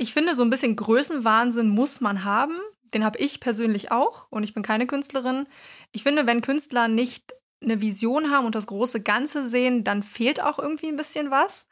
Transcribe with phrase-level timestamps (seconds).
[0.00, 2.54] Ich finde, so ein bisschen Größenwahnsinn muss man haben.
[2.94, 5.46] Den habe ich persönlich auch und ich bin keine Künstlerin.
[5.92, 10.40] Ich finde, wenn Künstler nicht eine Vision haben und das große Ganze sehen, dann fehlt
[10.40, 11.66] auch irgendwie ein bisschen was.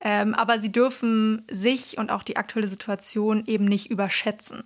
[0.00, 4.62] Ähm, aber sie dürfen sich und auch die aktuelle Situation eben nicht überschätzen.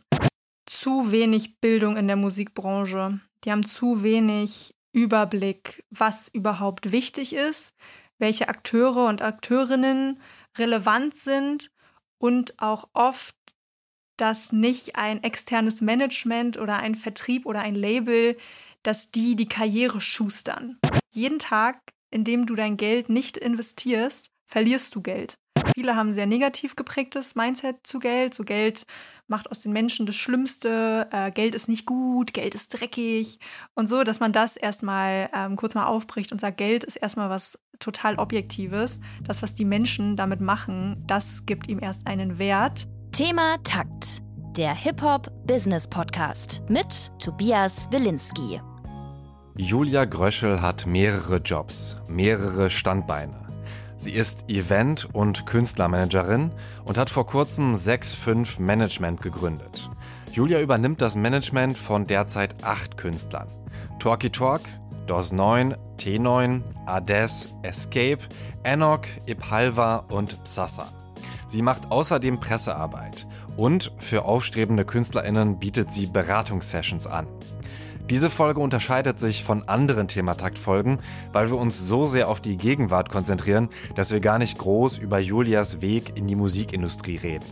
[0.66, 3.18] Zu wenig Bildung in der Musikbranche.
[3.44, 7.74] Die haben zu wenig Überblick, was überhaupt wichtig ist,
[8.18, 10.20] welche Akteure und Akteurinnen
[10.58, 11.70] relevant sind
[12.18, 13.36] und auch oft,
[14.16, 18.36] dass nicht ein externes Management oder ein Vertrieb oder ein Label,
[18.82, 20.78] dass die die Karriere schustern.
[21.12, 25.38] Jeden Tag, in dem du dein Geld nicht investierst, verlierst du Geld.
[25.76, 28.32] Viele haben sehr negativ geprägtes Mindset zu Geld.
[28.32, 28.86] So Geld
[29.28, 31.06] macht aus den Menschen das Schlimmste.
[31.12, 33.38] Äh, Geld ist nicht gut, Geld ist dreckig
[33.74, 37.28] und so, dass man das erstmal ähm, kurz mal aufbricht und sagt, Geld ist erstmal
[37.28, 39.02] was total Objektives.
[39.22, 42.88] Das, was die Menschen damit machen, das gibt ihm erst einen Wert.
[43.12, 44.22] Thema Takt.
[44.56, 48.62] Der Hip-Hop-Business-Podcast mit Tobias Wilinski.
[49.58, 53.45] Julia Gröschel hat mehrere Jobs, mehrere Standbeine.
[53.96, 56.50] Sie ist Event- und Künstlermanagerin
[56.84, 59.88] und hat vor kurzem 6-5 Management gegründet.
[60.32, 63.48] Julia übernimmt das Management von derzeit acht Künstlern.
[63.98, 64.60] Talky Talk,
[65.06, 68.18] DOS 9, T9, Ades, Escape,
[68.64, 70.88] Enoch, Ipalva und Psassa.
[71.46, 73.26] Sie macht außerdem Pressearbeit
[73.56, 77.26] und für aufstrebende KünstlerInnen bietet sie Beratungssessions an.
[78.10, 81.00] Diese Folge unterscheidet sich von anderen Thematakt-Folgen,
[81.32, 85.18] weil wir uns so sehr auf die Gegenwart konzentrieren, dass wir gar nicht groß über
[85.18, 87.44] Julias Weg in die Musikindustrie reden.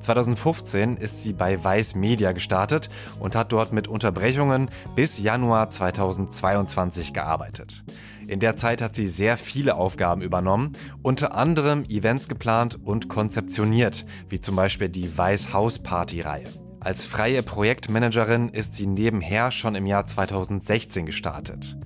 [0.00, 7.14] 2015 ist sie bei Weiß Media gestartet und hat dort mit Unterbrechungen bis Januar 2022
[7.14, 7.82] gearbeitet.
[8.28, 14.04] In der Zeit hat sie sehr viele Aufgaben übernommen, unter anderem Events geplant und konzeptioniert,
[14.28, 16.65] wie zum Beispiel die Weiß House Party Reihe.
[16.86, 21.76] Als freie Projektmanagerin ist sie nebenher schon im Jahr 2016 gestartet.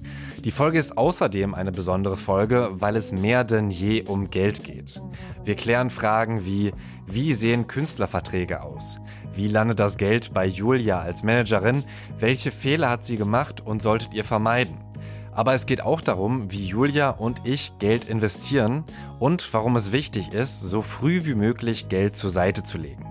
[0.45, 5.01] Die Folge ist außerdem eine besondere Folge, weil es mehr denn je um Geld geht.
[5.43, 6.73] Wir klären Fragen wie,
[7.07, 8.99] wie sehen Künstlerverträge aus?
[9.33, 11.83] Wie landet das Geld bei Julia als Managerin?
[12.19, 14.77] Welche Fehler hat sie gemacht und solltet ihr vermeiden?
[15.33, 18.85] Aber es geht auch darum, wie Julia und ich Geld investieren
[19.19, 23.07] und warum es wichtig ist, so früh wie möglich Geld zur Seite zu legen.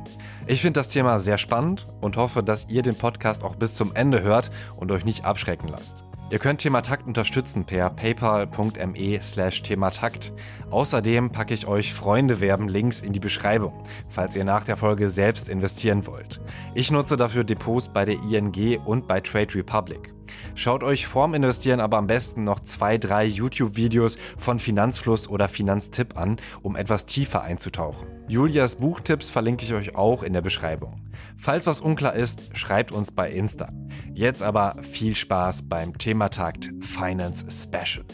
[0.49, 3.93] Ich finde das Thema sehr spannend und hoffe, dass ihr den Podcast auch bis zum
[3.93, 6.05] Ende hört und euch nicht abschrecken lasst.
[6.31, 10.33] Ihr könnt Thematakt unterstützen per paypal.me slash thematakt.
[10.71, 15.09] Außerdem packe ich euch Freunde werben Links in die Beschreibung, falls ihr nach der Folge
[15.09, 16.41] selbst investieren wollt.
[16.73, 20.15] Ich nutze dafür Depots bei der ING und bei Trade Republic.
[20.55, 26.17] Schaut euch vorm Investieren aber am besten noch zwei, drei YouTube-Videos von Finanzfluss oder Finanztipp
[26.17, 28.18] an, um etwas tiefer einzutauchen.
[28.29, 31.01] Julias Buchtipps verlinke ich euch auch in der Beschreibung.
[31.35, 33.73] Falls was unklar ist, schreibt uns bei Insta.
[34.13, 38.05] Jetzt aber viel Spaß beim Thematakt Finance Special.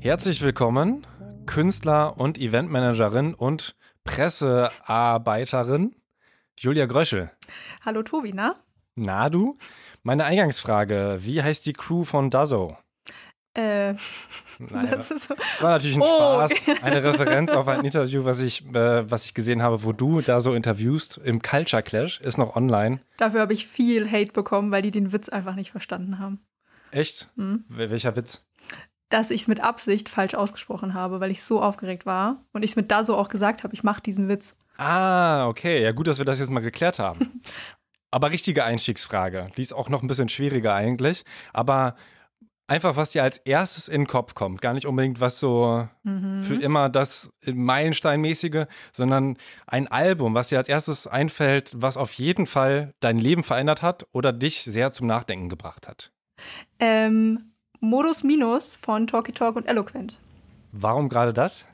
[0.00, 1.06] Herzlich willkommen,
[1.46, 3.74] Künstler und Eventmanagerin und
[4.04, 5.96] Pressearbeiterin
[6.60, 7.30] Julia Gröschel.
[7.86, 8.56] Hallo Tobi, na?
[8.96, 9.56] Na du?
[10.02, 12.76] Meine Eingangsfrage, wie heißt die Crew von Dazo?
[13.56, 13.94] Äh,
[14.58, 15.34] Nein, das, so.
[15.34, 16.06] das, war natürlich ein oh.
[16.06, 16.68] Spaß.
[16.82, 20.40] Eine Referenz auf ein Interview, was ich, äh, was ich gesehen habe, wo du da
[20.40, 23.00] so interviewst im Culture Clash, ist noch online.
[23.16, 26.40] Dafür habe ich viel Hate bekommen, weil die den Witz einfach nicht verstanden haben.
[26.90, 27.30] Echt?
[27.36, 27.64] Mhm.
[27.68, 28.44] Welcher Witz?
[29.08, 32.72] Dass ich es mit Absicht falsch ausgesprochen habe, weil ich so aufgeregt war und ich
[32.72, 34.56] es mit Dazo auch gesagt habe, ich mache diesen Witz.
[34.76, 35.82] Ah, okay.
[35.82, 37.40] Ja, gut, dass wir das jetzt mal geklärt haben.
[38.10, 39.48] Aber richtige Einstiegsfrage.
[39.56, 41.24] Die ist auch noch ein bisschen schwieriger eigentlich.
[41.52, 41.96] Aber
[42.66, 44.60] einfach, was dir als erstes in den Kopf kommt.
[44.60, 46.42] Gar nicht unbedingt was so mhm.
[46.42, 52.46] für immer das Meilensteinmäßige, sondern ein Album, was dir als erstes einfällt, was auf jeden
[52.46, 56.12] Fall dein Leben verändert hat oder dich sehr zum Nachdenken gebracht hat.
[56.78, 60.18] Ähm, Modus Minus von Talky Talk und Eloquent.
[60.72, 61.66] Warum gerade das?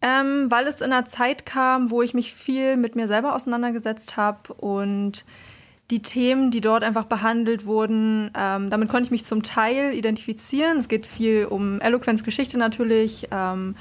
[0.00, 4.16] Ähm, weil es in einer Zeit kam, wo ich mich viel mit mir selber auseinandergesetzt
[4.16, 5.24] habe und
[5.92, 10.78] die Themen, die dort einfach behandelt wurden, ähm, damit konnte ich mich zum Teil identifizieren.
[10.78, 13.28] Es geht viel um Eloquenz Geschichte natürlich.
[13.30, 13.76] Ähm,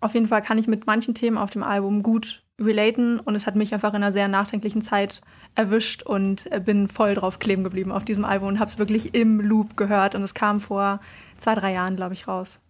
[0.00, 3.46] auf jeden Fall kann ich mit manchen Themen auf dem Album gut relaten und es
[3.46, 5.20] hat mich einfach in einer sehr nachdenklichen Zeit
[5.56, 9.40] erwischt und bin voll drauf kleben geblieben auf diesem Album und habe es wirklich im
[9.40, 11.00] Loop gehört und es kam vor
[11.36, 12.60] zwei, drei Jahren, glaube ich, raus.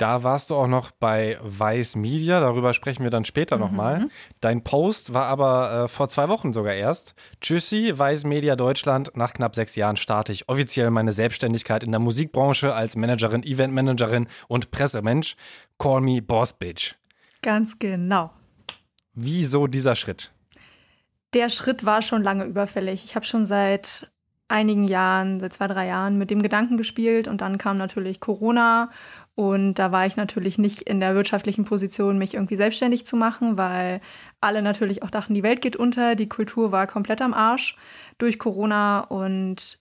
[0.00, 3.62] Da warst du auch noch bei Weiß Media, darüber sprechen wir dann später mhm.
[3.62, 4.08] nochmal.
[4.40, 7.14] Dein Post war aber äh, vor zwei Wochen sogar erst.
[7.42, 9.10] Tschüssi, Weiß Media Deutschland.
[9.14, 14.26] Nach knapp sechs Jahren starte ich offiziell meine Selbstständigkeit in der Musikbranche als Managerin, Eventmanagerin
[14.48, 15.36] und Pressemensch.
[15.78, 16.94] Call me Boss Bitch.
[17.42, 18.30] Ganz genau.
[19.12, 20.32] Wieso dieser Schritt?
[21.34, 23.04] Der Schritt war schon lange überfällig.
[23.04, 24.10] Ich habe schon seit
[24.50, 28.90] einigen Jahren, seit zwei, drei Jahren mit dem Gedanken gespielt und dann kam natürlich Corona
[29.40, 33.56] und da war ich natürlich nicht in der wirtschaftlichen Position, mich irgendwie selbstständig zu machen,
[33.56, 34.02] weil
[34.42, 37.78] alle natürlich auch dachten, die Welt geht unter, die Kultur war komplett am Arsch
[38.18, 39.80] durch Corona und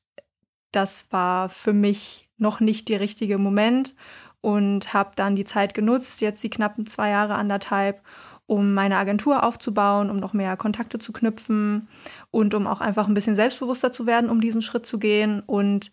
[0.71, 3.97] das war für mich noch nicht der richtige Moment
[4.39, 8.01] und habe dann die Zeit genutzt, jetzt die knappen zwei Jahre, anderthalb,
[8.45, 11.89] um meine Agentur aufzubauen, um noch mehr Kontakte zu knüpfen
[12.31, 15.43] und um auch einfach ein bisschen selbstbewusster zu werden, um diesen Schritt zu gehen.
[15.45, 15.91] Und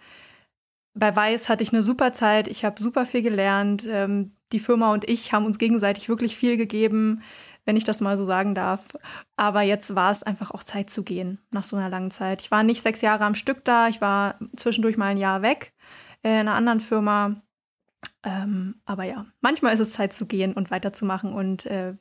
[0.97, 3.87] bei Weiß hatte ich eine super Zeit, ich habe super viel gelernt.
[3.89, 7.23] Ähm, die Firma und ich haben uns gegenseitig wirklich viel gegeben,
[7.65, 8.89] wenn ich das mal so sagen darf.
[9.37, 12.41] Aber jetzt war es einfach auch Zeit zu gehen nach so einer langen Zeit.
[12.43, 15.73] Ich war nicht sechs Jahre am Stück da, ich war zwischendurch mal ein Jahr weg
[16.23, 17.43] äh, in einer anderen Firma.
[18.23, 21.95] Ähm, aber ja, manchmal ist es Zeit zu gehen und weiterzumachen und äh,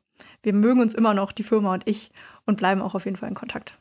[0.43, 2.11] wir mögen uns immer noch, die Firma und ich,
[2.45, 3.77] und bleiben auch auf jeden Fall in Kontakt.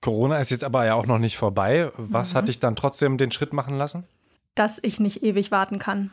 [0.00, 1.90] Corona ist jetzt aber ja auch noch nicht vorbei.
[1.96, 2.38] Was mhm.
[2.38, 4.04] hat dich dann trotzdem den Schritt machen lassen?
[4.56, 6.10] Dass ich nicht ewig warten kann.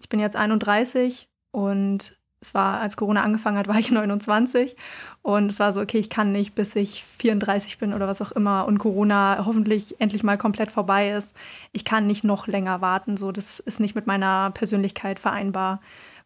[0.00, 4.76] Ich bin jetzt 31 und es war, als Corona angefangen hat, war ich 29
[5.22, 8.32] und es war so, okay, ich kann nicht, bis ich 34 bin oder was auch
[8.32, 11.36] immer und Corona hoffentlich endlich mal komplett vorbei ist.
[11.72, 15.80] Ich kann nicht noch länger warten, so das ist nicht mit meiner Persönlichkeit vereinbar,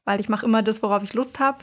[0.04, 1.58] weil ich mache immer das, worauf ich Lust habe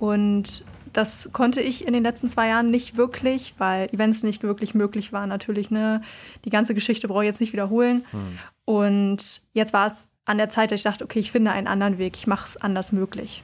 [0.00, 0.64] und
[0.94, 5.12] das konnte ich in den letzten zwei Jahren nicht wirklich, weil Events nicht wirklich möglich
[5.12, 5.28] waren.
[5.28, 6.00] Natürlich, ne?
[6.44, 8.04] Die ganze Geschichte brauche ich jetzt nicht wiederholen.
[8.12, 8.38] Hm.
[8.64, 11.98] Und jetzt war es an der Zeit, dass ich dachte, okay, ich finde einen anderen
[11.98, 13.42] Weg, ich mache es anders möglich.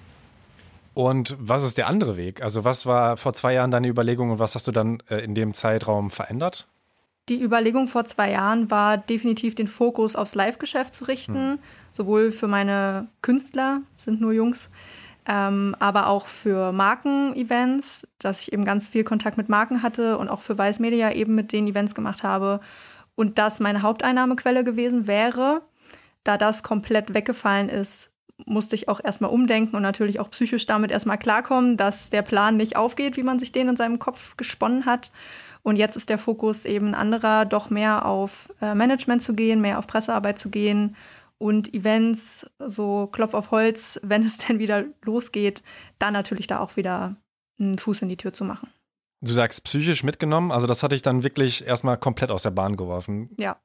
[0.95, 2.43] Und was ist der andere Weg?
[2.43, 5.35] Also, was war vor zwei Jahren deine Überlegung und was hast du dann äh, in
[5.35, 6.69] dem Zeitraum verändert?
[7.29, 11.59] Die Überlegung vor zwei Jahren war definitiv den Fokus aufs Live-Geschäft zu richten, hm.
[11.93, 14.71] sowohl für meine Künstler, sind nur Jungs,
[15.27, 20.29] ähm, aber auch für Marken-Events, dass ich eben ganz viel Kontakt mit Marken hatte und
[20.29, 22.61] auch für Weiß Media eben mit den Events gemacht habe
[23.15, 25.63] und das meine Haupteinnahmequelle gewesen wäre.
[26.25, 28.13] Da das komplett weggefallen ist,
[28.47, 32.57] musste ich auch erstmal umdenken und natürlich auch psychisch damit erstmal klarkommen, dass der Plan
[32.57, 35.13] nicht aufgeht, wie man sich den in seinem Kopf gesponnen hat.
[35.63, 39.79] Und jetzt ist der Fokus eben anderer, doch mehr auf äh, Management zu gehen, mehr
[39.79, 40.97] auf Pressearbeit zu gehen
[41.41, 45.63] und Events, so Klopf auf Holz, wenn es denn wieder losgeht,
[45.99, 47.17] dann natürlich da auch wieder
[47.59, 48.69] einen Fuß in die Tür zu machen.
[49.23, 52.77] Du sagst psychisch mitgenommen, also das hatte ich dann wirklich erstmal komplett aus der Bahn
[52.77, 53.31] geworfen.
[53.39, 53.59] Ja.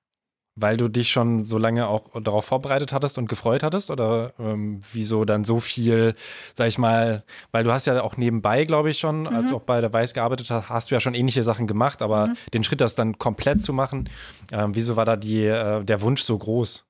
[0.57, 3.92] Weil du dich schon so lange auch darauf vorbereitet hattest und gefreut hattest?
[3.92, 6.16] Oder ähm, wieso dann so viel,
[6.54, 9.27] sag ich mal, weil du hast ja auch nebenbei, glaube ich, schon, mhm.
[9.27, 12.01] als du auch bei der Weiß gearbeitet hast, hast du ja schon ähnliche Sachen gemacht,
[12.01, 12.38] aber mhm.
[12.54, 14.10] den Schritt, das dann komplett zu machen,
[14.54, 16.86] ähm, wieso war da die, äh, der Wunsch so groß?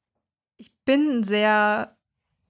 [0.58, 1.96] Ich bin sehr,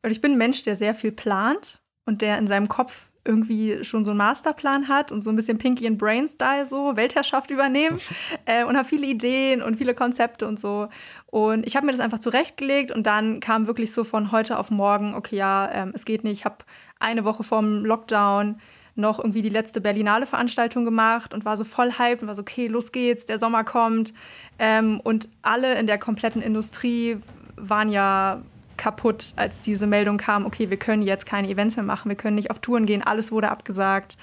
[0.04, 3.84] oder ich bin ein Mensch, der sehr viel plant und der in seinem Kopf irgendwie
[3.84, 7.50] schon so einen Masterplan hat und so ein bisschen Pinky and Brain Style so Weltherrschaft
[7.50, 8.00] übernehmen
[8.46, 10.88] äh, und habe viele Ideen und viele Konzepte und so.
[11.26, 14.70] Und ich habe mir das einfach zurechtgelegt und dann kam wirklich so von heute auf
[14.70, 16.40] morgen okay ja ähm, es geht nicht.
[16.40, 16.58] Ich habe
[17.00, 18.62] eine Woche vorm Lockdown
[18.98, 22.42] noch irgendwie die letzte Berlinale Veranstaltung gemacht und war so voll hyped und war so
[22.42, 24.14] okay los geht's der Sommer kommt.
[24.60, 27.18] Ähm, und alle in der kompletten Industrie
[27.58, 28.42] waren ja
[28.78, 32.36] kaputt, als diese Meldung kam, okay, wir können jetzt keine Events mehr machen, wir können
[32.36, 34.18] nicht auf Touren gehen, alles wurde abgesagt.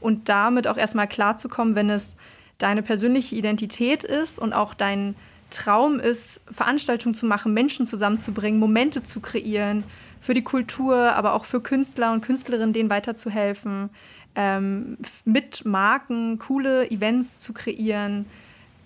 [0.00, 2.16] Und damit auch erstmal klarzukommen, wenn es
[2.58, 5.14] deine persönliche Identität ist und auch dein
[5.50, 9.84] Traum ist, Veranstaltungen zu machen, Menschen zusammenzubringen, Momente zu kreieren,
[10.20, 13.90] für die Kultur, aber auch für Künstler und Künstlerinnen, denen weiterzuhelfen,
[14.34, 18.26] ähm, mit Marken coole Events zu kreieren.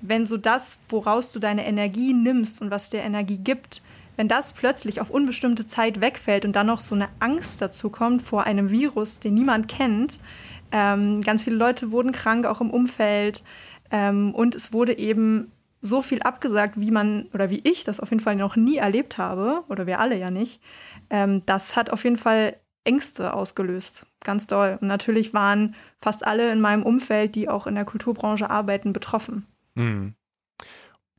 [0.00, 3.82] Wenn so das, woraus du deine Energie nimmst und was dir Energie gibt,
[4.16, 8.22] wenn das plötzlich auf unbestimmte Zeit wegfällt und dann noch so eine Angst dazu kommt
[8.22, 10.20] vor einem Virus, den niemand kennt,
[10.72, 13.44] ähm, ganz viele Leute wurden krank, auch im Umfeld,
[13.90, 18.10] ähm, und es wurde eben so viel abgesagt, wie man oder wie ich das auf
[18.10, 20.60] jeden Fall noch nie erlebt habe, oder wir alle ja nicht.
[21.10, 24.78] Ähm, das hat auf jeden Fall Ängste ausgelöst, ganz doll.
[24.80, 29.46] Und natürlich waren fast alle in meinem Umfeld, die auch in der Kulturbranche arbeiten, betroffen.
[29.74, 30.14] Mhm.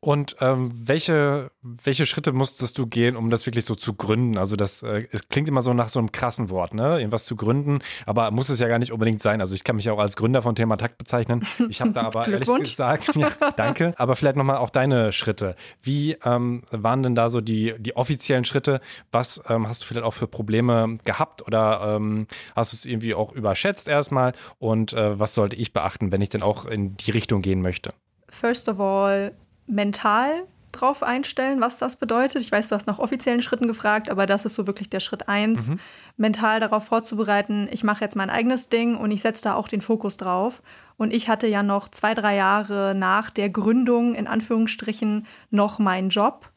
[0.08, 4.38] Und ähm, welche, welche Schritte musstest du gehen, um das wirklich so zu gründen?
[4.38, 7.00] Also das äh, es klingt immer so nach so einem krassen Wort, ne?
[7.00, 9.42] Irgendwas zu gründen, aber muss es ja gar nicht unbedingt sein.
[9.42, 11.46] Also ich kann mich auch als Gründer von Thema Takt bezeichnen.
[11.68, 13.96] Ich habe da aber ehrlich gesagt, ja, danke.
[13.98, 15.58] Aber vielleicht nochmal auch deine Schritte.
[15.82, 18.80] Wie ähm, waren denn da so die, die offiziellen Schritte?
[19.12, 23.14] Was ähm, hast du vielleicht auch für Probleme gehabt oder ähm, hast du es irgendwie
[23.14, 24.32] auch überschätzt erstmal?
[24.58, 27.94] Und äh, was sollte ich beachten, wenn ich denn auch in die Richtung gehen möchte?
[28.30, 29.34] First of all,
[29.68, 32.42] mental drauf einstellen, was das bedeutet.
[32.42, 35.28] Ich weiß, du hast nach offiziellen Schritten gefragt, aber das ist so wirklich der Schritt
[35.28, 35.80] eins, mhm.
[36.18, 39.82] mental darauf vorzubereiten, ich mache jetzt mein eigenes Ding und ich setze da auch den
[39.82, 40.62] Fokus drauf.
[40.98, 46.10] Und ich hatte ja noch zwei, drei Jahre nach der Gründung in Anführungsstrichen noch meinen
[46.10, 46.52] Job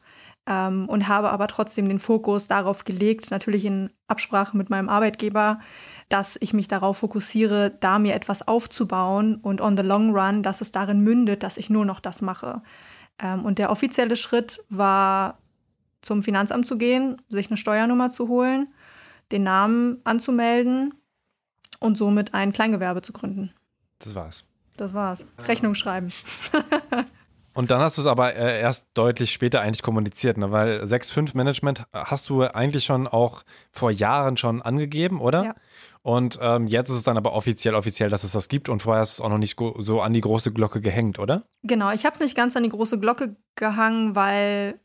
[0.47, 5.59] ähm, und habe aber trotzdem den Fokus darauf gelegt, natürlich in Absprache mit meinem Arbeitgeber,
[6.09, 10.61] dass ich mich darauf fokussiere, da mir etwas aufzubauen und on the long run, dass
[10.61, 12.63] es darin mündet, dass ich nur noch das mache.
[13.21, 15.37] Ähm, und der offizielle Schritt war,
[16.01, 18.73] zum Finanzamt zu gehen, sich eine Steuernummer zu holen,
[19.31, 20.93] den Namen anzumelden
[21.79, 23.53] und somit ein Kleingewerbe zu gründen.
[23.99, 24.45] Das war's.
[24.77, 25.27] Das war's.
[25.47, 26.11] Rechnung schreiben.
[27.53, 30.51] Und dann hast du es aber äh, erst deutlich später eigentlich kommuniziert, ne?
[30.51, 35.43] weil 6.5 Management hast du eigentlich schon auch vor Jahren schon angegeben, oder?
[35.43, 35.55] Ja.
[36.03, 39.03] Und ähm, jetzt ist es dann aber offiziell, offiziell, dass es das gibt und vorher
[39.03, 41.43] ist es auch noch nicht so an die große Glocke gehängt, oder?
[41.63, 44.80] Genau, ich habe es nicht ganz an die große Glocke gehangen, weil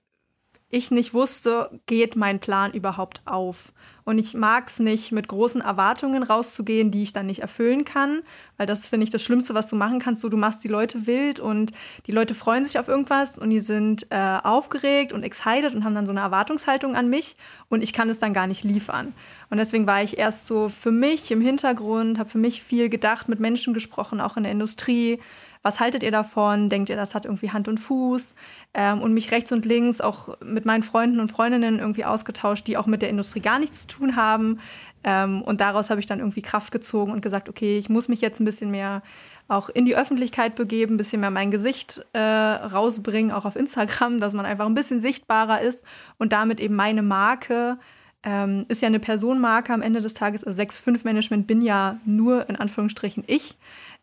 [0.77, 3.73] ich nicht wusste, geht mein Plan überhaupt auf.
[4.05, 8.23] Und ich mag es nicht, mit großen Erwartungen rauszugehen, die ich dann nicht erfüllen kann,
[8.57, 10.23] weil das finde ich das Schlimmste, was du machen kannst.
[10.23, 11.73] So, du machst die Leute wild und
[12.07, 15.97] die Leute freuen sich auf irgendwas und die sind äh, aufgeregt und excited und haben
[15.97, 17.37] dann so eine Erwartungshaltung an mich
[17.69, 19.13] und ich kann es dann gar nicht liefern.
[19.51, 23.29] Und deswegen war ich erst so für mich im Hintergrund, habe für mich viel gedacht,
[23.29, 25.19] mit Menschen gesprochen, auch in der Industrie
[25.67, 26.69] was haltet ihr davon?
[26.69, 28.37] Denkt ihr, das hat irgendwie Hand und Fuß?
[28.73, 32.77] Ähm, und mich rechts und links auch mit meinen Freunden und Freundinnen irgendwie ausgetauscht, die
[32.77, 34.61] auch mit der Industrie gar nichts zu tun haben.
[35.03, 38.21] Ähm, und daraus habe ich dann irgendwie Kraft gezogen und gesagt, okay, ich muss mich
[38.21, 39.03] jetzt ein bisschen mehr
[39.49, 44.21] auch in die Öffentlichkeit begeben, ein bisschen mehr mein Gesicht äh, rausbringen, auch auf Instagram,
[44.21, 45.85] dass man einfach ein bisschen sichtbarer ist
[46.17, 47.77] und damit eben meine Marke
[48.23, 50.43] ähm, ist ja eine Personenmarke am Ende des Tages.
[50.45, 53.57] Also 6.5 Management bin ja nur in Anführungsstrichen ich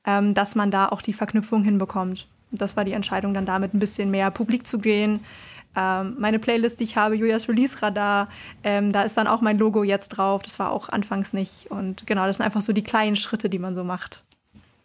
[0.06, 2.28] ähm, dass man da auch die Verknüpfung hinbekommt.
[2.52, 5.22] Und das war die Entscheidung, dann damit ein bisschen mehr publik zu gehen.
[5.76, 8.30] Ähm, meine Playlist, die ich habe, Julias Release Radar,
[8.64, 10.44] ähm, da ist dann auch mein Logo jetzt drauf.
[10.44, 11.72] Das war auch anfangs nicht.
[11.72, 14.24] Und genau, das sind einfach so die kleinen Schritte, die man so macht.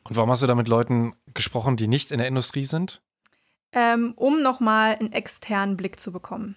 [0.04, 3.02] Und warum hast du da mit Leuten gesprochen, die nicht in der Industrie sind?
[3.72, 6.56] Ähm, um nochmal einen externen Blick zu bekommen.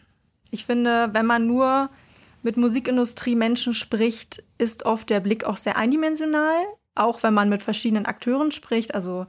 [0.49, 1.89] Ich finde, wenn man nur
[2.41, 6.55] mit Musikindustrie Menschen spricht, ist oft der Blick auch sehr eindimensional
[6.95, 9.25] auch wenn man mit verschiedenen Akteuren spricht, also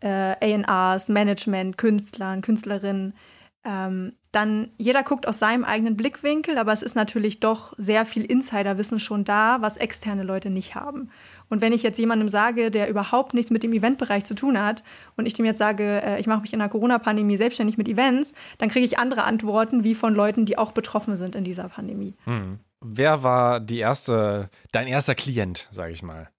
[0.00, 3.14] äh, ARs, Management, Künstlern, Künstlerinnen,
[3.62, 8.24] ähm, dann jeder guckt aus seinem eigenen Blickwinkel, aber es ist natürlich doch sehr viel
[8.24, 11.10] Insiderwissen schon da, was externe Leute nicht haben.
[11.50, 14.82] Und wenn ich jetzt jemandem sage, der überhaupt nichts mit dem Eventbereich zu tun hat,
[15.16, 18.32] und ich dem jetzt sage, äh, ich mache mich in der Corona-Pandemie selbstständig mit Events,
[18.58, 22.14] dann kriege ich andere Antworten wie von Leuten, die auch betroffen sind in dieser Pandemie.
[22.24, 22.60] Hm.
[22.80, 26.30] Wer war die erste, dein erster Klient, sage ich mal?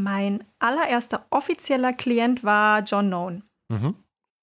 [0.00, 3.42] Mein allererster offizieller Klient war John Known.
[3.68, 3.96] Mhm.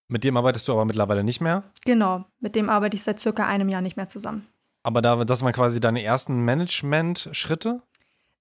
[0.10, 1.64] Mit dem arbeitest du aber mittlerweile nicht mehr?
[1.86, 4.46] Genau, mit dem arbeite ich seit circa einem Jahr nicht mehr zusammen.
[4.84, 7.82] Aber da, das waren quasi deine ersten Management-Schritte?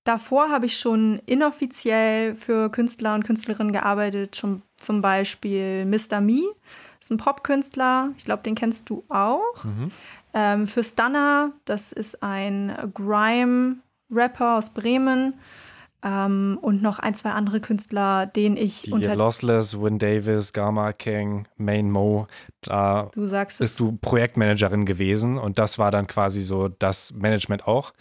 [0.03, 6.21] Davor habe ich schon inoffiziell für Künstler und Künstlerinnen gearbeitet, schon zum Beispiel Mr.
[6.21, 6.43] Me,
[6.99, 9.63] das ist ein Popkünstler, ich glaube, den kennst du auch.
[9.63, 9.93] Mhm.
[10.33, 15.35] Ähm, für Stunner, das ist ein Grime-Rapper aus Bremen.
[16.05, 20.93] Ähm, und noch ein, zwei andere Künstler, denen ich Die unter Lossless, Win Davis, Gamma
[20.93, 22.27] King, Main Mo,
[22.61, 27.67] da du sagst bist du Projektmanagerin gewesen und das war dann quasi so das Management
[27.67, 27.93] auch.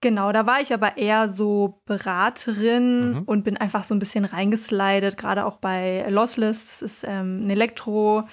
[0.00, 3.22] Genau, da war ich aber eher so Beraterin mhm.
[3.24, 6.68] und bin einfach so ein bisschen reingeslidet, gerade auch bei Lossless.
[6.68, 8.24] Das ist ähm, ein Elektro-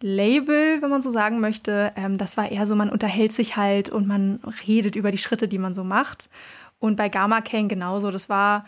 [0.00, 1.90] Label, wenn man so sagen möchte.
[1.96, 5.48] Ähm, das war eher so, man unterhält sich halt und man redet über die Schritte,
[5.48, 6.28] die man so macht.
[6.84, 8.10] Und bei Gamma Kane genauso.
[8.10, 8.64] Das war,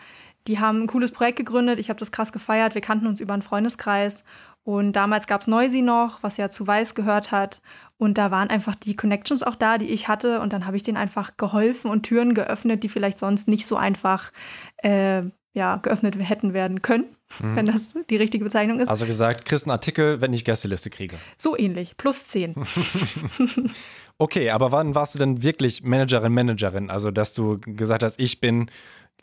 [0.46, 1.78] die haben ein cooles Projekt gegründet.
[1.78, 2.74] Ich habe das krass gefeiert.
[2.74, 4.24] Wir kannten uns über einen Freundeskreis.
[4.64, 7.60] Und damals gab es Noisy noch, was ja zu Weiß gehört hat.
[7.98, 10.40] Und da waren einfach die Connections auch da, die ich hatte.
[10.40, 13.76] Und dann habe ich denen einfach geholfen und Türen geöffnet, die vielleicht sonst nicht so
[13.76, 14.32] einfach
[14.78, 17.04] äh, ja, geöffnet hätten werden können,
[17.42, 17.56] mhm.
[17.56, 18.88] wenn das die richtige Bezeichnung ist.
[18.88, 21.16] Also gesagt, kriegst einen Artikel, wenn ich Gästeliste kriege.
[21.36, 22.54] So ähnlich, plus zehn.
[24.18, 26.90] Okay, aber wann warst du denn wirklich Managerin, Managerin?
[26.90, 28.70] Also, dass du gesagt hast, ich bin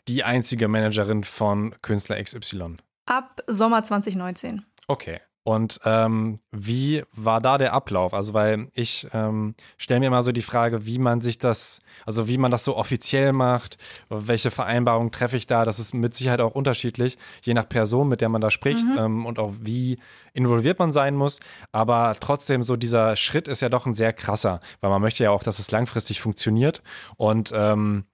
[0.06, 2.76] die einzige Managerin von Künstler XY?
[3.06, 4.64] Ab Sommer 2019.
[4.86, 5.20] Okay.
[5.46, 8.14] Und ähm, wie war da der Ablauf?
[8.14, 12.28] Also, weil ich ähm, stelle mir immer so die Frage, wie man sich das, also
[12.28, 13.76] wie man das so offiziell macht,
[14.08, 15.66] welche Vereinbarungen treffe ich da?
[15.66, 18.98] Das ist mit Sicherheit auch unterschiedlich, je nach Person, mit der man da spricht mhm.
[18.98, 19.98] ähm, und auch wie
[20.32, 21.40] involviert man sein muss.
[21.72, 25.30] Aber trotzdem, so dieser Schritt ist ja doch ein sehr krasser, weil man möchte ja
[25.30, 26.82] auch, dass es langfristig funktioniert.
[27.18, 28.04] Und ähm,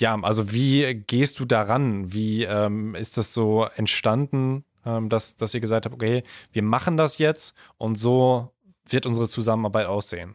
[0.00, 2.12] ja, also wie gehst du daran?
[2.12, 4.64] Wie ähm, ist das so entstanden?
[4.84, 6.22] Ähm, dass, dass ihr gesagt habt, okay,
[6.52, 8.50] wir machen das jetzt und so
[8.88, 10.34] wird unsere Zusammenarbeit aussehen?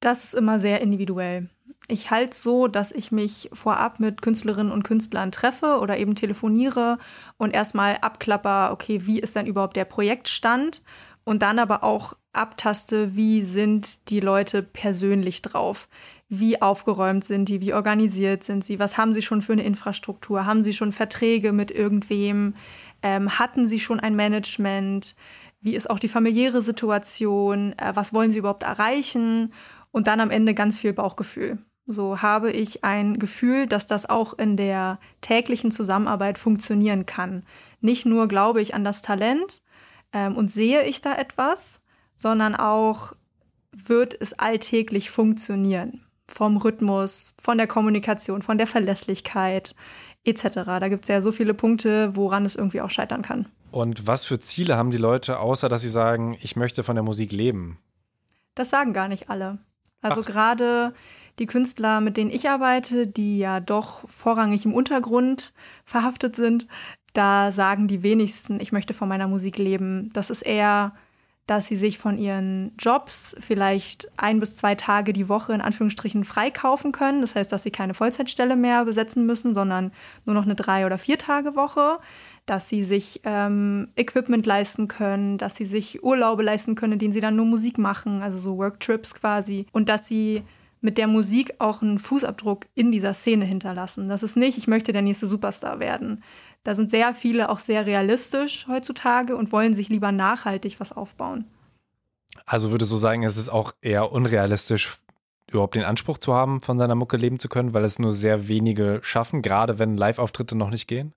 [0.00, 1.48] Das ist immer sehr individuell.
[1.88, 6.14] Ich halte es so, dass ich mich vorab mit Künstlerinnen und Künstlern treffe oder eben
[6.14, 6.98] telefoniere
[7.36, 10.82] und erstmal abklapper, okay, wie ist denn überhaupt der Projektstand?
[11.24, 15.88] Und dann aber auch abtaste, wie sind die Leute persönlich drauf,
[16.28, 20.46] wie aufgeräumt sind die, wie organisiert sind sie, was haben sie schon für eine Infrastruktur,
[20.46, 22.54] haben sie schon Verträge mit irgendwem,
[23.02, 25.16] ähm, hatten sie schon ein Management,
[25.60, 29.52] wie ist auch die familiäre Situation, äh, was wollen sie überhaupt erreichen
[29.90, 31.58] und dann am Ende ganz viel Bauchgefühl.
[31.86, 37.44] So habe ich ein Gefühl, dass das auch in der täglichen Zusammenarbeit funktionieren kann.
[37.80, 39.62] Nicht nur glaube ich an das Talent
[40.12, 41.82] ähm, und sehe ich da etwas,
[42.16, 43.14] sondern auch
[43.72, 46.04] wird es alltäglich funktionieren.
[46.32, 49.74] Vom Rhythmus, von der Kommunikation, von der Verlässlichkeit
[50.24, 50.42] etc.
[50.64, 53.46] Da gibt es ja so viele Punkte, woran es irgendwie auch scheitern kann.
[53.70, 57.02] Und was für Ziele haben die Leute, außer dass sie sagen, ich möchte von der
[57.02, 57.78] Musik leben?
[58.54, 59.58] Das sagen gar nicht alle.
[60.02, 60.94] Also gerade
[61.38, 65.52] die Künstler, mit denen ich arbeite, die ja doch vorrangig im Untergrund
[65.84, 66.66] verhaftet sind,
[67.12, 70.08] da sagen die wenigsten, ich möchte von meiner Musik leben.
[70.12, 70.94] Das ist eher,
[71.50, 76.22] dass sie sich von ihren Jobs vielleicht ein bis zwei Tage die Woche in Anführungsstrichen
[76.22, 77.22] freikaufen können.
[77.22, 79.90] Das heißt, dass sie keine Vollzeitstelle mehr besetzen müssen, sondern
[80.24, 81.98] nur noch eine drei- oder vier Tage Woche.
[82.46, 87.12] Dass sie sich ähm, Equipment leisten können, dass sie sich Urlaube leisten können, in denen
[87.12, 89.66] sie dann nur Musik machen, also so Worktrips quasi.
[89.72, 90.44] Und dass sie
[90.80, 94.08] mit der Musik auch einen Fußabdruck in dieser Szene hinterlassen.
[94.08, 96.22] Das ist nicht, ich möchte der nächste Superstar werden.
[96.62, 101.46] Da sind sehr viele auch sehr realistisch heutzutage und wollen sich lieber nachhaltig was aufbauen.
[102.46, 104.98] Also würdest du sagen, es ist auch eher unrealistisch,
[105.50, 108.48] überhaupt den Anspruch zu haben, von seiner Mucke leben zu können, weil es nur sehr
[108.48, 111.12] wenige schaffen, gerade wenn Live-Auftritte noch nicht gehen?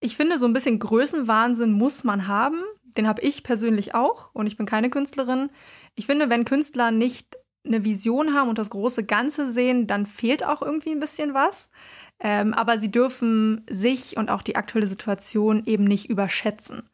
[0.00, 2.60] Ich finde, so ein bisschen Größenwahnsinn muss man haben.
[2.96, 5.50] Den habe ich persönlich auch und ich bin keine Künstlerin.
[5.94, 10.44] Ich finde, wenn Künstler nicht eine Vision haben und das große Ganze sehen, dann fehlt
[10.44, 11.70] auch irgendwie ein bisschen was.
[12.24, 16.84] Ähm, aber sie dürfen sich und auch die aktuelle Situation eben nicht überschätzen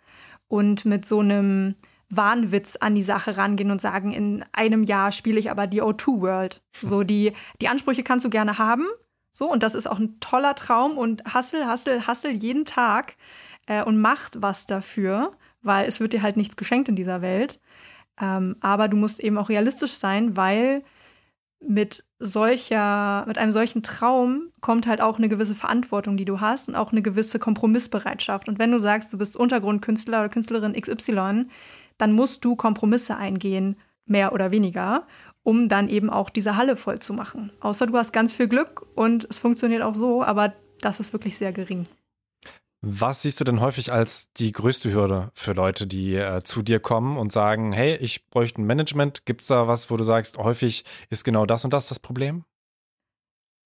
[0.49, 1.75] und mit so einem
[2.11, 6.23] Wahnwitz an die Sache rangehen und sagen, in einem Jahr spiele ich aber die O2
[6.23, 6.63] World.
[6.81, 8.87] So die, die Ansprüche kannst du gerne haben.
[9.31, 13.17] So, und das ist auch ein toller Traum und hassel, hassel, hassel jeden Tag
[13.67, 17.61] äh, und macht was dafür, weil es wird dir halt nichts geschenkt in dieser Welt.
[18.21, 20.83] Ähm, aber du musst eben auch realistisch sein, weil
[21.61, 26.69] mit solcher, mit einem solchen Traum kommt halt auch eine gewisse Verantwortung, die du hast
[26.69, 28.49] und auch eine gewisse Kompromissbereitschaft.
[28.49, 31.47] Und wenn du sagst, du bist Untergrundkünstler oder Künstlerin XY,
[31.99, 35.07] dann musst du Kompromisse eingehen, mehr oder weniger,
[35.43, 37.53] um dann eben auch diese Halle voll zu machen.
[37.61, 41.37] Außer du hast ganz viel Glück und es funktioniert auch so, aber das ist wirklich
[41.37, 41.87] sehr gering.
[42.81, 46.79] Was siehst du denn häufig als die größte Hürde für Leute, die äh, zu dir
[46.79, 49.27] kommen und sagen, hey, ich bräuchte ein Management?
[49.27, 52.45] Gibt es da was, wo du sagst, häufig ist genau das und das das Problem?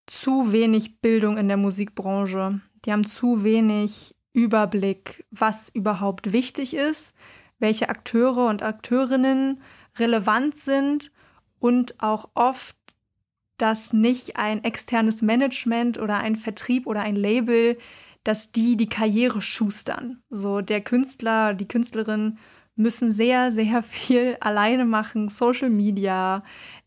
[0.06, 2.60] Zu wenig Bildung in der Musikbranche.
[2.86, 7.14] Die haben zu wenig Überblick, was überhaupt wichtig ist,
[7.58, 9.60] welche Akteure und Akteurinnen
[9.98, 11.12] relevant sind
[11.58, 12.76] und auch oft,
[13.58, 17.76] dass nicht ein externes Management oder ein Vertrieb oder ein Label
[18.24, 20.22] dass die die Karriere schustern.
[20.28, 22.38] So der Künstler, die Künstlerin
[22.76, 26.42] müssen sehr, sehr viel alleine machen, Social Media,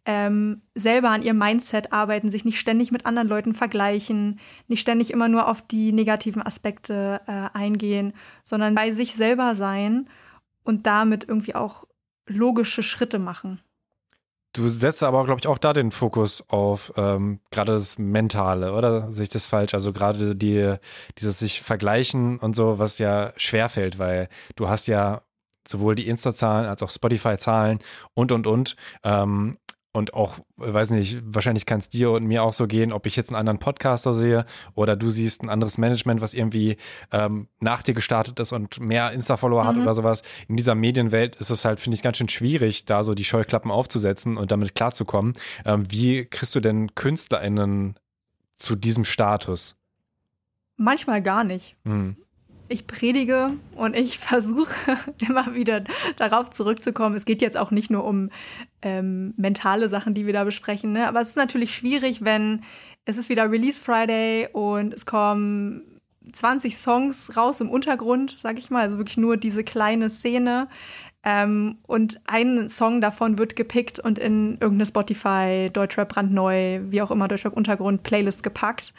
[0.05, 5.11] ähm, selber an ihrem Mindset arbeiten, sich nicht ständig mit anderen Leuten vergleichen, nicht ständig
[5.11, 10.07] immer nur auf die negativen Aspekte äh, eingehen, sondern bei sich selber sein
[10.63, 11.85] und damit irgendwie auch
[12.27, 13.61] logische Schritte machen.
[14.55, 19.11] Du setzt aber, glaube ich, auch da den Fokus auf ähm, gerade das Mentale, oder?
[19.11, 19.73] Sehe ich das falsch?
[19.73, 20.75] Also gerade die,
[21.17, 25.23] dieses sich vergleichen und so, was ja schwerfällt, weil du hast ja
[25.67, 27.79] sowohl die Insta-Zahlen als auch Spotify-Zahlen
[28.13, 28.77] und und und.
[29.03, 29.57] Ähm,
[29.95, 33.15] und auch, weiß nicht, wahrscheinlich kann es dir und mir auch so gehen, ob ich
[33.15, 36.75] jetzt einen anderen Podcaster sehe oder du siehst ein anderes Management, was irgendwie
[37.13, 39.67] ähm, nach dir gestartet ist und mehr Insta-Follower mhm.
[39.67, 40.21] hat oder sowas.
[40.49, 43.71] In dieser Medienwelt ist es halt, finde ich, ganz schön schwierig, da so die Scheuklappen
[43.71, 45.31] aufzusetzen und damit klarzukommen.
[45.63, 47.95] Ähm, wie kriegst du denn KünstlerInnen
[48.53, 49.77] zu diesem Status?
[50.75, 51.77] Manchmal gar nicht.
[51.85, 52.17] Mhm
[52.67, 54.75] ich predige und ich versuche
[55.27, 55.83] immer wieder
[56.17, 57.15] darauf zurückzukommen.
[57.15, 58.29] Es geht jetzt auch nicht nur um
[58.81, 61.07] ähm, mentale Sachen, die wir da besprechen, ne?
[61.07, 62.61] aber es ist natürlich schwierig, wenn
[63.05, 65.95] es ist wieder Release Friday und es kommen
[66.31, 70.67] 20 Songs raus im Untergrund, sag ich mal, also wirklich nur diese kleine Szene.
[71.23, 77.09] Ähm, und ein Song davon wird gepickt und in irgendeine Spotify, Deutschrap brandneu, wie auch
[77.09, 78.93] immer, Deutschrap Untergrund Playlist gepackt.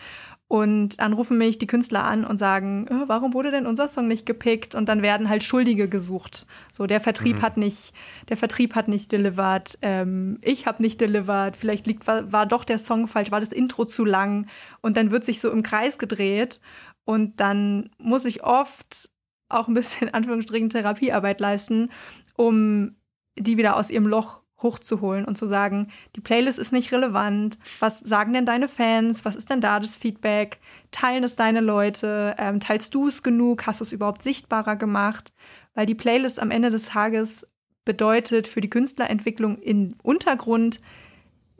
[0.48, 4.06] Und dann rufen mich die Künstler an und sagen, äh, warum wurde denn unser Song
[4.06, 4.76] nicht gepickt?
[4.76, 6.46] Und dann werden halt Schuldige gesucht.
[6.72, 7.42] So, der Vertrieb mhm.
[7.42, 7.92] hat nicht,
[8.28, 12.64] der Vertrieb hat nicht delivered, ähm, ich habe nicht delivered, vielleicht liegt, war, war doch
[12.64, 14.46] der Song falsch, war das Intro zu lang.
[14.82, 16.60] Und dann wird sich so im Kreis gedreht.
[17.04, 19.10] Und dann muss ich oft
[19.48, 21.90] auch ein bisschen Anführungsstrichen Therapiearbeit leisten,
[22.36, 22.94] um
[23.36, 27.98] die wieder aus ihrem Loch hochzuholen und zu sagen, die Playlist ist nicht relevant, was
[27.98, 30.58] sagen denn deine Fans, was ist denn da das Feedback,
[30.90, 35.32] teilen es deine Leute, ähm, teilst du es genug, hast du es überhaupt sichtbarer gemacht,
[35.74, 37.46] weil die Playlist am Ende des Tages
[37.84, 40.80] bedeutet für die Künstlerentwicklung im Untergrund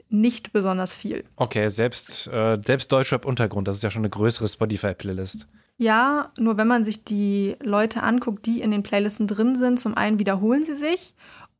[0.09, 1.23] nicht besonders viel.
[1.35, 5.47] Okay, selbst, äh, selbst Deutschrap-Untergrund, das ist ja schon eine größere Spotify-Playlist.
[5.77, 9.95] Ja, nur wenn man sich die Leute anguckt, die in den Playlisten drin sind, zum
[9.95, 11.13] einen wiederholen sie sich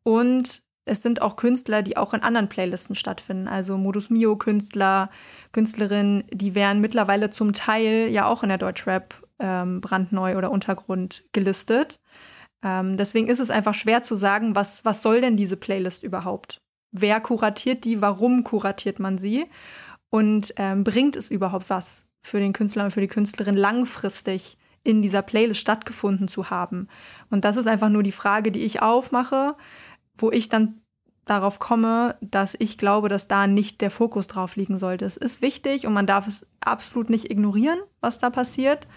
[0.04, 3.47] und es sind auch Künstler, die auch in anderen Playlisten stattfinden.
[3.47, 5.10] Also Modus Mio-Künstler,
[5.52, 11.23] Künstlerinnen, die wären mittlerweile zum Teil ja auch in der Deutschrap ähm, brandneu oder Untergrund
[11.32, 12.00] gelistet.
[12.63, 16.62] Ähm, deswegen ist es einfach schwer zu sagen, was, was soll denn diese Playlist überhaupt?
[16.91, 18.02] Wer kuratiert die?
[18.02, 19.45] Warum kuratiert man sie?
[20.10, 25.02] Und ähm, bringt es überhaupt was für den Künstler und für die Künstlerin langfristig in
[25.02, 26.88] dieser Playlist stattgefunden zu haben?
[27.30, 29.56] Und das ist einfach nur die Frage, die ich aufmache
[30.18, 30.82] wo ich dann
[31.26, 35.06] darauf komme, dass ich glaube, dass da nicht der Fokus drauf liegen sollte.
[35.06, 38.88] Es ist wichtig und man darf es absolut nicht ignorieren, was da passiert.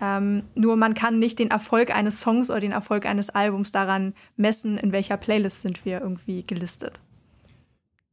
[0.00, 4.14] Ähm, nur man kann nicht den Erfolg eines Songs oder den Erfolg eines Albums daran
[4.36, 7.00] messen, in welcher Playlist sind wir irgendwie gelistet.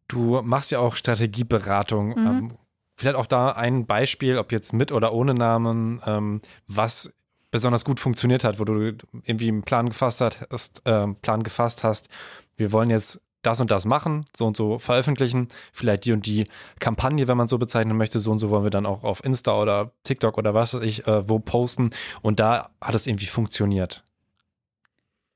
[0.08, 2.10] Du machst ja auch Strategieberatung.
[2.10, 2.28] Mhm.
[2.28, 2.52] Ähm,
[2.96, 7.14] vielleicht auch da ein Beispiel, ob jetzt mit oder ohne Namen, ähm, was
[7.52, 8.94] besonders gut funktioniert hat, wo du
[9.24, 12.10] irgendwie einen Plan gefasst hast, äh, Plan gefasst hast,
[12.58, 16.46] wir wollen jetzt das und das machen, so und so veröffentlichen, vielleicht die und die
[16.80, 19.60] Kampagne, wenn man so bezeichnen möchte, so und so wollen wir dann auch auf Insta
[19.60, 21.92] oder TikTok oder was weiß ich, äh, wo posten
[22.22, 24.04] und da hat es irgendwie funktioniert.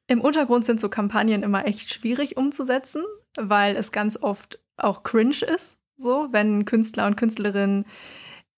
[0.08, 3.04] Im Untergrund sind so Kampagnen immer echt schwierig umzusetzen,
[3.40, 7.86] weil es ganz oft auch cringe ist, so, wenn Künstler und Künstlerinnen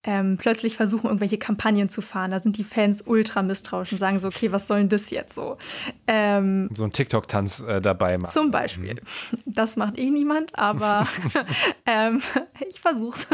[0.04, 2.30] ähm, plötzlich versuchen, irgendwelche Kampagnen zu fahren.
[2.30, 5.34] Da sind die Fans ultra misstrauisch und sagen so, okay, was soll denn das jetzt
[5.34, 5.56] so?
[6.06, 8.30] Ähm, so ein TikTok-Tanz äh, dabei machen.
[8.30, 8.94] Zum Beispiel.
[8.94, 9.38] Mhm.
[9.46, 11.06] Das macht eh niemand, aber
[11.86, 12.20] ähm,
[12.68, 13.28] ich versuch's.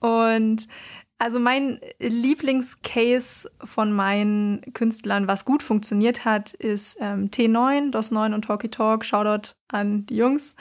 [0.00, 0.68] Und
[1.18, 8.44] also mein Lieblingscase von meinen Künstlern, was gut funktioniert hat, ist ähm, T9, DOS9 und
[8.44, 9.02] Talkie Talk.
[9.02, 10.56] Shoutout an die Jungs.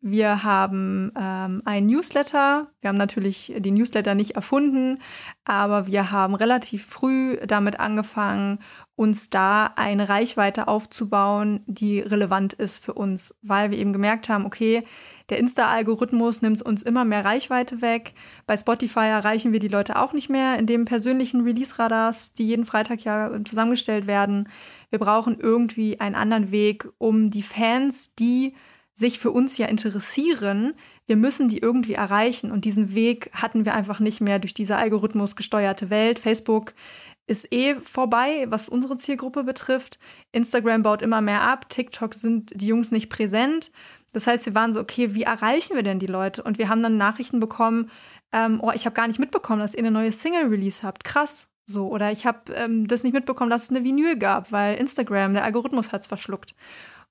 [0.00, 2.68] Wir haben ähm, ein Newsletter.
[2.80, 5.00] Wir haben natürlich die Newsletter nicht erfunden,
[5.44, 8.60] aber wir haben relativ früh damit angefangen,
[8.94, 14.46] uns da eine Reichweite aufzubauen, die relevant ist für uns, weil wir eben gemerkt haben,
[14.46, 14.84] okay,
[15.30, 18.14] der Insta-Algorithmus nimmt uns immer mehr Reichweite weg.
[18.46, 22.64] Bei Spotify erreichen wir die Leute auch nicht mehr in dem persönlichen Release-Radars, die jeden
[22.64, 24.48] Freitag ja zusammengestellt werden.
[24.90, 28.54] Wir brauchen irgendwie einen anderen Weg, um die Fans, die
[28.98, 30.74] sich für uns ja interessieren,
[31.06, 32.50] wir müssen die irgendwie erreichen.
[32.50, 36.18] Und diesen Weg hatten wir einfach nicht mehr durch diese Algorithmus gesteuerte Welt.
[36.18, 36.74] Facebook
[37.28, 40.00] ist eh vorbei, was unsere Zielgruppe betrifft.
[40.32, 41.68] Instagram baut immer mehr ab.
[41.68, 43.70] TikTok sind die Jungs nicht präsent.
[44.12, 46.42] Das heißt, wir waren so, okay, wie erreichen wir denn die Leute?
[46.42, 47.90] Und wir haben dann Nachrichten bekommen,
[48.32, 51.04] ähm, oh, ich habe gar nicht mitbekommen, dass ihr eine neue Single-Release habt.
[51.04, 51.48] Krass.
[51.66, 55.34] So, oder ich habe ähm, das nicht mitbekommen, dass es eine Vinyl gab, weil Instagram,
[55.34, 56.54] der Algorithmus hat es verschluckt.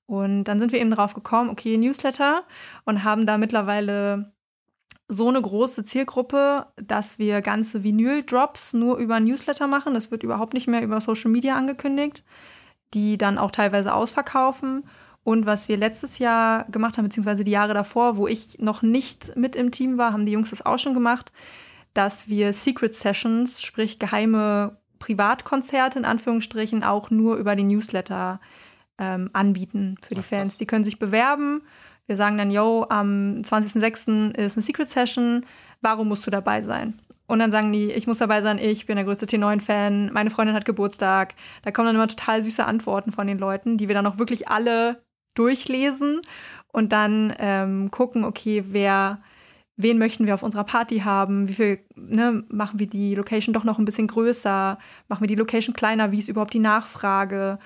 [0.08, 2.44] Und dann sind wir eben drauf gekommen, okay, Newsletter
[2.86, 4.32] und haben da mittlerweile
[5.06, 9.92] so eine große Zielgruppe, dass wir ganze Vinyl-Drops nur über Newsletter machen.
[9.92, 12.24] Das wird überhaupt nicht mehr über Social Media angekündigt,
[12.94, 14.84] die dann auch teilweise ausverkaufen.
[15.24, 19.36] Und was wir letztes Jahr gemacht haben, beziehungsweise die Jahre davor, wo ich noch nicht
[19.36, 21.32] mit im Team war, haben die Jungs das auch schon gemacht,
[21.92, 28.40] dass wir Secret Sessions, sprich geheime Privatkonzerte in Anführungsstrichen, auch nur über die Newsletter
[28.98, 30.58] ähm, anbieten für die Ach, Fans.
[30.58, 31.62] Die können sich bewerben.
[32.06, 34.34] Wir sagen dann, yo, am 20.06.
[34.36, 35.44] ist eine Secret Session.
[35.82, 37.00] Warum musst du dabei sein?
[37.26, 40.56] Und dann sagen die, ich muss dabei sein, ich bin der größte T9-Fan, meine Freundin
[40.56, 41.34] hat Geburtstag.
[41.62, 44.48] Da kommen dann immer total süße Antworten von den Leuten, die wir dann auch wirklich
[44.48, 45.02] alle
[45.34, 46.22] durchlesen
[46.72, 49.20] und dann ähm, gucken, okay, wer,
[49.76, 53.64] wen möchten wir auf unserer Party haben, wie viel, ne, machen wir die Location doch
[53.64, 57.58] noch ein bisschen größer, machen wir die Location kleiner, wie ist überhaupt die Nachfrage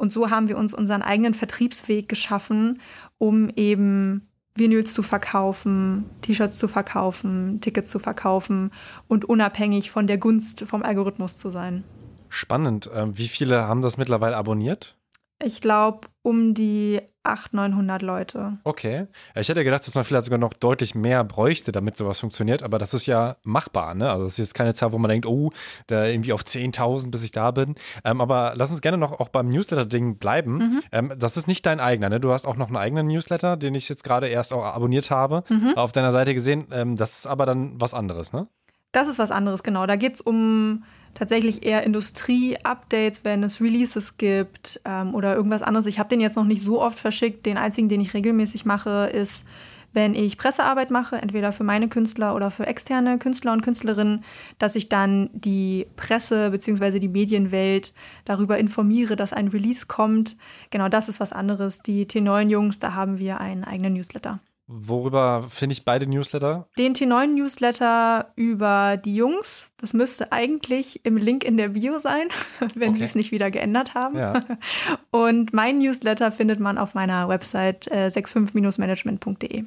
[0.00, 2.80] und so haben wir uns unseren eigenen Vertriebsweg geschaffen,
[3.18, 8.70] um eben Vinyls zu verkaufen, T-Shirts zu verkaufen, Tickets zu verkaufen
[9.08, 11.84] und unabhängig von der Gunst vom Algorithmus zu sein.
[12.30, 12.88] Spannend.
[12.94, 14.96] Ähm, wie viele haben das mittlerweile abonniert?
[15.42, 18.58] Ich glaube, um die 800, 900 Leute.
[18.64, 19.06] Okay.
[19.34, 22.78] Ich hätte gedacht, dass man vielleicht sogar noch deutlich mehr bräuchte, damit sowas funktioniert, aber
[22.78, 24.10] das ist ja machbar, ne?
[24.10, 25.50] Also das ist jetzt keine Zahl, wo man denkt, oh,
[25.86, 27.74] da irgendwie auf 10.000, bis ich da bin.
[28.04, 30.56] Ähm, aber lass uns gerne noch auch beim Newsletter-Ding bleiben.
[30.56, 30.82] Mhm.
[30.92, 32.20] Ähm, das ist nicht dein eigener, ne?
[32.20, 35.44] Du hast auch noch einen eigenen Newsletter, den ich jetzt gerade erst auch abonniert habe,
[35.48, 35.74] mhm.
[35.76, 36.68] auf deiner Seite gesehen.
[36.70, 38.48] Ähm, das ist aber dann was anderes, ne?
[38.92, 39.86] Das ist was anderes, genau.
[39.86, 45.86] Da geht es um tatsächlich eher Industrie-Updates, wenn es Releases gibt ähm, oder irgendwas anderes.
[45.86, 47.46] Ich habe den jetzt noch nicht so oft verschickt.
[47.46, 49.44] Den einzigen, den ich regelmäßig mache, ist,
[49.92, 54.24] wenn ich Pressearbeit mache, entweder für meine Künstler oder für externe Künstler und Künstlerinnen,
[54.58, 57.00] dass ich dann die Presse bzw.
[57.00, 57.92] die Medienwelt
[58.24, 60.36] darüber informiere, dass ein Release kommt.
[60.70, 61.82] Genau das ist was anderes.
[61.82, 64.40] Die T9-Jungs, da haben wir einen eigenen Newsletter.
[64.72, 66.68] Worüber finde ich beide Newsletter?
[66.78, 69.72] Den T9-Newsletter über die Jungs.
[69.78, 72.28] Das müsste eigentlich im Link in der Bio sein,
[72.76, 72.98] wenn okay.
[72.98, 74.16] sie es nicht wieder geändert haben.
[74.16, 74.38] Ja.
[75.10, 79.64] Und mein Newsletter findet man auf meiner Website äh, 65-management.de.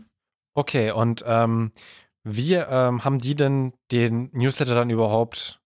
[0.55, 1.71] Okay, und ähm,
[2.23, 5.62] wie ähm, haben die denn den Newsletter dann überhaupt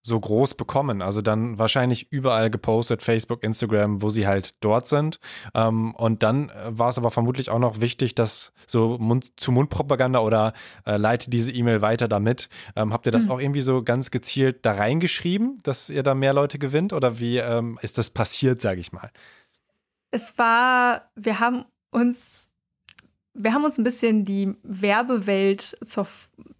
[0.00, 1.02] so groß bekommen.
[1.02, 5.18] Also dann wahrscheinlich überall gepostet, Facebook, Instagram, wo sie halt dort sind.
[5.54, 9.52] Ähm, und dann äh, war es aber vermutlich auch noch wichtig, dass so Mund zu
[9.52, 10.52] Mund-Propaganda oder
[10.86, 12.48] äh, leite diese E-Mail weiter damit.
[12.76, 13.32] Ähm, habt ihr das mhm.
[13.32, 16.92] auch irgendwie so ganz gezielt da reingeschrieben, dass ihr da mehr Leute gewinnt?
[16.92, 19.10] Oder wie ähm, ist das passiert, sage ich mal?
[20.10, 22.47] Es war, wir haben uns
[23.38, 26.06] wir haben uns ein bisschen die Werbewelt zur,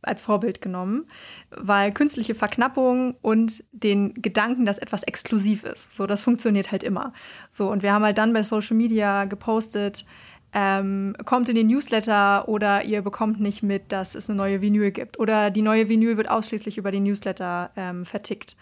[0.02, 1.06] als Vorbild genommen,
[1.50, 7.12] weil künstliche Verknappung und den Gedanken, dass etwas exklusiv ist, so das funktioniert halt immer.
[7.50, 10.06] So und wir haben halt dann bei Social Media gepostet,
[10.54, 14.92] ähm, kommt in den Newsletter oder ihr bekommt nicht mit, dass es eine neue Vinyl
[14.92, 18.56] gibt oder die neue Vinyl wird ausschließlich über den Newsletter ähm, vertickt.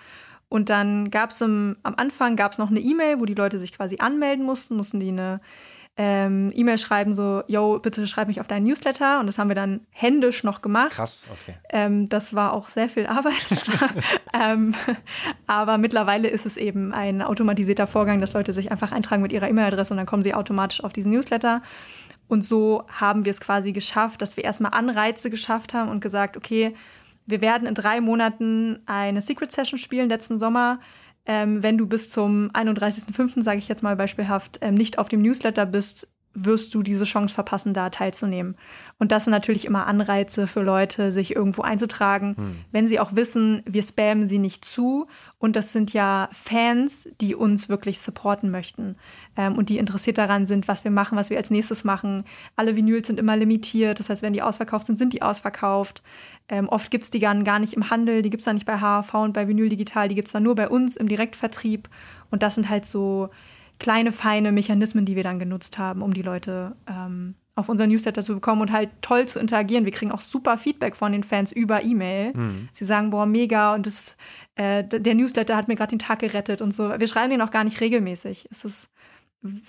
[0.49, 3.97] Und dann gab es am Anfang gab's noch eine E-Mail, wo die Leute sich quasi
[3.99, 5.41] anmelden mussten, mussten die eine
[5.99, 9.19] ähm, E-Mail schreiben, so, yo, bitte schreib mich auf deinen Newsletter.
[9.19, 10.93] Und das haben wir dann händisch noch gemacht.
[10.93, 11.57] Krass, okay.
[11.71, 13.47] Ähm, das war auch sehr viel Arbeit.
[14.35, 14.75] ähm,
[15.47, 19.49] aber mittlerweile ist es eben ein automatisierter Vorgang, dass Leute sich einfach eintragen mit ihrer
[19.49, 21.63] E-Mail-Adresse und dann kommen sie automatisch auf diesen Newsletter.
[22.29, 26.37] Und so haben wir es quasi geschafft, dass wir erstmal Anreize geschafft haben und gesagt,
[26.37, 26.75] okay,
[27.25, 30.79] wir werden in drei Monaten eine Secret Session spielen letzten Sommer
[31.27, 35.23] ähm, wenn du bis zum 31.05., sage ich jetzt mal beispielhaft, ähm, nicht auf dem
[35.23, 38.57] Newsletter bist, wirst du diese Chance verpassen, da teilzunehmen.
[38.99, 42.57] Und das sind natürlich immer Anreize für Leute, sich irgendwo einzutragen, hm.
[42.73, 45.07] wenn sie auch wissen, wir spammen sie nicht zu.
[45.39, 48.97] Und das sind ja Fans, die uns wirklich supporten möchten
[49.37, 52.23] ähm, und die interessiert daran sind, was wir machen, was wir als nächstes machen.
[52.55, 53.99] Alle Vinyls sind immer limitiert.
[53.99, 56.03] Das heißt, wenn die ausverkauft sind, sind die ausverkauft.
[56.49, 58.67] Ähm, oft gibt es die gar, gar nicht im Handel, die gibt es dann nicht
[58.67, 61.89] bei HV und bei Vinyl Digital, die gibt es dann nur bei uns im Direktvertrieb.
[62.31, 63.31] Und das sind halt so
[63.79, 68.23] kleine, feine Mechanismen, die wir dann genutzt haben, um die Leute ähm, auf unseren Newsletter
[68.23, 69.87] zu bekommen und halt toll zu interagieren.
[69.87, 72.35] Wir kriegen auch super Feedback von den Fans über E-Mail.
[72.35, 72.69] Mhm.
[72.73, 74.17] Sie sagen, boah, mega und das,
[74.57, 76.91] äh, der Newsletter hat mir gerade den Tag gerettet und so.
[77.01, 78.47] Wir schreiben den auch gar nicht regelmäßig.
[78.51, 78.91] Es ist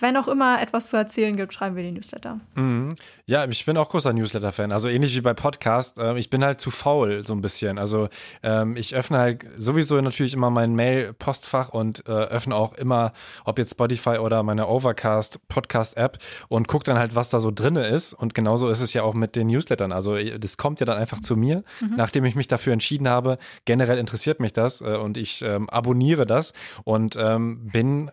[0.00, 2.40] wenn auch immer etwas zu erzählen gibt, schreiben wir die Newsletter.
[2.54, 2.90] Mhm.
[3.26, 4.72] Ja, ich bin auch großer Newsletter-Fan.
[4.72, 5.98] Also ähnlich wie bei Podcast.
[5.98, 7.78] Äh, ich bin halt zu faul, so ein bisschen.
[7.78, 8.08] Also
[8.42, 13.12] ähm, ich öffne halt sowieso natürlich immer mein Mail-Postfach und äh, öffne auch immer,
[13.44, 17.76] ob jetzt Spotify oder meine Overcast Podcast-App und gucke dann halt, was da so drin
[17.76, 18.14] ist.
[18.14, 19.92] Und genauso ist es ja auch mit den Newslettern.
[19.92, 21.94] Also das kommt ja dann einfach zu mir, mhm.
[21.96, 23.36] nachdem ich mich dafür entschieden habe.
[23.64, 26.52] Generell interessiert mich das äh, und ich ähm, abonniere das
[26.84, 28.10] und ähm, bin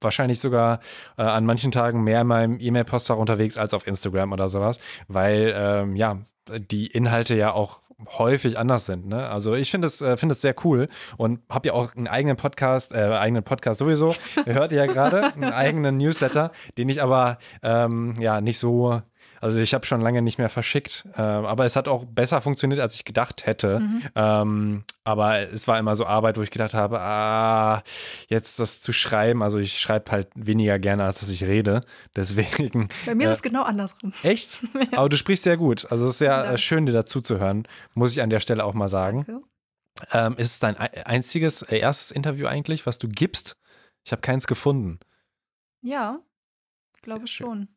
[0.00, 0.80] wahrscheinlich sogar
[1.16, 5.52] äh, an manchen Tagen mehr in meinem E-Mail-Postfach unterwegs als auf Instagram oder sowas, weil
[5.56, 7.82] ähm, ja, die Inhalte ja auch
[8.16, 9.06] häufig anders sind.
[9.06, 9.28] Ne?
[9.28, 12.36] Also ich finde es äh, finde es sehr cool und habe ja auch einen eigenen
[12.36, 14.14] Podcast, äh, eigenen Podcast sowieso.
[14.46, 19.02] Ihr hört ja gerade einen eigenen Newsletter, den ich aber ähm, ja nicht so
[19.40, 22.80] also ich habe schon lange nicht mehr verschickt, äh, aber es hat auch besser funktioniert,
[22.80, 23.80] als ich gedacht hätte.
[23.80, 24.02] Mhm.
[24.14, 27.82] Ähm, aber es war immer so Arbeit, wo ich gedacht habe, ah,
[28.28, 31.82] jetzt das zu schreiben, also ich schreibe halt weniger gerne, als dass ich rede.
[32.16, 32.88] Deswegen.
[33.06, 34.12] Bei mir äh, ist es genau andersrum.
[34.22, 34.60] Echt?
[34.92, 34.98] ja.
[34.98, 35.90] Aber du sprichst sehr gut.
[35.90, 36.56] Also es ist sehr ja.
[36.56, 39.26] schön, dir dazu zu hören, muss ich an der Stelle auch mal sagen.
[40.12, 43.56] Ähm, ist es dein einziges, äh, erstes Interview eigentlich, was du gibst?
[44.04, 45.00] Ich habe keins gefunden.
[45.80, 46.20] Ja,
[47.02, 47.68] glaube schon.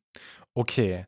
[0.54, 1.06] Okay.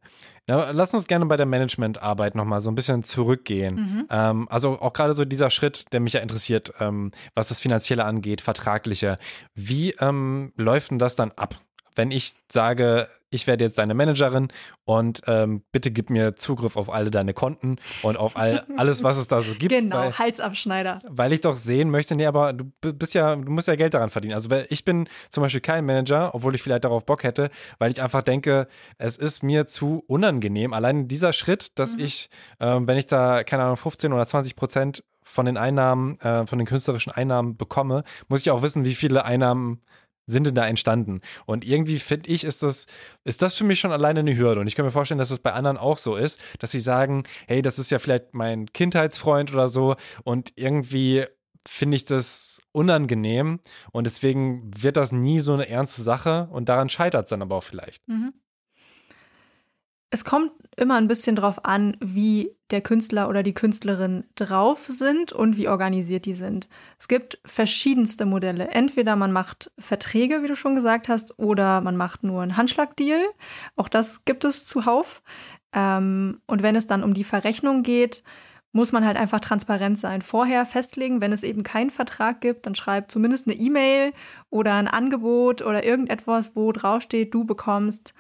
[0.47, 3.75] Na, lass uns gerne bei der Managementarbeit nochmal so ein bisschen zurückgehen.
[3.75, 4.08] Mhm.
[4.10, 8.06] Ähm, also auch gerade so dieser Schritt, der mich ja interessiert, ähm, was das Finanzielle
[8.06, 9.17] angeht, vertragliche.
[9.53, 11.60] Wie ähm, läuft denn das dann ab?
[11.95, 14.47] Wenn ich sage, ich werde jetzt deine Managerin
[14.86, 19.17] und ähm, bitte gib mir Zugriff auf alle deine Konten und auf all, alles, was
[19.17, 19.71] es da so gibt.
[19.71, 20.99] Genau, weil, Halsabschneider.
[21.10, 24.10] Weil ich doch sehen möchte, nee, aber du bist ja, du musst ja Geld daran
[24.10, 24.36] verdienen.
[24.36, 28.01] Also ich bin zum Beispiel kein Manager, obwohl ich vielleicht darauf Bock hätte, weil ich
[28.01, 30.73] einfach denke, es ist mir zu unangenehm.
[30.73, 32.03] Allein dieser Schritt, dass mhm.
[32.03, 32.29] ich,
[32.60, 36.58] ähm, wenn ich da, keine Ahnung, 15 oder 20 Prozent von den Einnahmen, äh, von
[36.58, 39.82] den künstlerischen Einnahmen bekomme, muss ich auch wissen, wie viele Einnahmen
[40.25, 41.21] sind denn da entstanden?
[41.45, 42.88] Und irgendwie finde ich, ist das,
[43.23, 44.62] ist das für mich schon alleine eine Hürde.
[44.62, 47.23] Und ich kann mir vorstellen, dass es bei anderen auch so ist, dass sie sagen,
[47.47, 49.95] hey, das ist ja vielleicht mein Kindheitsfreund oder so.
[50.23, 51.25] Und irgendwie
[51.67, 53.59] finde ich das unangenehm.
[53.91, 56.47] Und deswegen wird das nie so eine ernste Sache.
[56.51, 58.07] Und daran scheitert es dann aber auch vielleicht.
[58.07, 58.33] Mhm.
[60.13, 65.34] Es kommt immer ein bisschen drauf an, wie der Künstler oder die Künstlerin drauf sind
[65.34, 66.69] und wie organisiert die sind.
[66.99, 68.67] Es gibt verschiedenste Modelle.
[68.67, 73.23] Entweder man macht Verträge, wie du schon gesagt hast, oder man macht nur einen Handschlagdeal.
[73.76, 75.23] Auch das gibt es zuhauf.
[75.73, 78.23] Ähm, und wenn es dann um die Verrechnung geht,
[78.71, 80.21] muss man halt einfach transparent sein.
[80.21, 84.13] Vorher festlegen, wenn es eben keinen Vertrag gibt, dann schreibt zumindest eine E-Mail
[84.52, 88.13] oder ein Angebot oder irgendetwas, wo draufsteht, du bekommst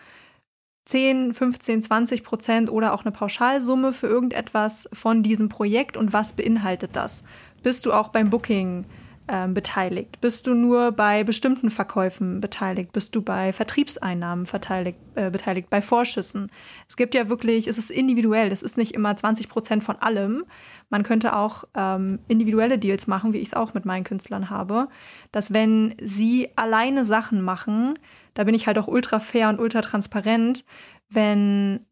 [0.85, 6.33] 10, 15, 20 Prozent oder auch eine Pauschalsumme für irgendetwas von diesem Projekt und was
[6.33, 7.23] beinhaltet das?
[7.61, 8.85] Bist du auch beim Booking
[9.27, 10.19] äh, beteiligt?
[10.19, 12.91] Bist du nur bei bestimmten Verkäufen beteiligt?
[12.91, 16.51] Bist du bei Vertriebseinnahmen beteiligt, äh, beteiligt bei Vorschüssen?
[16.89, 20.43] Es gibt ja wirklich, es ist individuell, das ist nicht immer 20 Prozent von allem.
[20.89, 24.89] Man könnte auch ähm, individuelle Deals machen, wie ich es auch mit meinen Künstlern habe,
[25.31, 27.97] dass wenn sie alleine Sachen machen,
[28.33, 30.65] da bin ich halt auch ultra fair und ultra transparent,
[31.09, 31.85] wenn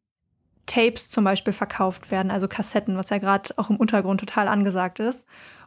[0.66, 5.00] Tapes zum Beispiel verkauft werden, also Kassetten, was ja gerade auch im Untergrund total angesagt
[5.00, 5.26] ist.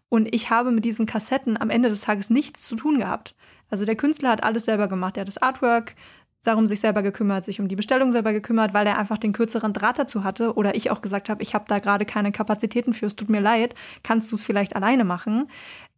[0.09, 3.35] Und ich habe mit diesen Kassetten am Ende des Tages nichts zu tun gehabt.
[3.71, 5.17] Also der Künstler hat alles selber gemacht.
[5.17, 5.95] Er hat das Artwork
[6.43, 9.73] darum sich selber gekümmert, sich um die Bestellung selber gekümmert, weil er einfach den kürzeren
[9.73, 10.55] Draht dazu hatte.
[10.55, 13.41] Oder ich auch gesagt habe, ich habe da gerade keine Kapazitäten für, es tut mir
[13.41, 15.49] leid, kannst du es vielleicht alleine machen?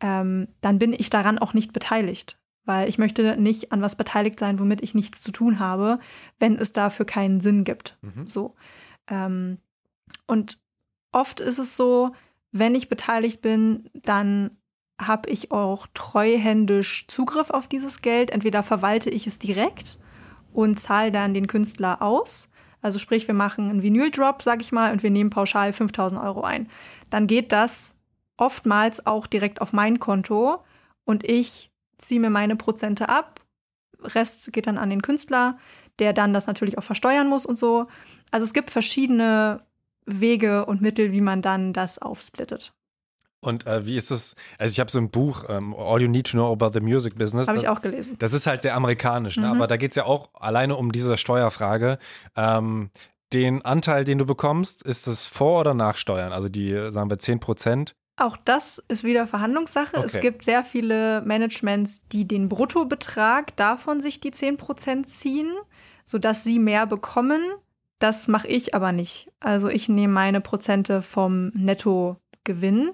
[0.00, 4.38] Ähm, dann bin ich daran auch nicht beteiligt weil ich möchte nicht an was beteiligt
[4.38, 5.98] sein, womit ich nichts zu tun habe,
[6.38, 7.96] wenn es dafür keinen Sinn gibt.
[8.02, 8.26] Mhm.
[8.26, 8.55] So.
[9.09, 9.59] Ähm,
[10.26, 10.59] und
[11.12, 12.12] oft ist es so,
[12.52, 14.50] wenn ich beteiligt bin, dann
[15.00, 18.31] habe ich auch treuhändisch Zugriff auf dieses Geld.
[18.31, 19.98] Entweder verwalte ich es direkt
[20.52, 22.48] und zahle dann den Künstler aus.
[22.83, 26.42] Also sprich, wir machen einen Vinyl-Drop, sag ich mal, und wir nehmen pauschal 5000 Euro
[26.42, 26.68] ein.
[27.11, 27.96] Dann geht das
[28.37, 30.59] oftmals auch direkt auf mein Konto
[31.05, 33.40] und ich ziehe mir meine Prozente ab.
[34.00, 35.59] Rest geht dann an den Künstler,
[35.98, 37.87] der dann das natürlich auch versteuern muss und so.
[38.30, 39.62] Also es gibt verschiedene
[40.04, 42.72] Wege und Mittel, wie man dann das aufsplittet.
[43.40, 44.35] Und äh, wie ist es?
[44.59, 47.16] Also ich habe so ein Buch, ähm, All You Need to Know About the Music
[47.16, 47.48] Business.
[47.48, 48.16] Habe ich auch gelesen.
[48.18, 49.48] Das ist halt sehr amerikanisch, ne?
[49.48, 49.54] Mhm.
[49.54, 51.98] aber da geht es ja auch alleine um diese Steuerfrage.
[52.35, 52.90] Ähm,
[53.32, 56.32] den Anteil, den du bekommst, ist es vor oder nach Steuern?
[56.32, 57.94] Also die, sagen wir, 10 Prozent?
[58.16, 59.98] Auch das ist wieder Verhandlungssache.
[59.98, 60.07] Okay.
[60.07, 65.52] Es gibt sehr viele Managements, die den Bruttobetrag davon sich die 10% ziehen,
[66.05, 67.42] sodass sie mehr bekommen.
[67.98, 69.31] Das mache ich aber nicht.
[69.40, 72.92] Also ich nehme meine Prozente vom Nettogewinn,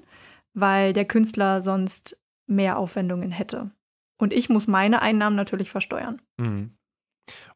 [0.55, 3.71] weil der Künstler sonst mehr Aufwendungen hätte.
[4.19, 6.21] Und ich muss meine Einnahmen natürlich versteuern.
[6.37, 6.75] Mhm.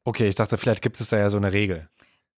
[0.04, 1.88] Okay, ich dachte, vielleicht gibt es da ja so eine Regel.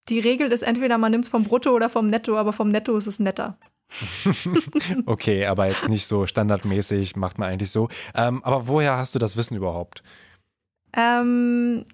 [0.09, 2.97] Die Regel ist entweder man nimmt es vom Brutto oder vom Netto, aber vom Netto
[2.97, 3.59] ist es netter.
[5.07, 7.89] okay, aber jetzt nicht so standardmäßig, macht man eigentlich so.
[8.15, 10.03] Ähm, aber woher hast du das Wissen überhaupt?
[10.93, 11.85] Ähm,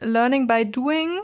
[0.00, 1.20] learning by doing,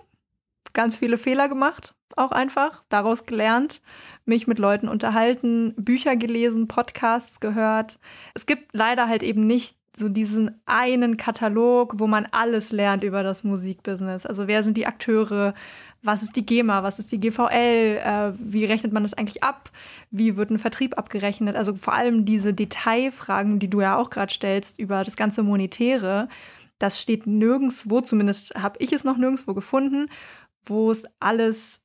[0.72, 3.82] ganz viele Fehler gemacht, auch einfach, daraus gelernt,
[4.24, 7.98] mich mit Leuten unterhalten, Bücher gelesen, Podcasts gehört.
[8.34, 13.22] Es gibt leider halt eben nicht so diesen einen Katalog, wo man alles lernt über
[13.22, 14.26] das Musikbusiness.
[14.26, 15.54] Also wer sind die Akteure,
[16.02, 19.70] was ist die GEMA, was ist die GVL, äh, wie rechnet man das eigentlich ab,
[20.10, 21.56] wie wird ein Vertrieb abgerechnet.
[21.56, 26.28] Also vor allem diese Detailfragen, die du ja auch gerade stellst über das ganze Monetäre,
[26.78, 30.08] das steht nirgendwo, zumindest habe ich es noch nirgendwo gefunden,
[30.64, 31.83] wo es alles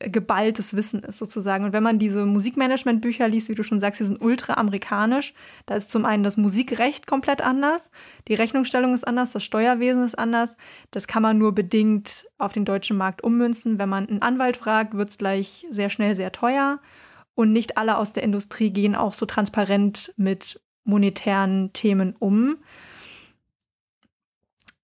[0.00, 1.64] geballtes Wissen ist sozusagen.
[1.64, 5.34] Und wenn man diese Musikmanagement-Bücher liest, wie du schon sagst, die sind ultra amerikanisch.
[5.66, 7.90] Da ist zum einen das Musikrecht komplett anders,
[8.26, 10.56] die Rechnungsstellung ist anders, das Steuerwesen ist anders.
[10.90, 13.78] Das kann man nur bedingt auf den deutschen Markt ummünzen.
[13.78, 16.80] Wenn man einen Anwalt fragt, wird es gleich sehr schnell sehr teuer.
[17.34, 22.56] Und nicht alle aus der Industrie gehen auch so transparent mit monetären Themen um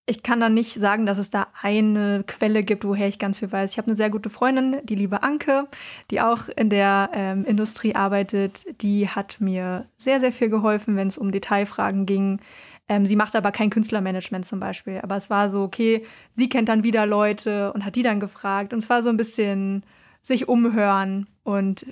[0.08, 3.50] ich kann dann nicht sagen, dass es da eine Quelle gibt, woher ich ganz viel
[3.50, 3.72] weiß.
[3.72, 5.66] Ich habe eine sehr gute Freundin, die liebe Anke,
[6.12, 8.64] die auch in der ähm, Industrie arbeitet.
[8.82, 12.40] Die hat mir sehr, sehr viel geholfen, wenn es um Detailfragen ging.
[12.88, 15.00] Ähm, sie macht aber kein Künstlermanagement zum Beispiel.
[15.02, 18.72] Aber es war so, okay, sie kennt dann wieder Leute und hat die dann gefragt.
[18.72, 19.84] Und es war so ein bisschen
[20.22, 21.84] sich umhören und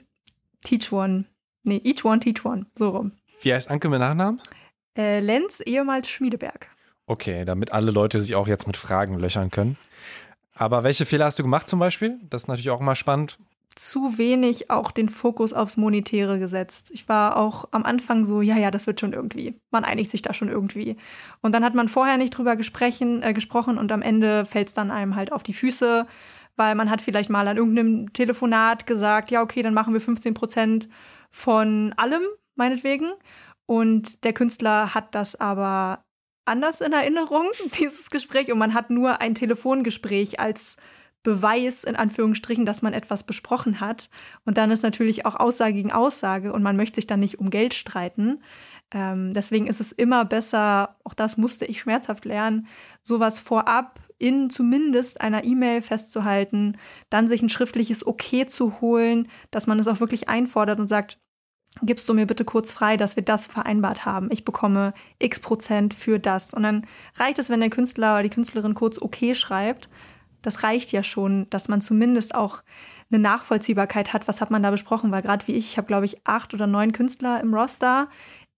[0.63, 1.25] teach one.
[1.65, 2.67] Nee, each one, teach one.
[2.79, 3.13] So rum.
[3.43, 4.41] Wie heißt Anke mit Nachnamen?
[4.97, 6.71] Äh, Lenz, ehemals Schmiedeberg.
[7.07, 9.77] Okay, damit alle Leute sich auch jetzt mit Fragen löchern können.
[10.55, 12.19] Aber welche Fehler hast du gemacht zum Beispiel?
[12.31, 13.39] Das ist natürlich auch immer spannend
[13.75, 16.91] zu wenig auch den Fokus aufs Monetäre gesetzt.
[16.93, 19.55] Ich war auch am Anfang so, ja, ja, das wird schon irgendwie.
[19.71, 20.97] Man einigt sich da schon irgendwie.
[21.41, 24.91] Und dann hat man vorher nicht drüber äh, gesprochen und am Ende fällt es dann
[24.91, 26.07] einem halt auf die Füße,
[26.57, 30.35] weil man hat vielleicht mal an irgendeinem Telefonat gesagt, ja, okay, dann machen wir 15
[30.35, 30.89] Prozent
[31.31, 32.23] von allem,
[32.55, 33.13] meinetwegen.
[33.67, 36.04] Und der Künstler hat das aber
[36.45, 37.47] anders in Erinnerung,
[37.79, 38.53] dieses Gespräch.
[38.53, 40.77] Und man hat nur ein Telefongespräch als
[41.23, 44.11] Beweis, in Anführungsstrichen, dass man etwas besprochen hat.
[44.45, 47.49] Und dann ist natürlich auch Aussage gegen Aussage und man möchte sich dann nicht um
[47.49, 48.43] Geld streiten.
[48.93, 52.69] Ähm, deswegen ist es immer besser, auch das musste ich schmerzhaft lernen,
[53.03, 56.77] sowas vorab in zumindest einer E-Mail festzuhalten,
[57.09, 61.19] dann sich ein schriftliches Okay zu holen, dass man es auch wirklich einfordert und sagt,
[61.83, 64.29] gibst du mir bitte kurz frei, dass wir das vereinbart haben.
[64.31, 66.55] Ich bekomme x Prozent für das.
[66.55, 69.89] Und dann reicht es, wenn der Künstler oder die Künstlerin kurz okay schreibt
[70.45, 72.63] das reicht ja schon, dass man zumindest auch
[73.11, 76.05] eine Nachvollziehbarkeit hat, was hat man da besprochen, weil gerade wie ich, ich habe glaube
[76.05, 78.09] ich acht oder neun Künstler im Roster.